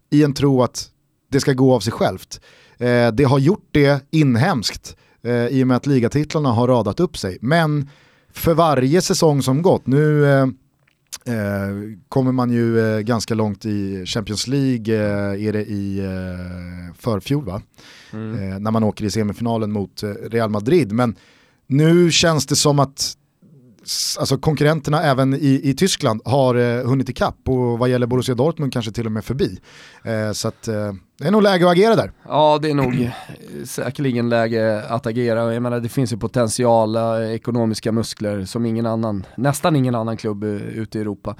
i 0.09 0.23
en 0.23 0.33
tro 0.33 0.63
att 0.63 0.89
det 1.31 1.39
ska 1.39 1.53
gå 1.53 1.75
av 1.75 1.79
sig 1.79 1.93
självt. 1.93 2.41
Eh, 2.77 3.07
det 3.07 3.23
har 3.23 3.39
gjort 3.39 3.67
det 3.71 4.07
inhemskt 4.11 4.95
eh, 5.23 5.47
i 5.47 5.63
och 5.63 5.67
med 5.67 5.77
att 5.77 5.87
ligatitlarna 5.87 6.51
har 6.51 6.67
radat 6.67 6.99
upp 6.99 7.17
sig. 7.17 7.37
Men 7.41 7.89
för 8.31 8.53
varje 8.53 9.01
säsong 9.01 9.41
som 9.41 9.61
gått, 9.61 9.87
nu 9.87 10.25
eh, 10.25 10.41
eh 11.25 11.75
kommer 12.09 12.31
man 12.31 12.51
ju 12.51 12.79
eh, 12.79 12.99
ganska 12.99 13.33
långt 13.33 13.65
i 13.65 14.05
Champions 14.05 14.47
League, 14.47 14.95
eh, 14.95 15.47
är 15.47 15.53
det 15.53 15.61
i 15.61 16.01
förfjol 16.97 17.45
va? 17.45 17.61
Mm. 18.13 18.63
när 18.63 18.71
man 18.71 18.83
åker 18.83 19.05
i 19.05 19.11
semifinalen 19.11 19.71
mot 19.71 20.03
Real 20.31 20.49
Madrid. 20.49 20.91
Men 20.91 21.15
nu 21.69 22.11
känns 22.11 22.45
det 22.45 22.55
som 22.55 22.79
att 22.79 23.15
alltså 24.19 24.37
konkurrenterna 24.37 25.03
även 25.03 25.33
i, 25.33 25.61
i 25.63 25.73
Tyskland 25.73 26.21
har 26.25 26.55
eh, 26.55 26.87
hunnit 26.87 27.09
ikapp 27.09 27.37
och 27.45 27.79
vad 27.79 27.89
gäller 27.89 28.07
Borussia 28.07 28.35
Dortmund 28.35 28.73
kanske 28.73 28.91
till 28.91 29.05
och 29.05 29.11
med 29.11 29.25
förbi. 29.25 29.59
Eh, 30.03 30.31
så 30.31 30.47
att, 30.47 30.67
eh, 30.67 30.93
det 31.19 31.27
är 31.27 31.31
nog 31.31 31.43
läge 31.43 31.65
att 31.65 31.71
agera 31.71 31.95
där. 31.95 32.11
Ja 32.27 32.59
det 32.61 32.69
är 32.69 32.73
nog 32.73 33.11
säkerligen 33.65 34.29
läge 34.29 34.83
att 34.83 35.05
agera. 35.05 35.53
Jag 35.53 35.63
menar 35.63 35.79
det 35.79 35.89
finns 35.89 36.13
ju 36.13 36.17
potential, 36.17 36.95
eh, 36.95 37.33
ekonomiska 37.33 37.91
muskler 37.91 38.45
som 38.45 38.65
ingen 38.65 38.85
annan, 38.85 39.25
nästan 39.37 39.75
ingen 39.75 39.95
annan 39.95 40.17
klubb 40.17 40.43
eh, 40.43 40.49
ute 40.49 40.97
i 40.97 41.01
Europa. 41.01 41.35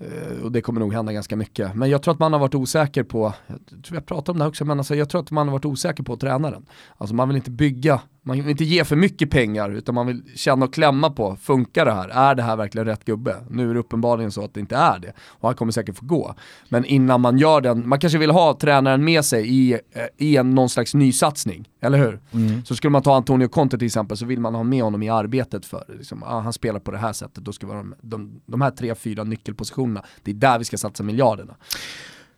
Eh, 0.00 0.44
och 0.44 0.52
det 0.52 0.60
kommer 0.60 0.80
nog 0.80 0.94
hända 0.94 1.12
ganska 1.12 1.36
mycket. 1.36 1.74
Men 1.74 1.90
jag 1.90 2.02
tror 2.02 2.14
att 2.14 2.20
man 2.20 2.32
har 2.32 2.40
varit 2.40 2.54
osäker 2.54 3.02
på, 3.02 3.32
jag 3.46 3.84
tror 3.84 3.96
jag 3.96 4.06
pratade 4.06 4.32
om 4.32 4.38
det 4.38 4.44
här 4.44 4.48
också, 4.48 4.64
men 4.64 4.78
alltså 4.78 4.94
jag 4.94 5.08
tror 5.08 5.20
att 5.20 5.30
man 5.30 5.48
har 5.48 5.52
varit 5.52 5.64
osäker 5.64 6.02
på 6.02 6.16
tränaren. 6.16 6.66
Alltså 6.96 7.14
man 7.14 7.28
vill 7.28 7.36
inte 7.36 7.50
bygga, 7.50 8.00
man 8.22 8.36
vill 8.36 8.50
inte 8.50 8.64
ge 8.64 8.84
för 8.84 8.96
mycket 8.96 9.30
pengar, 9.30 9.70
utan 9.70 9.94
man 9.94 10.06
vill 10.06 10.22
känna 10.36 10.64
och 10.64 10.74
klämma 10.74 11.10
på, 11.10 11.36
funkar 11.36 11.84
det 11.84 11.92
här? 11.92 12.08
Är 12.08 12.34
det 12.34 12.42
här 12.42 12.56
verkligen 12.56 12.86
rätt 12.86 13.04
gubbe? 13.04 13.36
Nu 13.50 13.70
är 13.70 13.74
det 13.74 13.80
uppenbarligen 13.80 14.32
så 14.32 14.44
att 14.44 14.54
det 14.54 14.60
inte 14.60 14.76
är 14.76 14.98
det, 14.98 15.12
och 15.28 15.48
han 15.48 15.56
kommer 15.56 15.72
säkert 15.72 15.96
få 15.96 16.06
gå. 16.06 16.34
Men 16.68 16.84
innan 16.84 17.20
man 17.20 17.38
gör 17.38 17.60
den, 17.60 17.88
man 17.88 17.98
kanske 17.98 18.18
vill 18.18 18.30
ha 18.30 18.58
tränaren 18.60 19.04
med 19.04 19.19
sig 19.22 19.48
i, 19.48 19.72
eh, 19.72 19.78
i 20.18 20.36
en, 20.36 20.50
någon 20.50 20.68
slags 20.68 20.94
nysatsning, 20.94 21.68
eller 21.82 21.98
hur? 21.98 22.20
Mm. 22.32 22.64
Så 22.64 22.76
skulle 22.76 22.90
man 22.90 23.02
ta 23.02 23.16
Antonio 23.16 23.48
Conte 23.48 23.78
till 23.78 23.86
exempel, 23.86 24.16
så 24.16 24.26
vill 24.26 24.40
man 24.40 24.54
ha 24.54 24.62
med 24.62 24.82
honom 24.82 25.02
i 25.02 25.08
arbetet 25.08 25.66
för, 25.66 25.84
liksom, 25.98 26.22
ah, 26.22 26.40
han 26.40 26.52
spelar 26.52 26.80
på 26.80 26.90
det 26.90 26.98
här 26.98 27.12
sättet, 27.12 27.44
då 27.44 27.52
ska 27.52 27.66
vara 27.66 27.78
de, 27.78 27.94
de, 28.02 28.40
de 28.46 28.60
här 28.60 28.70
tre, 28.70 28.94
fyra 28.94 29.24
nyckelpositionerna 29.24 29.70
positionerna. 29.70 30.04
Det 30.22 30.30
är 30.30 30.34
där 30.34 30.58
vi 30.58 30.64
ska 30.64 30.78
satsa 30.78 31.02
miljarderna. 31.02 31.56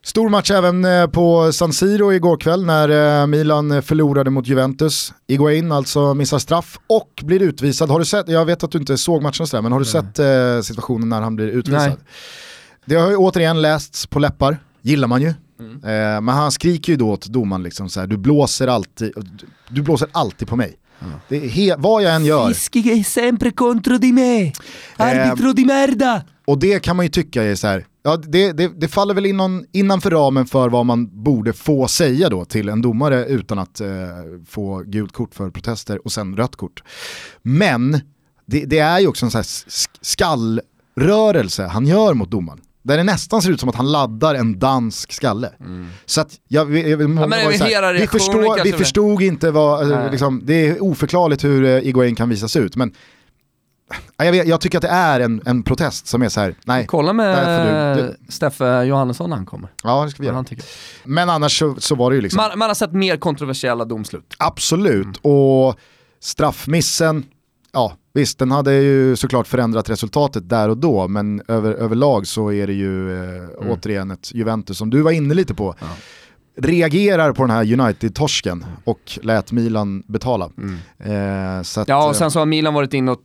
Stor 0.04 0.28
match 0.28 0.50
även 0.50 0.84
eh, 0.84 1.06
på 1.06 1.52
San 1.52 1.72
Siro 1.72 2.12
igår 2.12 2.36
kväll 2.36 2.64
när 2.64 3.20
eh, 3.22 3.26
Milan 3.26 3.82
förlorade 3.82 4.30
mot 4.30 4.46
Juventus. 4.46 5.12
Iguain 5.26 5.72
alltså 5.72 6.14
missar 6.14 6.38
straff 6.38 6.78
och 6.86 7.22
blir 7.24 7.42
utvisad. 7.42 7.90
Har 7.90 7.98
du 7.98 8.04
sett, 8.04 8.28
jag 8.28 8.44
vet 8.44 8.64
att 8.64 8.70
du 8.70 8.78
inte 8.78 8.98
såg 8.98 9.22
matchen 9.22 9.46
sådär, 9.46 9.62
men 9.62 9.72
har 9.72 9.78
du 9.78 9.84
sett 9.84 10.18
eh, 10.18 10.60
situationen 10.62 11.08
när 11.08 11.20
han 11.20 11.36
blir 11.36 11.48
utvisad? 11.48 11.88
Nej. 11.88 11.96
Det 12.84 12.96
har 12.96 13.10
ju 13.10 13.16
återigen 13.16 13.62
lästs 13.62 14.06
på 14.06 14.18
läppar, 14.18 14.58
gillar 14.82 15.08
man 15.08 15.22
ju. 15.22 15.34
Mm. 15.62 15.74
Eh, 15.74 16.20
men 16.20 16.28
han 16.28 16.52
skriker 16.52 16.92
ju 16.92 16.96
då 16.96 17.10
åt 17.10 17.26
domaren 17.26 17.62
liksom 17.62 17.88
så 17.88 18.06
du 18.06 18.16
blåser 18.16 18.68
alltid, 18.68 19.12
du 19.68 19.82
blåser 19.82 20.08
alltid 20.12 20.48
på 20.48 20.56
mig. 20.56 20.76
Mm. 21.00 21.14
Det 21.28 21.68
är 21.70 21.76
vad 21.76 22.02
jag 22.02 22.14
än 22.14 22.24
gör. 22.24 22.52
Fischi 22.52 23.00
è 23.00 23.02
sempre 23.02 23.50
contro 23.50 23.98
di 23.98 24.12
me, 24.12 24.52
arbitro 24.96 25.48
eh, 25.48 25.54
di 25.54 25.64
merda. 25.64 26.24
Och 26.44 26.58
det 26.58 26.82
kan 26.82 26.96
man 26.96 27.04
ju 27.06 27.10
tycka 27.10 27.42
är 27.42 27.54
så 27.54 27.66
här, 27.66 27.86
ja, 28.02 28.16
det, 28.16 28.52
det, 28.52 28.80
det 28.80 28.88
faller 28.88 29.14
väl 29.14 29.26
inom, 29.26 29.64
innanför 29.72 30.10
ramen 30.10 30.46
för 30.46 30.68
vad 30.68 30.86
man 30.86 31.22
borde 31.22 31.52
få 31.52 31.88
säga 31.88 32.28
då 32.28 32.44
till 32.44 32.68
en 32.68 32.82
domare 32.82 33.26
utan 33.26 33.58
att 33.58 33.80
eh, 33.80 33.88
få 34.48 34.82
gult 34.86 35.12
kort 35.12 35.34
för 35.34 35.50
protester 35.50 36.04
och 36.04 36.12
sen 36.12 36.36
rött 36.36 36.56
kort. 36.56 36.82
Men 37.42 38.00
det, 38.46 38.64
det 38.64 38.78
är 38.78 39.00
ju 39.00 39.06
också 39.06 39.26
en 39.26 39.30
sån 39.30 39.38
här 39.38 39.46
skallrörelse 40.00 41.66
han 41.66 41.86
gör 41.86 42.14
mot 42.14 42.30
domaren. 42.30 42.60
Där 42.82 42.96
det 42.96 43.04
nästan 43.04 43.42
ser 43.42 43.50
ut 43.50 43.60
som 43.60 43.68
att 43.68 43.74
han 43.74 43.92
laddar 43.92 44.34
en 44.34 44.58
dansk 44.58 45.12
skalle. 45.12 45.52
Mm. 45.60 45.88
Så 46.06 46.20
att 46.20 46.38
jag, 46.48 46.78
jag, 46.78 46.88
jag 46.88 47.00
ja, 47.00 47.06
här, 47.06 47.92
vi, 47.92 48.06
förstår, 48.06 48.64
vi 48.64 48.72
förstod 48.72 49.22
inte 49.22 49.50
vad, 49.50 50.10
liksom, 50.10 50.42
det 50.44 50.68
är 50.68 50.82
oförklarligt 50.82 51.44
hur 51.44 51.62
uh, 51.62 51.86
Iguain 51.86 52.14
kan 52.14 52.28
visas 52.28 52.56
ut. 52.56 52.76
Men 52.76 52.94
jag, 54.16 54.32
vet, 54.32 54.46
jag, 54.46 54.60
tycker 54.60 54.78
att 54.78 54.82
det 54.82 54.88
är 54.88 55.20
en, 55.20 55.42
en 55.46 55.62
protest 55.62 56.06
som 56.06 56.22
är 56.22 56.28
så 56.28 56.40
här, 56.40 56.54
nej. 56.64 56.86
Kolla 56.86 57.12
med 57.12 57.96
du, 57.96 58.02
du. 58.02 58.32
Steffe 58.32 58.84
Johannesson 58.84 59.30
när 59.30 59.36
han 59.36 59.46
kommer. 59.46 59.70
Ja 59.82 60.04
det 60.04 60.10
ska 60.10 60.22
vi 60.22 60.28
göra. 60.28 60.44
Men 61.04 61.30
annars 61.30 61.58
så, 61.58 61.74
så, 61.78 61.94
var 61.94 62.10
det 62.10 62.14
ju 62.16 62.22
liksom. 62.22 62.36
Man, 62.36 62.58
man, 62.58 62.70
har 62.70 62.74
sett 62.74 62.92
mer 62.92 63.16
kontroversiella 63.16 63.84
domslut. 63.84 64.34
Absolut, 64.38 65.04
mm. 65.24 65.36
och 65.36 65.78
straffmissen, 66.20 67.24
ja 67.72 67.96
visst 68.14 68.38
den 68.38 68.50
hade 68.50 68.74
ju 68.74 69.16
såklart 69.16 69.46
förändrat 69.46 69.90
resultatet 69.90 70.48
där 70.48 70.68
och 70.68 70.78
då, 70.78 71.08
men 71.08 71.42
över, 71.48 71.74
överlag 71.74 72.26
så 72.26 72.52
är 72.52 72.66
det 72.66 72.72
ju 72.72 73.12
eh, 73.12 73.34
mm. 73.34 73.70
återigen 73.70 74.10
ett 74.10 74.34
Juventus 74.34 74.78
som 74.78 74.90
du 74.90 75.02
var 75.02 75.10
inne 75.10 75.34
lite 75.34 75.54
på. 75.54 75.74
Ja 75.80 75.86
reagerar 76.56 77.32
på 77.32 77.42
den 77.42 77.50
här 77.50 77.80
United-torsken 77.80 78.64
och 78.84 79.18
lät 79.22 79.52
Milan 79.52 80.02
betala. 80.06 80.50
Mm. 80.58 80.78
Eh, 80.98 81.60
att, 81.60 81.88
ja, 81.88 82.08
och 82.08 82.16
sen 82.16 82.30
så 82.30 82.38
har 82.38 82.46
Milan 82.46 82.74
varit 82.74 82.94
inne 82.94 83.16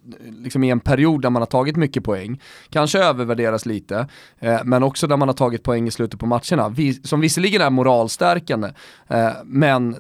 liksom 0.44 0.64
i 0.64 0.70
en 0.70 0.80
period 0.80 1.22
där 1.22 1.30
man 1.30 1.42
har 1.42 1.48
tagit 1.48 1.76
mycket 1.76 2.04
poäng, 2.04 2.42
kanske 2.70 3.00
övervärderas 3.00 3.66
lite, 3.66 4.08
eh, 4.40 4.60
men 4.64 4.84
också 4.84 5.08
där 5.08 5.18
man 5.18 5.28
har 5.28 5.36
tagit 5.36 5.64
poäng 5.64 5.88
i 5.88 5.92
slutet 5.92 6.20
på 6.20 6.26
matcherna, 6.26 6.70
vi, 6.70 6.94
som 6.94 7.20
visserligen 7.20 7.62
är 7.62 7.70
moralstärkande, 7.70 8.74
eh, 9.08 9.30
men 9.46 9.96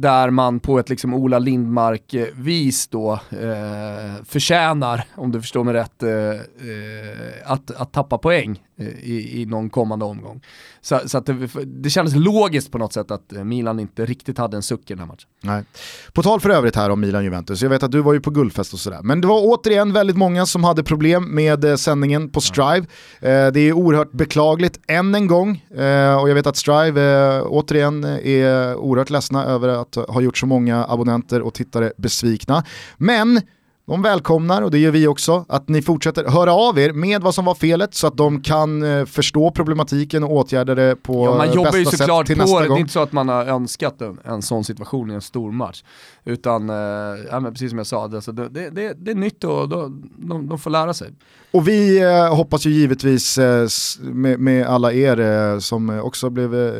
där 0.00 0.30
man 0.30 0.60
på 0.60 0.78
ett 0.78 0.88
liksom 0.88 1.14
Ola 1.14 1.38
Lindmark-vis 1.38 2.88
då 2.88 3.12
eh, 3.12 4.24
förtjänar, 4.24 5.04
om 5.14 5.32
du 5.32 5.40
förstår 5.40 5.64
mig 5.64 5.74
rätt, 5.74 6.02
eh, 6.02 6.10
eh 6.10 6.40
att, 7.44 7.70
att 7.70 7.92
tappa 7.92 8.18
poäng 8.18 8.62
i, 9.02 9.42
i 9.42 9.46
någon 9.46 9.70
kommande 9.70 10.04
omgång. 10.04 10.40
Så, 10.80 11.00
så 11.06 11.18
att 11.18 11.26
det, 11.26 11.48
det 11.64 11.90
kändes 11.90 12.14
logiskt 12.14 12.72
på 12.72 12.78
något 12.78 12.92
sätt 12.92 13.10
att 13.10 13.32
eh, 13.32 13.44
Milan 13.44 13.80
inte 13.80 14.06
riktigt 14.06 14.38
hade 14.38 14.56
en 14.56 14.62
suck 14.62 14.90
i 14.90 14.94
den 14.94 14.98
här 14.98 15.06
matchen. 15.06 15.28
Nej. 15.40 15.64
På 16.12 16.22
tal 16.22 16.40
för 16.40 16.50
övrigt 16.50 16.76
här 16.76 16.90
om 16.90 17.00
Milan-Juventus, 17.00 17.62
jag 17.62 17.70
vet 17.70 17.82
att 17.82 17.92
du 17.92 18.00
var 18.00 18.12
ju 18.12 18.20
på 18.20 18.30
guldfest 18.30 18.72
och 18.72 18.78
sådär, 18.78 19.00
men 19.02 19.20
det 19.20 19.26
var 19.26 19.40
återigen 19.44 19.92
väldigt 19.92 20.16
många 20.16 20.46
som 20.46 20.64
hade 20.64 20.82
problem 20.82 21.24
med 21.34 21.64
eh, 21.64 21.76
sändningen 21.76 22.30
på 22.30 22.40
Strive. 22.40 22.86
Ja. 23.20 23.50
det 23.50 23.60
är 23.60 23.72
oerhört 23.72 24.12
beklagligt 24.12 24.80
än 24.88 25.14
en 25.14 25.26
gång, 25.26 25.64
och 26.20 26.28
jag 26.30 26.34
vet 26.34 26.46
att 26.46 26.56
Strive 26.56 27.40
återigen 27.42 28.04
är 28.04 28.76
oerhört 28.76 29.10
ledsna 29.10 29.44
över 29.44 29.68
att 29.68 29.94
ha 29.94 30.20
gjort 30.20 30.38
så 30.38 30.46
många 30.46 30.86
abonnenter 30.88 31.42
och 31.42 31.54
tittare 31.54 31.92
besvikna. 31.96 32.64
Men 32.96 33.40
de 33.90 34.02
välkomnar, 34.02 34.62
och 34.62 34.70
det 34.70 34.78
gör 34.78 34.90
vi 34.90 35.06
också, 35.06 35.44
att 35.48 35.68
ni 35.68 35.82
fortsätter 35.82 36.24
höra 36.24 36.52
av 36.52 36.78
er 36.78 36.92
med 36.92 37.22
vad 37.22 37.34
som 37.34 37.44
var 37.44 37.54
felet 37.54 37.94
så 37.94 38.06
att 38.06 38.16
de 38.16 38.42
kan 38.42 38.82
eh, 38.82 39.04
förstå 39.04 39.50
problematiken 39.50 40.24
och 40.24 40.32
åtgärda 40.32 40.74
det 40.74 40.96
på 40.96 41.24
ja, 41.24 41.36
man 41.36 41.52
jobbar 41.52 41.76
ju 41.76 41.84
bästa 41.84 41.96
såklart 41.96 42.26
sätt 42.26 42.26
till 42.26 42.36
på 42.36 42.42
nästa 42.42 42.58
det, 42.58 42.64
det 42.64 42.68
gång. 42.68 42.76
är 42.76 42.80
inte 42.80 42.92
så 42.92 43.00
att 43.00 43.12
man 43.12 43.28
har 43.28 43.44
önskat 43.44 44.00
en, 44.00 44.18
en 44.24 44.42
sån 44.42 44.64
situation 44.64 45.10
i 45.10 45.14
en 45.14 45.20
stor 45.20 45.52
match. 45.52 45.82
Utan, 46.24 46.70
eh, 46.70 46.76
ja, 47.30 47.40
men 47.40 47.52
precis 47.52 47.70
som 47.70 47.78
jag 47.78 47.86
sa, 47.86 48.02
alltså, 48.04 48.32
det, 48.32 48.48
det, 48.70 48.94
det 48.98 49.10
är 49.10 49.14
nytt 49.14 49.44
och 49.44 49.68
de, 49.68 50.10
de, 50.16 50.48
de 50.48 50.58
får 50.58 50.70
lära 50.70 50.94
sig. 50.94 51.08
Och 51.52 51.68
vi 51.68 52.02
eh, 52.02 52.34
hoppas 52.36 52.66
ju 52.66 52.70
givetvis 52.70 53.38
eh, 53.38 53.66
med, 54.00 54.40
med 54.40 54.66
alla 54.66 54.92
er 54.92 55.20
eh, 55.20 55.58
som 55.58 56.00
också 56.00 56.30
blev 56.30 56.54
eh, 56.54 56.72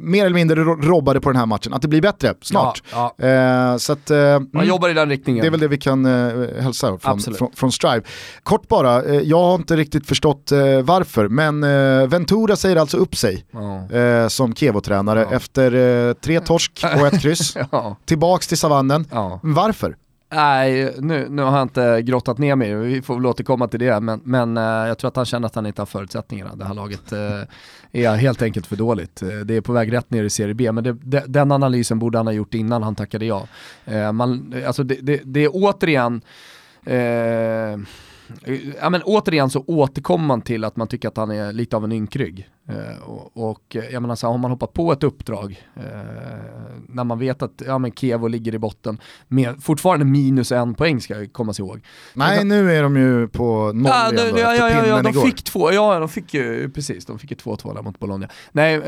mer 0.00 0.24
eller 0.26 0.34
mindre 0.34 0.64
ro- 0.64 0.80
robbade 0.82 1.20
på 1.20 1.28
den 1.30 1.36
här 1.36 1.46
matchen, 1.46 1.72
att 1.74 1.82
det 1.82 1.88
blir 1.88 2.02
bättre 2.02 2.34
snart. 2.40 2.82
Ja, 2.92 3.14
ja. 3.18 3.78
Så 3.78 3.92
att, 3.92 4.10
Man 4.10 4.46
mm, 4.54 4.66
jobbar 4.68 4.88
i 4.88 4.92
den 4.94 5.08
riktningen. 5.08 5.42
det 5.42 5.46
är 5.48 5.50
väl 5.50 5.60
det 5.60 5.68
vi 5.68 5.78
kan 5.78 6.06
eh, 6.06 6.62
hälsa 6.62 6.98
från, 6.98 7.20
från, 7.20 7.50
från 7.54 7.72
Strive. 7.72 8.02
Kort 8.42 8.68
bara, 8.68 9.04
jag 9.14 9.38
har 9.42 9.54
inte 9.54 9.76
riktigt 9.76 10.06
förstått 10.06 10.52
varför, 10.84 11.28
men 11.28 11.60
Ventura 12.10 12.56
säger 12.56 12.76
alltså 12.76 12.96
upp 12.96 13.16
sig 13.16 13.44
eh, 13.92 14.28
som 14.28 14.54
Kevo-tränare 14.54 15.24
efter 15.30 16.14
tre 16.14 16.40
torsk 16.40 16.84
och 17.00 17.06
ett 17.06 17.20
kryss. 17.20 17.56
Ja. 17.70 17.96
Tillbaks 18.34 18.46
till 18.46 18.58
savannen. 18.58 19.06
Ja. 19.10 19.40
Varför? 19.42 19.96
Nej, 20.32 20.94
nu, 20.98 21.28
nu 21.30 21.42
har 21.42 21.52
jag 21.52 21.62
inte 21.62 22.02
grottat 22.02 22.38
ner 22.38 22.56
mig, 22.56 22.74
vi 22.74 23.02
får 23.02 23.14
väl 23.14 23.26
återkomma 23.26 23.68
till 23.68 23.80
det, 23.80 24.00
men, 24.00 24.20
men 24.24 24.56
eh, 24.56 24.62
jag 24.62 24.98
tror 24.98 25.08
att 25.08 25.16
han 25.16 25.24
känner 25.24 25.46
att 25.46 25.54
han 25.54 25.66
inte 25.66 25.80
har 25.80 25.86
förutsättningarna. 25.86 26.54
Det 26.54 26.64
här 26.64 26.74
laget 26.74 27.12
eh, 27.12 27.42
är 27.92 28.16
helt 28.16 28.42
enkelt 28.42 28.66
för 28.66 28.76
dåligt. 28.76 29.22
Eh, 29.22 29.28
det 29.28 29.56
är 29.56 29.60
på 29.60 29.72
väg 29.72 29.92
rätt 29.92 30.10
ner 30.10 30.24
i 30.24 30.30
Serie 30.30 30.54
B, 30.54 30.72
men 30.72 30.84
det, 30.84 30.92
de, 30.92 31.20
den 31.26 31.52
analysen 31.52 31.98
borde 31.98 32.18
han 32.18 32.26
ha 32.26 32.32
gjort 32.32 32.54
innan 32.54 32.82
han 32.82 32.94
tackade 32.94 33.24
ja. 33.24 33.46
Man, 34.12 34.54
alltså 34.66 34.82
det, 34.82 34.98
det, 35.02 35.20
det 35.24 35.44
är 35.44 35.50
återigen, 35.52 36.22
eh, 36.86 37.78
Ja 38.80 38.90
men 38.90 39.02
återigen 39.02 39.50
så 39.50 39.64
återkommer 39.66 40.24
man 40.26 40.42
till 40.42 40.64
att 40.64 40.76
man 40.76 40.88
tycker 40.88 41.08
att 41.08 41.16
han 41.16 41.30
är 41.30 41.52
lite 41.52 41.76
av 41.76 41.84
en 41.84 41.92
ynkrygg. 41.92 42.48
Eh, 42.68 43.02
och, 43.02 43.50
och 43.50 43.76
jag 43.92 44.02
menar 44.02 44.14
så 44.14 44.26
här, 44.26 44.34
om 44.34 44.40
man 44.40 44.50
hoppar 44.50 44.66
på 44.66 44.92
ett 44.92 45.02
uppdrag, 45.02 45.68
eh, 45.76 45.82
när 46.88 47.04
man 47.04 47.18
vet 47.18 47.42
att 47.42 47.62
ja, 47.66 47.78
men 47.78 47.92
Kevo 47.92 48.28
ligger 48.28 48.54
i 48.54 48.58
botten, 48.58 48.98
med 49.28 49.62
fortfarande 49.62 50.04
minus 50.04 50.52
en 50.52 50.74
poäng 50.74 51.00
ska 51.00 51.14
jag 51.14 51.32
komma 51.32 51.54
ihåg. 51.58 51.80
Nej, 52.14 52.44
nu 52.44 52.72
är 52.72 52.82
de 52.82 52.96
ju 52.96 53.28
på 53.28 53.72
noll 53.74 53.86
Ja, 53.86 54.12
igen 54.12 54.34
då, 54.34 54.40
ja, 54.40 54.54
ja, 54.54 54.70
ja, 54.70 54.86
ja, 54.86 55.02
de 55.02 55.08
igår. 55.08 55.22
fick 55.22 55.44
två, 55.44 55.72
ja 55.72 55.98
de 55.98 56.08
fick 56.08 56.34
ju, 56.34 56.70
precis, 56.70 57.06
de 57.06 57.18
fick 57.18 57.30
ju 57.30 57.36
2-2 57.36 57.74
där 57.74 57.82
mot 57.82 57.98
Bologna. 57.98 58.28
Nej, 58.52 58.78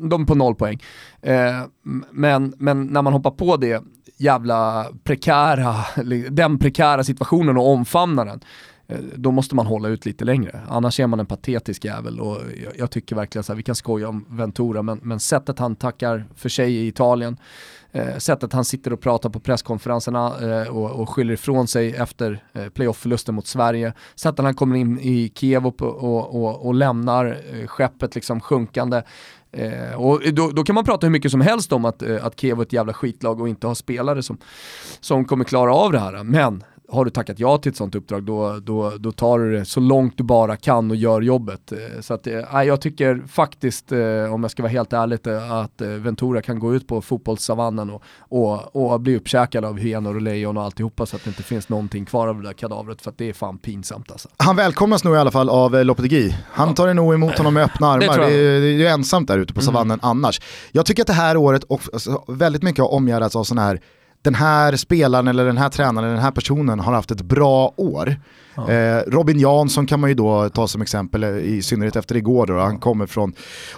de 0.00 0.22
är 0.22 0.26
på 0.26 0.34
noll 0.34 0.54
poäng. 0.54 0.82
Eh, 1.22 1.62
men, 2.10 2.54
men 2.58 2.86
när 2.86 3.02
man 3.02 3.12
hoppar 3.12 3.30
på 3.30 3.56
det 3.56 3.82
jävla 4.16 4.86
prekära, 5.04 5.74
den 6.30 6.58
prekära 6.58 7.04
situationen 7.04 7.56
och 7.56 7.68
omfamnar 7.68 8.26
den, 8.26 8.40
eh, 8.40 8.46
Eh, 8.92 8.98
då 9.16 9.30
måste 9.30 9.54
man 9.54 9.66
hålla 9.66 9.88
ut 9.88 10.06
lite 10.06 10.24
längre. 10.24 10.60
Annars 10.68 11.00
är 11.00 11.06
man 11.06 11.20
en 11.20 11.26
patetisk 11.26 11.84
jävel 11.84 12.20
och 12.20 12.38
jag, 12.64 12.72
jag 12.78 12.90
tycker 12.90 13.16
verkligen 13.16 13.42
så 13.44 13.52
här, 13.52 13.56
vi 13.56 13.62
kan 13.62 13.74
skoja 13.74 14.08
om 14.08 14.24
Ventura, 14.28 14.82
men, 14.82 15.00
men 15.02 15.20
sättet 15.20 15.58
han 15.58 15.76
tackar 15.76 16.24
för 16.34 16.48
sig 16.48 16.74
i 16.74 16.86
Italien, 16.86 17.36
eh, 17.92 18.16
sättet 18.18 18.52
han 18.52 18.64
sitter 18.64 18.92
och 18.92 19.00
pratar 19.00 19.30
på 19.30 19.40
presskonferenserna 19.40 20.34
eh, 20.40 20.68
och, 20.68 20.90
och 20.90 21.10
skyller 21.10 21.34
ifrån 21.34 21.66
sig 21.66 21.94
efter 21.94 22.44
eh, 22.52 22.68
playoff-förlusten 22.68 23.34
mot 23.34 23.46
Sverige, 23.46 23.92
sättet 24.14 24.44
han 24.44 24.54
kommer 24.54 24.76
in 24.76 25.00
i 25.00 25.32
Kiev 25.34 25.66
och, 25.66 25.82
och, 25.82 26.34
och, 26.34 26.66
och 26.66 26.74
lämnar 26.74 27.40
eh, 27.52 27.66
skeppet 27.66 28.14
liksom 28.14 28.40
sjunkande. 28.40 29.02
Eh, 29.52 29.94
och 29.94 30.20
då, 30.32 30.50
då 30.50 30.64
kan 30.64 30.74
man 30.74 30.84
prata 30.84 31.06
hur 31.06 31.12
mycket 31.12 31.30
som 31.30 31.40
helst 31.40 31.72
om 31.72 31.84
att, 31.84 32.02
eh, 32.02 32.26
att 32.26 32.40
Kiev 32.40 32.58
är 32.58 32.62
ett 32.62 32.72
jävla 32.72 32.92
skitlag 32.92 33.40
och 33.40 33.48
inte 33.48 33.66
har 33.66 33.74
spelare 33.74 34.22
som, 34.22 34.38
som 35.00 35.24
kommer 35.24 35.44
klara 35.44 35.74
av 35.74 35.92
det 35.92 35.98
här. 35.98 36.24
Men 36.24 36.64
har 36.92 37.04
du 37.04 37.10
tackat 37.10 37.38
ja 37.38 37.58
till 37.58 37.70
ett 37.70 37.76
sånt 37.76 37.94
uppdrag 37.94 38.22
då, 38.22 38.58
då, 38.62 38.92
då 38.98 39.12
tar 39.12 39.38
du 39.38 39.52
det 39.58 39.64
så 39.64 39.80
långt 39.80 40.18
du 40.18 40.24
bara 40.24 40.56
kan 40.56 40.90
och 40.90 40.96
gör 40.96 41.20
jobbet. 41.20 41.72
Eh, 41.72 42.00
Så 42.00 42.14
att, 42.14 42.26
eh, 42.26 42.62
jag 42.62 42.80
tycker 42.80 43.22
faktiskt, 43.28 43.92
eh, 43.92 44.34
om 44.34 44.42
jag 44.42 44.50
ska 44.50 44.62
vara 44.62 44.70
helt 44.72 44.92
ärlig, 44.92 45.26
eh, 45.26 45.52
att 45.52 45.80
eh, 45.80 45.88
Ventura 45.88 46.42
kan 46.42 46.58
gå 46.58 46.74
ut 46.74 46.86
på 46.88 47.02
fotbollssavannen 47.02 47.90
och, 47.90 48.02
och, 48.18 48.76
och 48.92 49.00
bli 49.00 49.16
uppkäkad 49.16 49.64
av 49.64 49.78
hyenor 49.78 50.14
och 50.14 50.22
lejon 50.22 50.56
och 50.56 50.62
alltihopa 50.62 51.06
så 51.06 51.16
att 51.16 51.24
det 51.24 51.28
inte 51.30 51.42
finns 51.42 51.68
någonting 51.68 52.04
kvar 52.04 52.28
av 52.28 52.42
det 52.42 52.48
där 52.48 52.52
kadavret 52.52 53.02
för 53.02 53.10
att 53.10 53.18
det 53.18 53.28
är 53.28 53.32
fan 53.32 53.58
pinsamt 53.58 54.10
alltså. 54.12 54.28
Han 54.36 54.56
välkomnas 54.56 55.04
nog 55.04 55.14
i 55.14 55.18
alla 55.18 55.30
fall 55.30 55.48
av 55.48 55.76
eh, 55.76 55.84
Lopetegui. 55.84 56.36
Han 56.50 56.74
tar 56.74 56.94
nog 56.94 57.14
emot 57.14 57.38
honom 57.38 57.54
med 57.54 57.64
öppna 57.64 57.98
Det 57.98 58.06
armar. 58.10 58.18
Det, 58.18 58.22
jag. 58.22 58.32
är, 58.32 58.60
det 58.60 58.66
är 58.66 58.78
ju 58.78 58.86
ensamt 58.86 59.28
där 59.28 59.38
ute 59.38 59.54
på 59.54 59.60
savannen 59.60 59.98
annars. 60.02 60.40
Jag 60.72 60.86
tycker 60.86 61.02
att 61.02 61.06
det 61.06 61.12
här 61.12 61.36
året 61.36 61.64
och, 61.64 61.80
alltså, 61.92 62.24
väldigt 62.28 62.62
mycket 62.62 62.82
har 62.82 62.92
omgärdats 62.92 63.36
av 63.36 63.44
sådana 63.44 63.66
här 63.66 63.80
den 64.22 64.34
här 64.34 64.76
spelaren 64.76 65.28
eller 65.28 65.44
den 65.44 65.58
här 65.58 65.68
tränaren 65.68 65.98
eller 65.98 66.14
den 66.14 66.24
här 66.24 66.30
personen 66.30 66.80
har 66.80 66.92
haft 66.92 67.10
ett 67.10 67.22
bra 67.22 67.74
år. 67.76 68.16
Eh, 68.68 69.10
Robin 69.10 69.38
Jansson 69.38 69.86
kan 69.86 70.00
man 70.00 70.10
ju 70.10 70.14
då 70.14 70.48
ta 70.48 70.68
som 70.68 70.82
exempel, 70.82 71.22
eh, 71.22 71.30
i 71.30 71.62
synnerhet 71.62 71.96
efter 71.96 72.16
igår 72.16 72.46
då, 72.46 72.58
han 72.58 72.78
kommer 72.78 73.06
från 73.06 73.32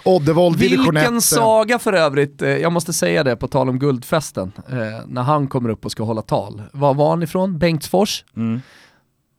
Oddevold, 0.05 0.57
division 0.57 0.97
1. 0.97 1.03
Vilken 1.03 1.21
saga 1.21 1.79
för 1.79 1.93
övrigt, 1.93 2.41
eh, 2.41 2.49
jag 2.49 2.71
måste 2.71 2.93
säga 2.93 3.23
det 3.23 3.35
på 3.35 3.47
tal 3.47 3.69
om 3.69 3.79
guldfesten, 3.79 4.51
eh, 4.69 4.75
när 5.07 5.21
han 5.21 5.47
kommer 5.47 5.69
upp 5.69 5.85
och 5.85 5.91
ska 5.91 6.03
hålla 6.03 6.21
tal. 6.21 6.61
Var 6.71 6.93
var 6.93 7.09
han 7.09 7.23
ifrån? 7.23 7.57
Bengtsfors? 7.57 8.25
Mm. 8.35 8.61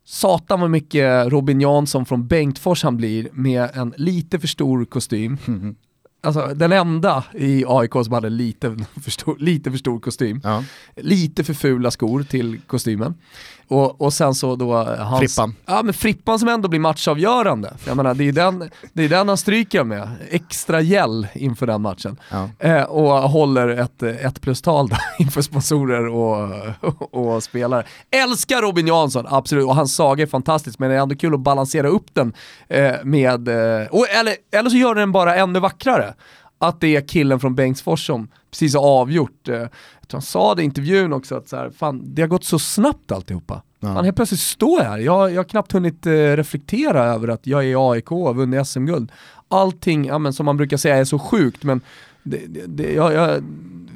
Satan 0.04 0.61
vad 0.61 0.70
mycket 0.70 1.28
Robin 1.28 1.61
Jansson 1.61 2.07
från 2.07 2.26
Bengtsfors 2.26 2.82
han 2.82 2.96
blir 2.96 3.28
med 3.32 3.70
en 3.74 3.94
lite 3.96 4.38
för 4.38 4.48
stor 4.48 4.84
kostym. 4.84 5.38
Alltså 6.27 6.55
den 6.55 6.72
enda 6.72 7.24
i 7.35 7.64
AIK 7.68 7.93
som 7.93 8.12
hade 8.12 8.31
lite 8.31 8.77
för 9.03 9.11
stor, 9.11 9.37
lite 9.39 9.70
för 9.70 9.79
stor 9.79 10.01
kostym. 10.01 10.41
Ja. 10.45 10.64
Lite 10.97 11.45
för 11.45 11.55
fula 11.55 11.91
skor 11.91 12.22
till 12.22 12.61
kostymen. 12.66 13.14
Och, 13.68 14.00
och 14.00 14.12
sen 14.12 14.34
så 14.34 14.56
då 14.56 14.74
hans... 14.84 15.18
Frippan. 15.18 15.54
Ja 15.66 15.82
men 15.82 15.94
Frippan 15.94 16.38
som 16.38 16.48
ändå 16.48 16.68
blir 16.68 16.80
matchavgörande. 16.80 17.72
För 17.78 17.90
Jag 17.90 17.96
menar, 17.96 18.14
det 18.14 18.28
är 18.28 18.32
den, 18.32 18.70
det 18.92 19.04
är 19.04 19.08
den 19.08 19.28
han 19.28 19.36
stryker 19.36 19.84
med. 19.84 20.08
Extra 20.30 20.80
gäll 20.80 21.26
inför 21.34 21.66
den 21.66 21.82
matchen. 21.82 22.20
Ja. 22.30 22.48
Eh, 22.58 22.82
och 22.82 23.10
håller 23.10 23.68
ett, 23.68 24.02
ett 24.02 24.40
plus-tal 24.40 24.90
inför 25.18 25.42
sponsorer 25.42 26.06
och, 26.06 26.50
och, 26.80 27.14
och 27.34 27.42
spelare. 27.42 27.84
Älskar 28.10 28.62
Robin 28.62 28.86
Jansson, 28.86 29.26
absolut. 29.28 29.64
Och 29.64 29.74
hans 29.74 29.94
saga 29.94 30.22
är 30.22 30.26
fantastisk, 30.26 30.78
men 30.78 30.90
det 30.90 30.96
är 30.96 31.00
ändå 31.00 31.16
kul 31.16 31.34
att 31.34 31.40
balansera 31.40 31.88
upp 31.88 32.06
den 32.12 32.32
eh, 32.68 32.94
med... 33.04 33.48
Eh, 33.48 33.86
och, 33.86 34.08
eller, 34.08 34.34
eller 34.52 34.70
så 34.70 34.76
gör 34.76 34.94
den 34.94 35.12
bara 35.12 35.34
ännu 35.36 35.60
vackrare. 35.60 36.14
Att 36.59 36.80
det 36.80 36.96
är 36.96 37.00
killen 37.00 37.40
från 37.40 37.54
Bengtsfors 37.54 38.07
som 38.07 38.28
precis 38.50 38.74
har 38.74 38.82
avgjort. 38.82 39.48
Eh, 39.48 39.54
jag 39.54 40.09
tror 40.09 40.18
han 40.18 40.22
sa 40.22 40.54
det 40.54 40.62
i 40.62 40.64
intervjun 40.64 41.12
också, 41.12 41.34
att 41.36 41.48
så 41.48 41.57
här, 41.57 41.70
fan, 41.70 42.02
det 42.14 42.22
har 42.22 42.28
gått 42.28 42.44
så 42.44 42.59
snabbt 42.59 43.12
alltihopa. 43.12 43.62
Ja. 43.80 43.92
Man 43.92 44.04
helt 44.04 44.16
plötsligt 44.16 44.40
står 44.40 44.82
jag 44.82 44.90
här, 44.90 44.98
jag, 44.98 45.30
jag 45.30 45.36
har 45.36 45.44
knappt 45.44 45.72
hunnit 45.72 46.07
eh, 46.07 46.12
reflektera 46.12 47.04
över 47.04 47.28
att 47.28 47.46
jag 47.46 47.64
är 47.64 47.68
i 47.68 47.74
AIK 47.76 48.12
och 48.12 48.18
har 48.18 48.34
vunnit 48.34 48.68
SM-guld. 48.68 49.12
Allting, 49.48 50.04
ja, 50.04 50.18
men, 50.18 50.32
som 50.32 50.46
man 50.46 50.57
brukar 50.57 50.76
säga, 50.76 50.96
är 50.96 51.04
så 51.04 51.18
sjukt, 51.18 51.62
men 51.62 51.80
det, 52.27 52.47
det, 52.47 52.66
det, 52.66 52.93
jag, 52.93 53.12
jag, 53.12 53.43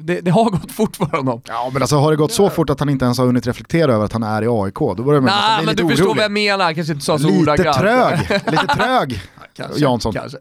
det, 0.03 0.21
det 0.21 0.31
har 0.31 0.49
gått 0.49 0.71
fort 0.71 0.95
för 0.95 1.05
honom. 1.05 1.41
Ja 1.47 1.69
men 1.73 1.81
alltså 1.81 1.95
har 1.95 2.11
det 2.11 2.17
gått 2.17 2.31
så 2.31 2.49
fort 2.49 2.69
att 2.69 2.79
han 2.79 2.89
inte 2.89 3.05
ens 3.05 3.17
har 3.17 3.25
hunnit 3.25 3.47
reflektera 3.47 3.93
över 3.93 4.05
att 4.05 4.13
han 4.13 4.23
är 4.23 4.41
i 4.43 4.47
AIK, 4.47 4.75
då 4.79 4.95
börjar 4.95 5.21
man 5.21 5.31
Nej 5.31 5.57
bli 5.57 5.65
men 5.65 5.71
lite 5.71 5.75
du 5.81 5.83
orolig. 5.83 5.97
förstår 5.97 6.15
vad 6.15 6.23
jag 6.23 6.31
menar, 6.31 6.73
kanske 6.73 6.93
inte 6.93 7.05
sa 7.05 7.19
så 7.19 7.27
Lite 7.27 7.39
ordagrant. 7.41 7.77
trög, 7.77 8.19
lite 8.51 8.67
trög 8.67 9.21
kanske, 9.55 9.79
Jansson. 9.81 10.13
Kanske. 10.13 10.37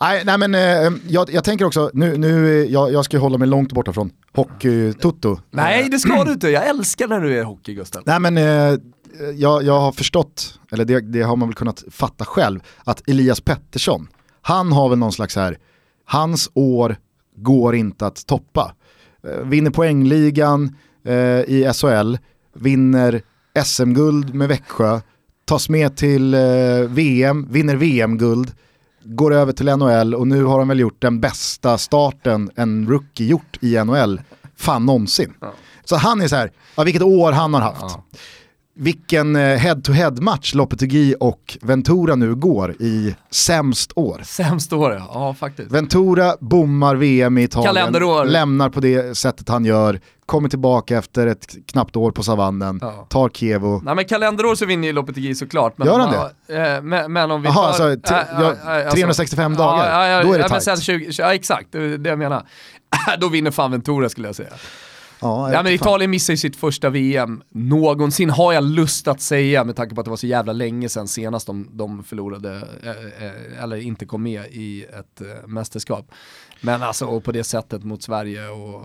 Nej, 0.00 0.22
nej 0.24 0.38
men 0.38 0.54
eh, 0.54 0.92
jag, 1.08 1.30
jag 1.32 1.44
tänker 1.44 1.64
också, 1.64 1.90
nu, 1.94 2.16
nu, 2.18 2.62
eh, 2.64 2.72
jag, 2.72 2.92
jag 2.92 3.04
ska 3.04 3.18
hålla 3.18 3.38
mig 3.38 3.48
långt 3.48 3.72
borta 3.72 3.92
från 3.92 4.10
hockey-tutto. 4.34 5.38
Nej 5.50 5.88
det 5.88 5.98
ska 5.98 6.24
du 6.24 6.32
inte, 6.32 6.48
jag 6.48 6.68
älskar 6.68 7.08
när 7.08 7.20
du 7.20 7.38
är 7.38 7.44
hockey 7.44 7.74
Gustav. 7.74 8.02
Nej 8.06 8.20
men 8.20 8.38
eh, 8.38 8.78
jag, 9.34 9.62
jag 9.62 9.80
har 9.80 9.92
förstått, 9.92 10.58
eller 10.72 10.84
det, 10.84 11.00
det 11.00 11.22
har 11.22 11.36
man 11.36 11.48
väl 11.48 11.54
kunnat 11.54 11.84
fatta 11.90 12.24
själv, 12.24 12.60
att 12.84 13.08
Elias 13.08 13.40
Pettersson, 13.40 14.08
han 14.42 14.72
har 14.72 14.88
väl 14.88 14.98
någon 14.98 15.12
slags 15.12 15.36
här, 15.36 15.58
hans 16.10 16.50
år 16.54 16.96
går 17.36 17.74
inte 17.74 18.06
att 18.06 18.26
toppa. 18.26 18.74
Eh, 19.24 19.46
vinner 19.46 19.70
poängligan 19.70 20.76
eh, 21.04 21.14
i 21.40 21.72
SHL, 21.74 22.16
vinner 22.52 23.22
SM-guld 23.64 24.34
med 24.34 24.48
Växjö, 24.48 25.00
tas 25.44 25.68
med 25.68 25.96
till 25.96 26.34
eh, 26.34 26.40
VM, 26.88 27.46
vinner 27.50 27.76
VM-guld, 27.76 28.52
går 29.04 29.34
över 29.34 29.52
till 29.52 29.66
NHL 29.76 30.14
och 30.14 30.26
nu 30.26 30.44
har 30.44 30.58
han 30.58 30.68
väl 30.68 30.80
gjort 30.80 31.02
den 31.02 31.20
bästa 31.20 31.78
starten 31.78 32.50
en 32.56 32.88
rookie 32.88 33.26
gjort 33.26 33.58
i 33.60 33.84
NHL, 33.84 34.20
fan 34.56 34.86
någonsin. 34.86 35.34
Så 35.84 35.96
han 35.96 36.20
är 36.20 36.28
så 36.28 36.36
här, 36.36 36.52
ja, 36.76 36.82
vilket 36.82 37.02
år 37.02 37.32
han 37.32 37.54
har 37.54 37.60
haft. 37.60 37.80
Ja. 37.80 38.04
Vilken 38.82 39.36
eh, 39.36 39.42
head-to-head-match 39.58 40.54
Lopetegui 40.54 41.14
och 41.20 41.58
Ventura 41.62 42.14
nu 42.14 42.34
går 42.34 42.72
i 42.72 43.16
sämst 43.30 43.92
år. 43.96 44.20
Sämst 44.24 44.72
år 44.72 44.92
ja, 44.92 45.10
ja 45.14 45.34
faktiskt. 45.34 45.70
Ventura 45.72 46.36
bommar 46.40 46.94
VM 46.96 47.38
i 47.38 47.42
Italien, 47.42 47.74
Kalenderår. 47.74 48.24
lämnar 48.24 48.68
på 48.68 48.80
det 48.80 49.16
sättet 49.18 49.48
han 49.48 49.64
gör, 49.64 50.00
kommer 50.26 50.48
tillbaka 50.48 50.98
efter 50.98 51.26
ett 51.26 51.54
knappt 51.72 51.96
år 51.96 52.10
på 52.10 52.22
savannen, 52.22 52.78
Ja. 52.82 53.06
tar 53.08 53.28
Kevo. 53.28 53.80
Nej 53.84 53.94
men 53.94 54.04
kalenderår 54.04 54.54
så 54.54 54.66
vinner 54.66 54.88
ju 54.88 54.92
Lopetegui 54.94 55.34
såklart. 55.34 55.78
Men 55.78 55.86
Gör 55.88 55.98
han 55.98 56.14
man- 56.14 56.66
eh, 56.76 56.82
men, 56.82 57.12
men 57.12 57.30
om 57.30 57.42
vi 57.42 57.48
Jaha, 57.48 57.54
tar... 57.54 57.66
alltså, 57.66 57.82
tre- 58.08 58.16
äh, 58.16 58.24
ja, 58.32 58.52
äh, 58.52 58.76
alltså- 58.86 58.96
365 58.96 59.54
dagar, 59.56 60.08
ja, 60.10 60.22
då 60.22 60.28
är 60.28 60.32
det 60.32 60.38
ja, 60.38 60.38
men 60.38 60.48
tajt. 60.48 60.62
sen 60.62 60.76
20, 60.76 61.10
Ja 61.18 61.34
exakt, 61.34 61.66
det 61.72 61.78
är 61.78 61.98
det 61.98 62.10
jag 62.10 62.18
menar. 62.18 62.46
då 63.20 63.28
vinner 63.28 63.50
fan 63.50 63.70
Ventura 63.70 64.08
skulle 64.08 64.28
jag 64.28 64.36
säga. 64.36 64.48
Ja, 65.20 65.52
ja 65.52 65.62
men 65.62 65.72
Italien 65.72 66.10
missar 66.10 66.32
ju 66.32 66.36
sitt 66.36 66.56
första 66.56 66.90
VM 66.90 67.42
någonsin, 67.48 68.30
har 68.30 68.52
jag 68.52 68.64
lust 68.64 69.08
att 69.08 69.20
säga, 69.20 69.64
med 69.64 69.76
tanke 69.76 69.94
på 69.94 70.00
att 70.00 70.04
det 70.04 70.10
var 70.10 70.16
så 70.16 70.26
jävla 70.26 70.52
länge 70.52 70.88
sedan 70.88 71.08
senast 71.08 71.46
de, 71.46 71.68
de 71.72 72.04
förlorade, 72.04 72.56
eh, 72.82 73.62
eller 73.62 73.76
inte 73.76 74.06
kom 74.06 74.22
med 74.22 74.46
i 74.50 74.84
ett 74.84 75.20
eh, 75.20 75.46
mästerskap. 75.46 76.12
Men 76.60 76.82
alltså, 76.82 77.04
och 77.04 77.24
på 77.24 77.32
det 77.32 77.44
sättet 77.44 77.84
mot 77.84 78.02
Sverige 78.02 78.48
och 78.48 78.82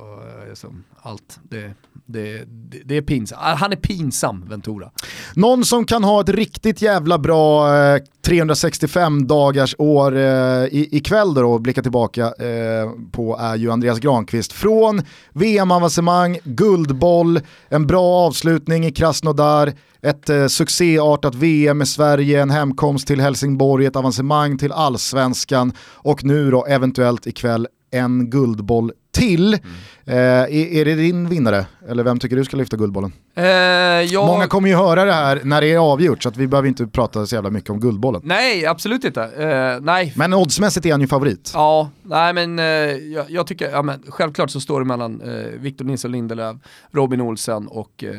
liksom, 0.49 0.83
allt. 1.01 1.39
Det, 1.43 1.73
det, 2.05 2.43
det, 2.47 2.81
det 2.85 2.97
är 2.97 3.01
pinsamt. 3.01 3.41
Ah, 3.43 3.55
han 3.55 3.71
är 3.71 3.75
pinsam, 3.75 4.45
Ventura. 4.49 4.91
Någon 5.35 5.65
som 5.65 5.85
kan 5.85 6.03
ha 6.03 6.21
ett 6.21 6.29
riktigt 6.29 6.81
jävla 6.81 7.17
bra 7.17 7.75
eh, 7.77 8.01
365 8.25 9.27
dagars 9.27 9.75
år 9.77 10.17
eh, 10.17 10.65
ikväll 10.71 11.33
då 11.33 11.51
och 11.51 11.61
blicka 11.61 11.81
tillbaka 11.81 12.25
eh, 12.25 12.91
på 13.11 13.37
är 13.39 13.55
ju 13.55 13.71
Andreas 13.71 13.99
Granqvist. 13.99 14.53
Från 14.53 15.01
VM-avancemang, 15.33 16.24
guldboll, 16.43 17.39
en 17.69 17.87
bra 17.87 18.27
avslutning 18.27 18.85
i 18.85 18.91
Krasnodar, 18.91 19.73
ett 20.01 20.29
eh, 20.29 20.47
succéartat 20.47 21.35
VM 21.35 21.77
med 21.77 21.87
Sverige, 21.87 22.41
en 22.41 22.49
hemkomst 22.49 23.07
till 23.07 23.21
Helsingborg, 23.21 23.85
ett 23.85 23.95
avancemang 23.95 24.57
till 24.57 24.71
allsvenskan 24.71 25.73
och 25.93 26.23
nu 26.23 26.51
då 26.51 26.65
eventuellt 26.65 27.27
ikväll 27.27 27.67
en 27.91 28.29
guldboll 28.29 28.91
till. 29.15 29.53
Mm. 29.53 29.61
Eh, 30.07 30.15
är, 30.15 30.77
är, 30.77 30.85
det 30.85 30.95
din 30.95 31.29
vinnare? 31.29 31.65
Eller 31.87 32.03
vem 32.03 32.19
tycker 32.19 32.35
du 32.35 32.45
ska 32.45 32.57
lyfta 32.57 32.77
Guldbollen? 32.77 33.13
Eh, 33.35 33.45
jag... 33.45 34.27
Många 34.27 34.47
kommer 34.47 34.69
ju 34.69 34.75
höra 34.75 35.05
det 35.05 35.13
här 35.13 35.41
när 35.43 35.61
det 35.61 35.73
är 35.73 35.77
avgjort 35.77 36.23
så 36.23 36.29
att 36.29 36.37
vi 36.37 36.47
behöver 36.47 36.67
inte 36.67 36.87
prata 36.87 37.25
så 37.25 37.35
jävla 37.35 37.49
mycket 37.49 37.69
om 37.69 37.79
Guldbollen. 37.79 38.21
Nej, 38.23 38.65
absolut 38.65 39.03
inte. 39.03 39.23
Eh, 39.23 39.81
nej. 39.81 40.13
Men 40.15 40.33
oddsmässigt 40.33 40.85
är 40.85 40.91
han 40.91 41.01
ju 41.01 41.07
favorit. 41.07 41.51
Ja, 41.53 41.89
nej 42.03 42.33
men 42.33 42.59
eh, 42.59 42.65
jag, 42.65 43.25
jag, 43.29 43.47
tycker, 43.47 43.69
ja, 43.69 43.81
men, 43.81 44.03
självklart 44.07 44.49
så 44.49 44.59
står 44.59 44.79
det 44.79 44.85
mellan 44.85 45.21
eh, 45.21 45.59
Victor 45.59 45.85
Nilsson 45.85 46.11
Lindelöf, 46.11 46.57
Robin 46.91 47.21
Olsen 47.21 47.67
och 47.67 48.03
eh, 48.03 48.15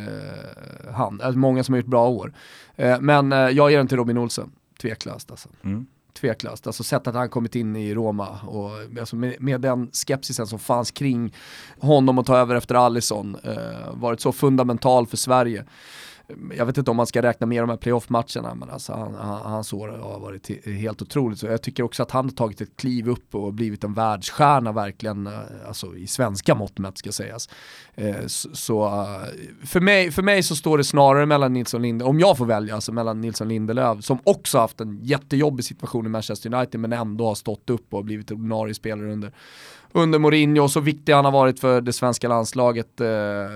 han. 0.94 1.20
Alltså, 1.20 1.38
många 1.38 1.64
som 1.64 1.72
har 1.72 1.80
gjort 1.80 1.90
bra 1.90 2.09
år. 2.09 2.32
men 3.01 3.30
jag 3.30 3.70
ger 3.70 3.78
den 3.78 3.88
till 3.88 3.97
Robin 3.97 4.18
Olsen, 4.18 4.51
tveklöst 4.80 5.30
alltså. 5.30 5.49
Mm 5.64 5.86
tveklöst. 6.17 6.67
Alltså 6.67 6.83
sättet 6.83 7.14
han 7.14 7.29
kommit 7.29 7.55
in 7.55 7.77
i 7.77 7.95
Roma 7.95 8.29
och 8.47 8.71
alltså 9.01 9.17
med, 9.17 9.37
med, 9.41 9.61
den 9.61 9.91
skepsisen 9.93 10.47
som 10.47 10.59
fanns 10.59 10.91
kring 10.91 11.35
honom 11.81 12.19
att 12.19 12.27
ta 12.27 12.37
över 12.37 12.55
efter 12.55 12.75
Alisson, 12.75 13.37
eh, 13.45 13.93
varit 13.95 14.21
så 14.21 14.33
fundamental 14.33 15.07
för 15.07 15.17
Sverige 15.17 15.64
jag 16.57 16.66
vet 16.66 16.79
inte 16.79 16.91
om 16.91 16.97
man 16.97 17.07
ska 17.07 17.22
räkna 17.22 17.47
med 17.47 17.62
de 17.62 17.70
här 17.70 17.77
playoff-matcherna, 17.77 18.55
men 18.55 18.70
alltså 18.70 18.93
han, 18.93 19.14
han, 19.14 19.53
hans 19.53 19.72
år 19.72 19.89
har 19.89 20.20
varit 20.20 20.66
helt 20.66 21.03
otroligt. 21.03 21.39
Så 21.39 21.47
jag 21.47 21.62
tycker 21.62 21.83
också 21.83 22.03
att 22.03 22.11
han 22.11 22.24
har 22.24 22.33
tagit 22.33 22.61
ett 22.61 22.77
kliv 22.77 23.09
upp 23.09 23.35
och 23.35 23.55
blivit 23.55 23.85
en 23.85 23.95
världsstjärna 23.95 24.72
verkligen, 24.72 25.27
eh, 25.27 25.33
alltså 25.66 25.97
i 25.97 26.07
svenska 26.07 26.55
mått 26.55 26.79
mätt 26.79 26.99
ska 26.99 27.12
sägas. 27.12 27.49
Eh, 27.95 28.27
så 28.27 28.87
eh, 28.87 29.66
för 29.66 29.81
mig, 29.81 30.11
för 30.11 30.22
mig 30.22 30.43
så 30.43 30.57
står 30.57 30.79
det 30.79 30.85
snarare 30.85 31.27
mellan 31.27 31.53
Nilsson 31.53 31.83
Lindelöf, 31.83 32.11
om 32.11 32.20
jag 32.20 32.39
får 32.39 32.47
välja, 32.47 32.74
alltså 32.74 32.93
mellan 32.93 33.20
Nilsson 33.20 33.49
Lindelöf, 33.49 34.05
som 34.05 34.18
också 34.24 34.59
haft 34.59 34.81
en 34.81 34.99
jättejobbig 35.03 35.64
situation 35.64 36.07
i 36.07 36.09
Manchester 36.09 36.55
United, 36.55 36.81
men 36.81 36.93
ändå 36.93 37.27
har 37.27 37.35
stått 37.35 37.70
upp 37.70 37.95
och 37.95 38.05
blivit 38.05 38.31
ordinarie 38.31 38.74
spelare 38.74 39.12
under 39.12 39.33
under 39.97 40.18
Mourinho 40.18 40.62
och 40.62 40.70
så 40.70 40.80
viktig 40.80 41.12
han 41.12 41.24
har 41.24 41.32
varit 41.32 41.61
för 41.61 41.80
det 41.80 41.92
svenska 41.92 42.28
landslaget 42.28 43.01
eh, 43.01 43.07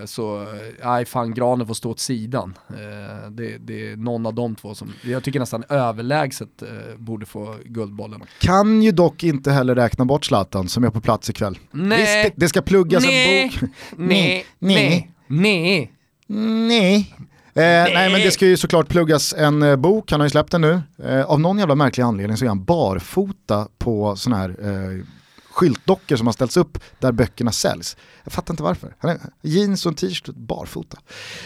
så 0.07 0.47
nej 0.84 1.05
fan 1.05 1.34
Granen 1.34 1.66
får 1.66 1.74
stå 1.74 1.91
åt 1.91 2.01
sidan. 2.01 2.59
Eh, 2.68 3.30
det, 3.30 3.59
det, 3.59 3.93
är 3.93 3.97
någon 3.97 4.26
av 4.26 4.34
de 4.34 4.55
två 4.55 4.74
som 4.74 4.93
jag 5.03 5.24
tycker 5.24 5.41
nästan 5.41 5.64
överlägset 5.68 6.62
eh, 6.62 6.68
borde 6.97 7.26
få 7.26 7.55
Guldbollen. 7.64 8.22
Kan 8.38 8.82
ju 8.82 8.93
dock 8.93 9.24
inte 9.24 9.53
heller 9.53 9.74
räkna 9.74 10.05
bort 10.05 10.24
Zlatan 10.24 10.68
som 10.68 10.84
är 10.84 10.91
på 10.91 11.01
plats 11.01 11.30
ikväll. 11.30 11.59
Nej. 11.70 12.24
Visst, 12.24 12.34
det, 12.36 12.49
ska 12.49 12.62
pluggas 12.62 13.05
nej. 13.05 13.43
en 13.43 13.49
bok. 13.49 13.70
nej, 13.97 14.47
nej, 14.59 15.11
nej. 15.26 15.93
Nej. 16.26 17.14
Eh, 17.55 17.62
nej. 17.62 17.95
nej 17.95 18.12
men 18.12 18.20
det 18.20 18.30
ska 18.30 18.47
ju 18.47 18.57
såklart 18.57 18.88
pluggas 18.88 19.34
en 19.34 19.62
eh, 19.62 19.76
bok, 19.76 20.11
han 20.11 20.20
har 20.20 20.26
ju 20.26 20.30
släppt 20.30 20.53
den 20.53 20.61
nu. 20.61 20.80
Eh, 21.05 21.24
av 21.24 21.41
någon 21.41 21.59
jävla 21.59 21.74
märklig 21.74 22.05
anledning 22.05 22.36
så 22.36 22.45
är 22.45 22.49
han 22.49 22.64
barfota 22.64 23.68
på 23.78 24.16
sån 24.16 24.32
här 24.32 24.49
eh, 24.49 25.05
skyltdockor 25.61 26.17
som 26.17 26.27
har 26.27 26.33
ställts 26.33 26.57
upp 26.57 26.79
där 26.99 27.13
böckerna 27.13 27.53
säljs. 27.53 27.97
Jag 28.25 28.33
fattar 28.33 28.53
inte 28.53 28.63
varför. 28.63 28.95
Han 28.99 29.11
är 29.11 29.19
jeans 29.43 29.87
och 29.87 29.91
en 29.91 29.97
t-shirt 29.97 30.29
barfota. 30.29 30.99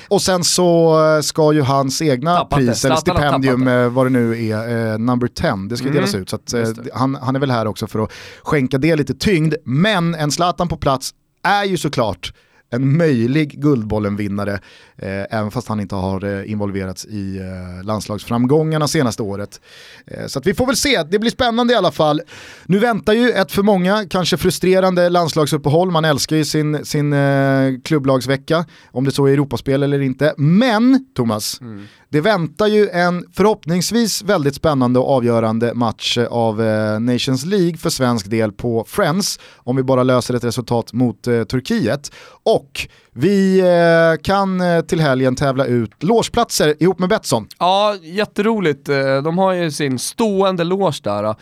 Och 0.09 0.23
sen 0.23 0.45
så 0.45 0.99
eh, 1.05 1.21
ska 1.21 1.53
ju 1.53 1.63
hans 1.63 2.03
egna 2.03 2.37
tappat 2.37 2.59
pris, 2.59 2.85
eller 2.85 2.97
stipendium, 2.97 3.69
eh, 3.69 3.89
vad 3.89 4.07
det 4.07 4.11
nu 4.11 4.49
är, 4.49 4.93
eh, 4.93 4.99
number 4.99 5.27
10, 5.27 5.57
det 5.69 5.77
ska 5.77 5.87
mm. 5.87 5.95
delas 5.95 6.15
ut. 6.15 6.31
Så 6.31 6.37
att, 6.37 6.53
eh, 6.53 6.69
han, 6.95 7.15
han 7.15 7.37
är 7.37 7.41
väl 7.41 7.51
här 7.51 7.67
också 7.67 7.87
för 7.87 7.99
att 7.99 8.13
skänka 8.43 8.79
det 8.79 8.97
lite 8.97 9.15
tyngd. 9.15 9.55
Men 9.65 10.15
en 10.15 10.31
Zlatan 10.31 10.69
på 10.69 10.77
plats 10.77 11.15
är 11.43 11.65
ju 11.65 11.77
såklart 11.77 12.33
en 12.71 12.97
möjlig 12.97 13.61
Guldbollen-vinnare, 13.61 14.61
även 14.99 15.51
fast 15.51 15.69
han 15.69 15.81
inte 15.81 15.95
har 15.95 16.25
eh, 16.25 16.51
involverats 16.51 17.05
i 17.05 17.39
eh, 17.39 17.85
landslagsframgångarna 17.85 18.89
senaste 18.89 19.23
året. 19.23 19.61
Eh, 20.07 20.27
så 20.27 20.41
vi 20.45 20.55
får 20.55 20.67
väl 20.67 20.77
se, 20.77 21.03
det 21.03 21.19
blir 21.19 21.31
spännande 21.31 21.75
i 21.75 21.77
alla 21.77 21.93
fall. 21.93 22.21
Nu 22.65 22.79
väntar 22.79 23.13
ju 23.13 23.31
ett 23.31 23.53
för 23.53 23.63
många, 23.63 24.05
kanske 24.11 24.37
frustrerande 24.37 25.09
landslagsuppehåll, 25.09 25.91
man 25.91 26.05
älskar 26.05 26.37
ju 26.37 26.45
sin, 26.45 26.85
sin 26.85 27.13
eh, 27.13 27.73
klubblagsvecka, 27.85 28.67
om 28.91 29.05
det 29.05 29.13
så 29.13 29.27
är 29.27 29.33
Europaspel 29.33 29.83
eller 29.83 30.01
inte. 30.01 30.35
Men, 30.37 31.07
Thomas, 31.15 31.61
mm. 31.61 31.87
Det 32.15 32.21
väntar 32.21 32.67
ju 32.67 32.89
en 32.89 33.25
förhoppningsvis 33.33 34.23
väldigt 34.23 34.55
spännande 34.55 34.99
och 34.99 35.11
avgörande 35.11 35.75
match 35.75 36.19
av 36.31 36.63
eh, 36.63 37.01
Nations 37.01 37.45
League 37.45 37.77
för 37.77 37.91
svensk 37.91 38.31
del 38.31 38.53
på 38.53 38.85
Friends, 38.89 39.39
om 39.57 39.77
vi 39.77 39.83
bara 39.83 40.03
löser 40.03 40.35
ett 40.35 40.45
resultat 40.45 40.93
mot 40.93 41.27
eh, 41.27 41.45
Turkiet. 41.45 42.13
Och 42.43 42.89
vi 43.17 43.61
eh, 43.61 44.23
kan 44.23 44.61
eh, 44.61 44.81
till 44.81 45.01
helgen 45.01 45.37
tävla 45.37 45.67
ut 45.67 46.03
låsplatser 46.03 46.83
ihop 46.83 46.99
med 46.99 47.09
Betsson. 47.09 47.47
Ja, 47.59 47.97
jätteroligt. 48.03 48.89
Eh, 48.89 49.23
de 49.23 49.39
har 49.39 49.53
ju 49.53 49.71
sin 49.71 49.99
stående 49.99 50.65
lås 50.65 51.01
där. 51.01 51.35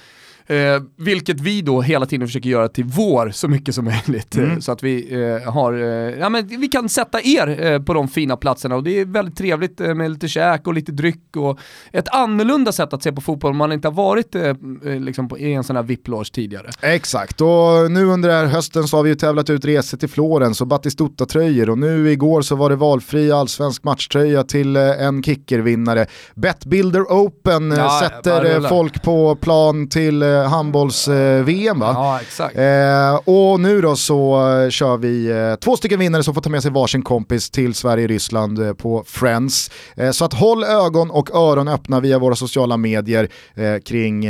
Eh, 0.47 0.83
vilket 0.97 1.41
vi 1.41 1.63
då 1.63 1.83
hela 1.83 2.07
tiden 2.07 2.29
försöker 2.29 2.51
göra 2.51 2.69
till 2.69 2.85
vår 2.85 3.31
så 3.31 3.49
mycket 3.49 3.75
som 3.75 3.85
möjligt. 3.85 4.37
Mm. 4.37 4.61
så 4.61 4.73
att 4.73 4.83
vi 4.83 5.23
eh, 5.23 5.53
har, 5.53 5.73
eh, 5.73 6.19
ja 6.19 6.29
men 6.29 6.47
vi 6.47 6.69
kan 6.69 6.89
sätta 6.89 7.21
er 7.23 7.67
eh, 7.67 7.83
på 7.83 7.95
de 7.95 8.09
fina 8.09 8.37
platserna 8.37 8.77
och 8.77 8.83
det 8.83 9.01
är 9.01 9.05
väldigt 9.05 9.37
trevligt 9.37 9.81
eh, 9.81 9.95
med 9.95 10.11
lite 10.11 10.29
käk 10.29 10.67
och 10.67 10.75
lite 10.75 10.93
dryck 10.93 11.37
och 11.37 11.59
ett 11.93 12.09
annorlunda 12.09 12.73
sätt 12.73 12.93
att 12.93 13.03
se 13.03 13.13
på 13.13 13.21
fotboll 13.21 13.51
om 13.51 13.57
man 13.57 13.73
inte 13.73 13.89
har 13.89 13.93
varit 13.93 14.35
eh, 14.35 14.55
liksom 14.83 15.29
på, 15.29 15.39
i 15.39 15.53
en 15.53 15.65
sån 15.65 15.77
här 15.77 15.83
VIP-loge 15.83 16.33
tidigare. 16.33 16.71
Exakt, 16.81 17.41
och 17.41 17.91
nu 17.91 18.05
under 18.05 18.29
den 18.29 18.39
här 18.39 18.47
hösten 18.47 18.89
så 18.89 18.97
har 18.97 19.05
vi 19.05 19.11
ju 19.11 19.17
tävlat 19.17 19.51
ut 19.51 19.65
resor 19.65 19.99
till 19.99 20.09
Florens 20.09 20.61
och 20.61 20.67
Batistuta-tröjor 20.67 21.71
och 21.71 21.79
nu 21.79 22.11
igår 22.11 22.43
så 22.43 22.57
var 22.57 22.71
det 22.71 22.77
valfri 22.77 23.33
allsvensk 23.33 23.85
matchtröja 23.85 24.45
till 24.45 24.77
en 24.77 25.23
kickervinnare. 25.23 26.07
Betbuilder 26.35 27.03
Open 27.03 27.71
ja, 27.71 28.01
sätter 28.03 28.69
folk 28.69 29.03
på 29.03 29.37
plan 29.37 29.89
till 29.89 30.23
handbolls-VM 30.33 31.79
va? 31.81 31.93
Ja, 31.95 32.21
exakt. 32.21 32.57
Eh, 32.57 33.15
och 33.25 33.61
nu 33.61 33.81
då 33.81 33.97
så 33.97 34.51
eh, 34.51 34.71
kör 34.71 34.97
vi 34.97 35.27
eh, 35.31 35.55
två 35.55 35.77
stycken 35.77 35.99
vinnare 35.99 36.23
som 36.23 36.35
får 36.35 36.41
ta 36.41 36.51
med 36.51 36.63
sig 36.63 36.71
varsin 36.71 37.03
kompis 37.03 37.51
till 37.51 37.75
Sverige-Ryssland 37.75 38.59
eh, 38.59 38.73
på 38.73 39.05
Friends. 39.07 39.71
Eh, 39.97 40.11
så 40.11 40.25
att 40.25 40.35
håll 40.35 40.65
ögon 40.65 41.11
och 41.11 41.35
öron 41.35 41.69
öppna 41.69 42.01
via 42.01 42.19
våra 42.19 42.35
sociala 42.37 42.77
medier 42.77 43.29
eh, 43.55 43.79
kring 43.85 44.23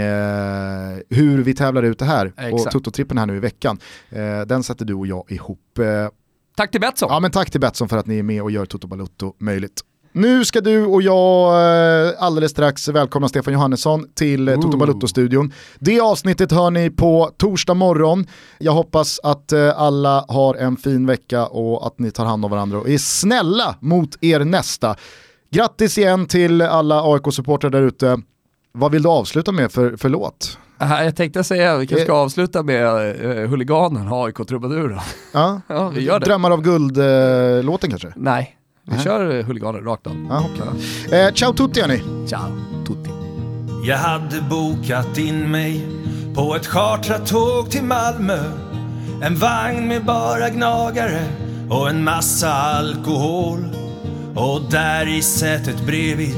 hur 1.11 1.43
vi 1.43 1.55
tävlar 1.55 1.83
ut 1.83 1.99
det 1.99 2.05
här. 2.05 2.27
Exakt. 2.27 2.53
Och 2.53 2.73
Toto-trippen 2.73 3.19
här 3.19 3.27
nu 3.27 3.37
i 3.37 3.41
veckan. 3.41 3.79
den 4.47 4.63
sätter 4.63 4.85
du 4.85 4.95
och 4.95 5.07
jag 5.07 5.25
ihop. 5.29 5.59
Tack 6.57 6.71
till 6.71 6.81
Betsson. 6.81 7.09
Ja 7.13 7.21
men 7.21 7.31
tack 7.31 7.51
till 7.51 7.61
Betsson 7.61 7.89
för 7.89 7.97
att 7.97 8.07
ni 8.07 8.19
är 8.19 8.23
med 8.23 8.43
och 8.43 8.51
gör 8.51 8.67
Toto 8.67 8.87
Balutto 8.87 9.35
möjligt. 9.39 9.81
Nu 10.15 10.45
ska 10.45 10.61
du 10.61 10.87
och 10.87 11.03
jag 11.03 11.55
eh, 12.07 12.13
alldeles 12.19 12.51
strax 12.51 12.89
välkomna 12.89 13.29
Stefan 13.29 13.55
Johannesson 13.55 14.07
till 14.15 14.49
eh, 14.49 14.61
Toto 14.61 14.77
Balutto-studion. 14.77 15.53
Det 15.79 16.01
avsnittet 16.01 16.53
hör 16.53 16.71
ni 16.71 16.91
på 16.91 17.31
torsdag 17.37 17.75
morgon. 17.75 18.27
Jag 18.59 18.73
hoppas 18.73 19.21
att 19.23 19.53
eh, 19.53 19.81
alla 19.81 20.25
har 20.29 20.55
en 20.55 20.77
fin 20.77 21.07
vecka 21.07 21.47
och 21.47 21.87
att 21.87 21.99
ni 21.99 22.11
tar 22.11 22.25
hand 22.25 22.45
om 22.45 22.51
varandra 22.51 22.79
och 22.79 22.89
är 22.89 22.99
snälla 22.99 23.77
mot 23.81 24.17
er 24.21 24.41
nästa. 24.41 24.97
Grattis 25.51 25.99
igen 25.99 26.27
till 26.27 26.63
alla 26.63 27.03
AIK-supportrar 27.03 27.71
där 27.71 27.83
ute. 27.83 28.21
Vad 28.73 28.93
vill 28.93 29.03
du 29.03 29.09
avsluta 29.09 29.53
med 29.53 29.73
för, 29.73 29.97
för 29.97 30.09
låt? 30.09 30.59
Jag 30.79 31.17
tänkte 31.17 31.45
säga, 31.45 31.77
vi 31.77 31.87
kanske 31.87 32.05
ska 32.05 32.13
avsluta 32.13 32.63
med 32.63 33.17
uh, 33.25 33.49
huliganen, 33.49 34.09
AIK 34.13 34.37
Trubadur 34.49 35.01
Ja, 35.33 35.61
ja 35.69 35.89
vi 35.89 36.03
gör 36.03 36.21
det. 36.21 36.27
Drömmar 36.27 36.51
av 36.51 36.63
guld-låten 36.63 37.91
uh, 37.91 37.91
kanske? 37.91 38.13
Nej, 38.17 38.57
vi 38.85 38.93
Aha. 38.93 39.03
kör 39.03 39.43
huliganer 39.43 39.81
rakt 39.81 40.07
av. 40.07 40.29
Ah, 40.31 40.41
okay. 40.41 41.19
eh, 41.21 41.33
ciao 41.33 41.53
tutti 41.53 41.81
hörni. 41.81 42.03
Ciao 42.29 42.51
tutti. 42.87 43.11
Jag 43.85 43.97
hade 43.97 44.41
bokat 44.51 45.19
in 45.19 45.51
mig 45.51 45.87
på 46.35 46.57
ett 46.57 46.67
chartrat 46.67 47.27
tåg 47.27 47.71
till 47.71 47.85
Malmö. 47.85 48.39
En 49.23 49.37
vagn 49.37 49.89
med 49.89 50.05
bara 50.05 50.51
gnagare 50.51 51.25
och 51.71 51.91
en 51.91 52.05
massa 52.05 52.53
alkohol. 52.53 53.65
Och 54.35 54.71
där 54.71 55.09
i 55.09 55.23
sätet 55.23 55.87
bredvid 55.87 56.35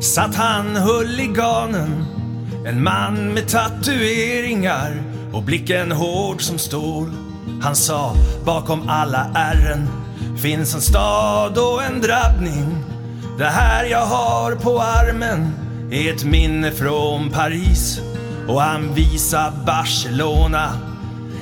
satt 0.00 0.34
han 0.34 0.76
huliganen. 0.76 2.04
En 2.66 2.82
man 2.82 3.34
med 3.34 3.48
tatueringar 3.48 5.02
och 5.32 5.42
blicken 5.42 5.92
hård 5.92 6.42
som 6.42 6.58
stål. 6.58 7.12
Han 7.62 7.76
sa 7.76 8.14
bakom 8.44 8.88
alla 8.88 9.30
ärren 9.34 9.88
finns 10.38 10.74
en 10.74 10.80
stad 10.80 11.58
och 11.58 11.82
en 11.82 12.00
drabbning. 12.00 12.84
Det 13.38 13.44
här 13.44 13.84
jag 13.84 14.06
har 14.06 14.54
på 14.54 14.80
armen 14.80 15.52
är 15.90 16.14
ett 16.14 16.24
minne 16.24 16.70
från 16.70 17.30
Paris. 17.30 18.00
Och 18.48 18.62
han 18.62 18.94
visar 18.94 19.52
Barcelona, 19.66 20.72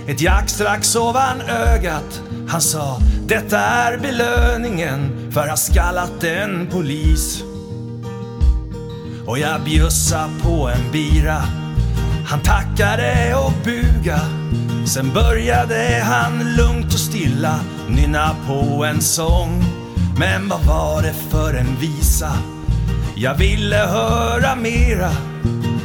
ett 0.07 0.21
jack 0.21 0.49
strax 0.49 0.97
ovan 0.97 1.41
ögat. 1.41 2.23
Han 2.49 2.61
sa, 2.61 3.01
detta 3.27 3.59
är 3.59 3.99
belöningen 3.99 5.31
för 5.33 5.41
att 5.41 5.49
ha 5.49 5.57
skallat 5.57 6.25
en 6.25 6.67
polis. 6.67 7.43
Och 9.27 9.39
jag 9.39 9.61
bjussa 9.65 10.31
på 10.43 10.69
en 10.69 10.93
bira. 10.93 11.43
Han 12.27 12.41
tackade 12.41 13.35
och 13.35 13.53
buga. 13.65 14.21
Sen 14.87 15.13
började 15.15 16.03
han 16.05 16.55
lugnt 16.57 16.95
och 16.95 17.01
stilla 17.01 17.61
nynna 17.89 18.37
på 18.47 18.85
en 18.85 19.01
sång. 19.01 19.65
Men 20.19 20.49
vad 20.49 20.65
var 20.65 21.03
det 21.03 21.15
för 21.31 21.55
en 21.55 21.77
visa? 21.81 22.33
Jag 23.15 23.35
ville 23.35 23.77
höra 23.77 24.57
mera. 24.57 25.11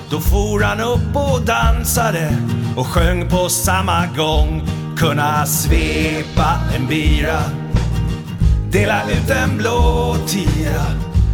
Då 0.10 0.20
for 0.20 0.64
han 0.64 0.80
upp 0.80 1.16
och 1.16 1.42
dansade 1.46 2.38
och 2.78 2.88
sjöng 2.88 3.30
på 3.30 3.50
samma 3.50 4.08
gång. 4.18 4.68
Kunna 4.98 5.46
svepa 5.46 6.56
en 6.76 6.88
bira, 6.88 7.40
dela 8.72 9.04
ut 9.12 9.30
en 9.30 9.58
blå 9.58 10.16
tira. 10.28 10.86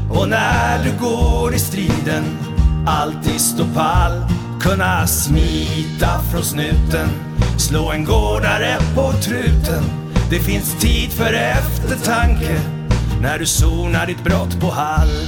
Och 0.10 0.30
när 0.30 0.84
du 0.84 0.92
går 1.00 1.54
i 1.54 1.60
striden, 1.60 2.24
alltid 2.86 3.42
stå 3.42 3.66
pall. 3.76 4.24
Kunna 4.60 5.08
smita 5.08 6.20
från 6.32 6.44
snuten, 6.44 7.10
slå 7.58 7.92
en 7.92 8.06
gårdare 8.06 8.78
på 8.96 9.12
truten. 9.12 9.84
Det 10.30 10.40
finns 10.40 10.80
tid 10.80 11.12
för 11.12 11.34
eftertanke 11.34 12.62
när 13.22 13.40
du 13.40 13.46
sonar 13.46 14.06
ditt 14.06 14.24
brott 14.24 14.60
på 14.60 14.72
Hall. 14.72 15.28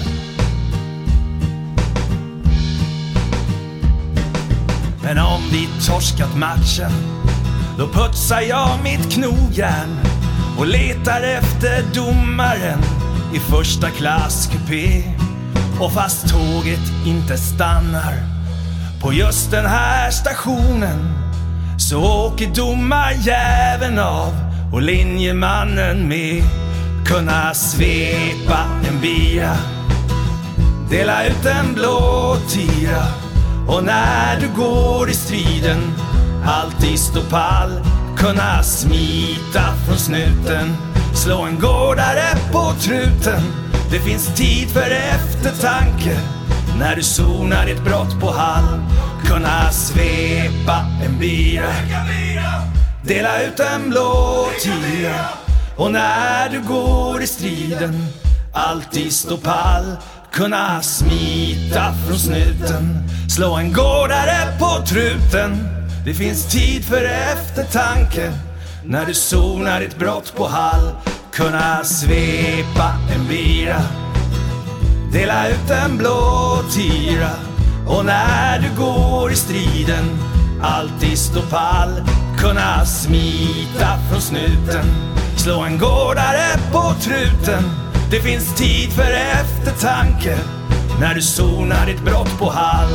Men 5.04 5.18
om 5.18 5.42
vi 5.52 5.68
torskat 5.88 6.38
matchen, 6.38 6.92
då 7.78 7.88
putsar 7.88 8.42
jag 8.42 8.70
mitt 8.84 9.14
knogjärn 9.14 10.00
och 10.58 10.68
letar 10.68 11.22
efter 11.22 11.84
domaren 11.94 12.80
i 13.34 13.40
första 13.40 13.90
klass 13.90 14.50
kupé. 14.52 15.04
Och 15.80 15.92
fast 15.92 16.30
tåget 16.30 17.06
inte 17.06 17.38
stannar 17.38 18.29
på 19.02 19.14
just 19.14 19.52
den 19.52 19.66
här 19.66 20.12
stationen 20.12 21.14
så 21.78 22.28
åker 22.28 22.48
domarjäveln 22.56 24.00
av 24.00 24.34
och 24.74 24.82
linjemannen 24.82 26.08
med. 26.08 26.44
Kunna 27.06 27.54
svepa 27.54 28.60
en 28.90 29.02
bira, 29.02 29.58
dela 30.90 31.26
ut 31.26 31.46
en 31.46 31.74
blå 31.74 32.38
tira 32.50 33.06
och 33.68 33.84
när 33.84 34.40
du 34.40 34.48
går 34.62 35.10
i 35.10 35.14
striden 35.14 35.80
alltid 36.46 37.00
stå 37.00 37.22
pall. 37.22 37.82
Kunna 38.18 38.64
smita 38.64 39.64
från 39.86 39.98
snuten, 39.98 40.78
slå 41.14 41.42
en 41.42 41.60
gårdare 41.60 42.38
på 42.52 42.74
truten. 42.80 43.42
Det 43.92 44.00
finns 44.00 44.36
tid 44.36 44.70
för 44.70 44.92
eftertanke 44.92 46.39
när 46.80 46.96
du 46.96 47.04
sonar 47.04 47.66
ditt 47.66 47.84
brott 47.84 48.20
på 48.20 48.32
Hall. 48.32 48.82
Kunna 49.26 49.72
svepa 49.72 50.86
en 51.06 51.20
bira, 51.20 51.74
dela 53.04 53.44
ut 53.44 53.60
en 53.60 53.90
blå 53.90 54.48
tira. 54.62 55.26
Och 55.76 55.92
när 55.92 56.50
du 56.50 56.62
går 56.62 57.22
i 57.22 57.28
striden 57.28 58.08
alltid 58.54 59.14
stå 59.14 59.38
pall. 59.38 59.96
Kunna 60.32 60.82
smita 60.82 61.94
från 62.08 62.20
snuten, 62.20 63.04
slå 63.30 63.56
en 63.56 63.74
gårdare 63.74 64.58
på 64.60 64.86
truten. 64.86 65.68
Det 66.06 66.14
finns 66.14 66.52
tid 66.52 66.86
för 66.86 67.04
eftertanke 67.06 68.32
när 68.86 69.06
du 69.06 69.14
sonar 69.14 69.80
ditt 69.80 69.98
brott 70.00 70.34
på 70.36 70.48
Hall. 70.48 70.92
Kunna 71.34 71.84
svepa 71.84 72.94
en 73.16 73.28
bira, 73.28 73.82
dela 75.12 75.50
ut 75.50 75.70
en 75.70 75.98
blå 75.98 76.60
tira. 76.72 77.32
Och 77.88 78.06
när 78.06 78.60
du 78.60 78.82
går 78.82 79.32
i 79.32 79.36
striden, 79.36 80.06
alltid 80.62 81.18
stå 81.18 81.42
pall. 81.42 82.02
Kunna 82.38 82.86
smita 82.86 83.98
från 84.10 84.22
snuten, 84.22 84.86
slå 85.36 85.60
en 85.62 85.78
gårdare 85.78 86.58
på 86.72 86.94
truten. 87.02 87.64
Det 88.12 88.20
finns 88.20 88.56
tid 88.56 88.92
för 88.92 89.12
eftertanke 89.12 90.38
när 91.00 91.16
du 91.16 91.22
sonar 91.22 91.86
ditt 91.86 92.02
brott 92.02 92.40
på 92.40 92.50
Hall. 92.50 92.90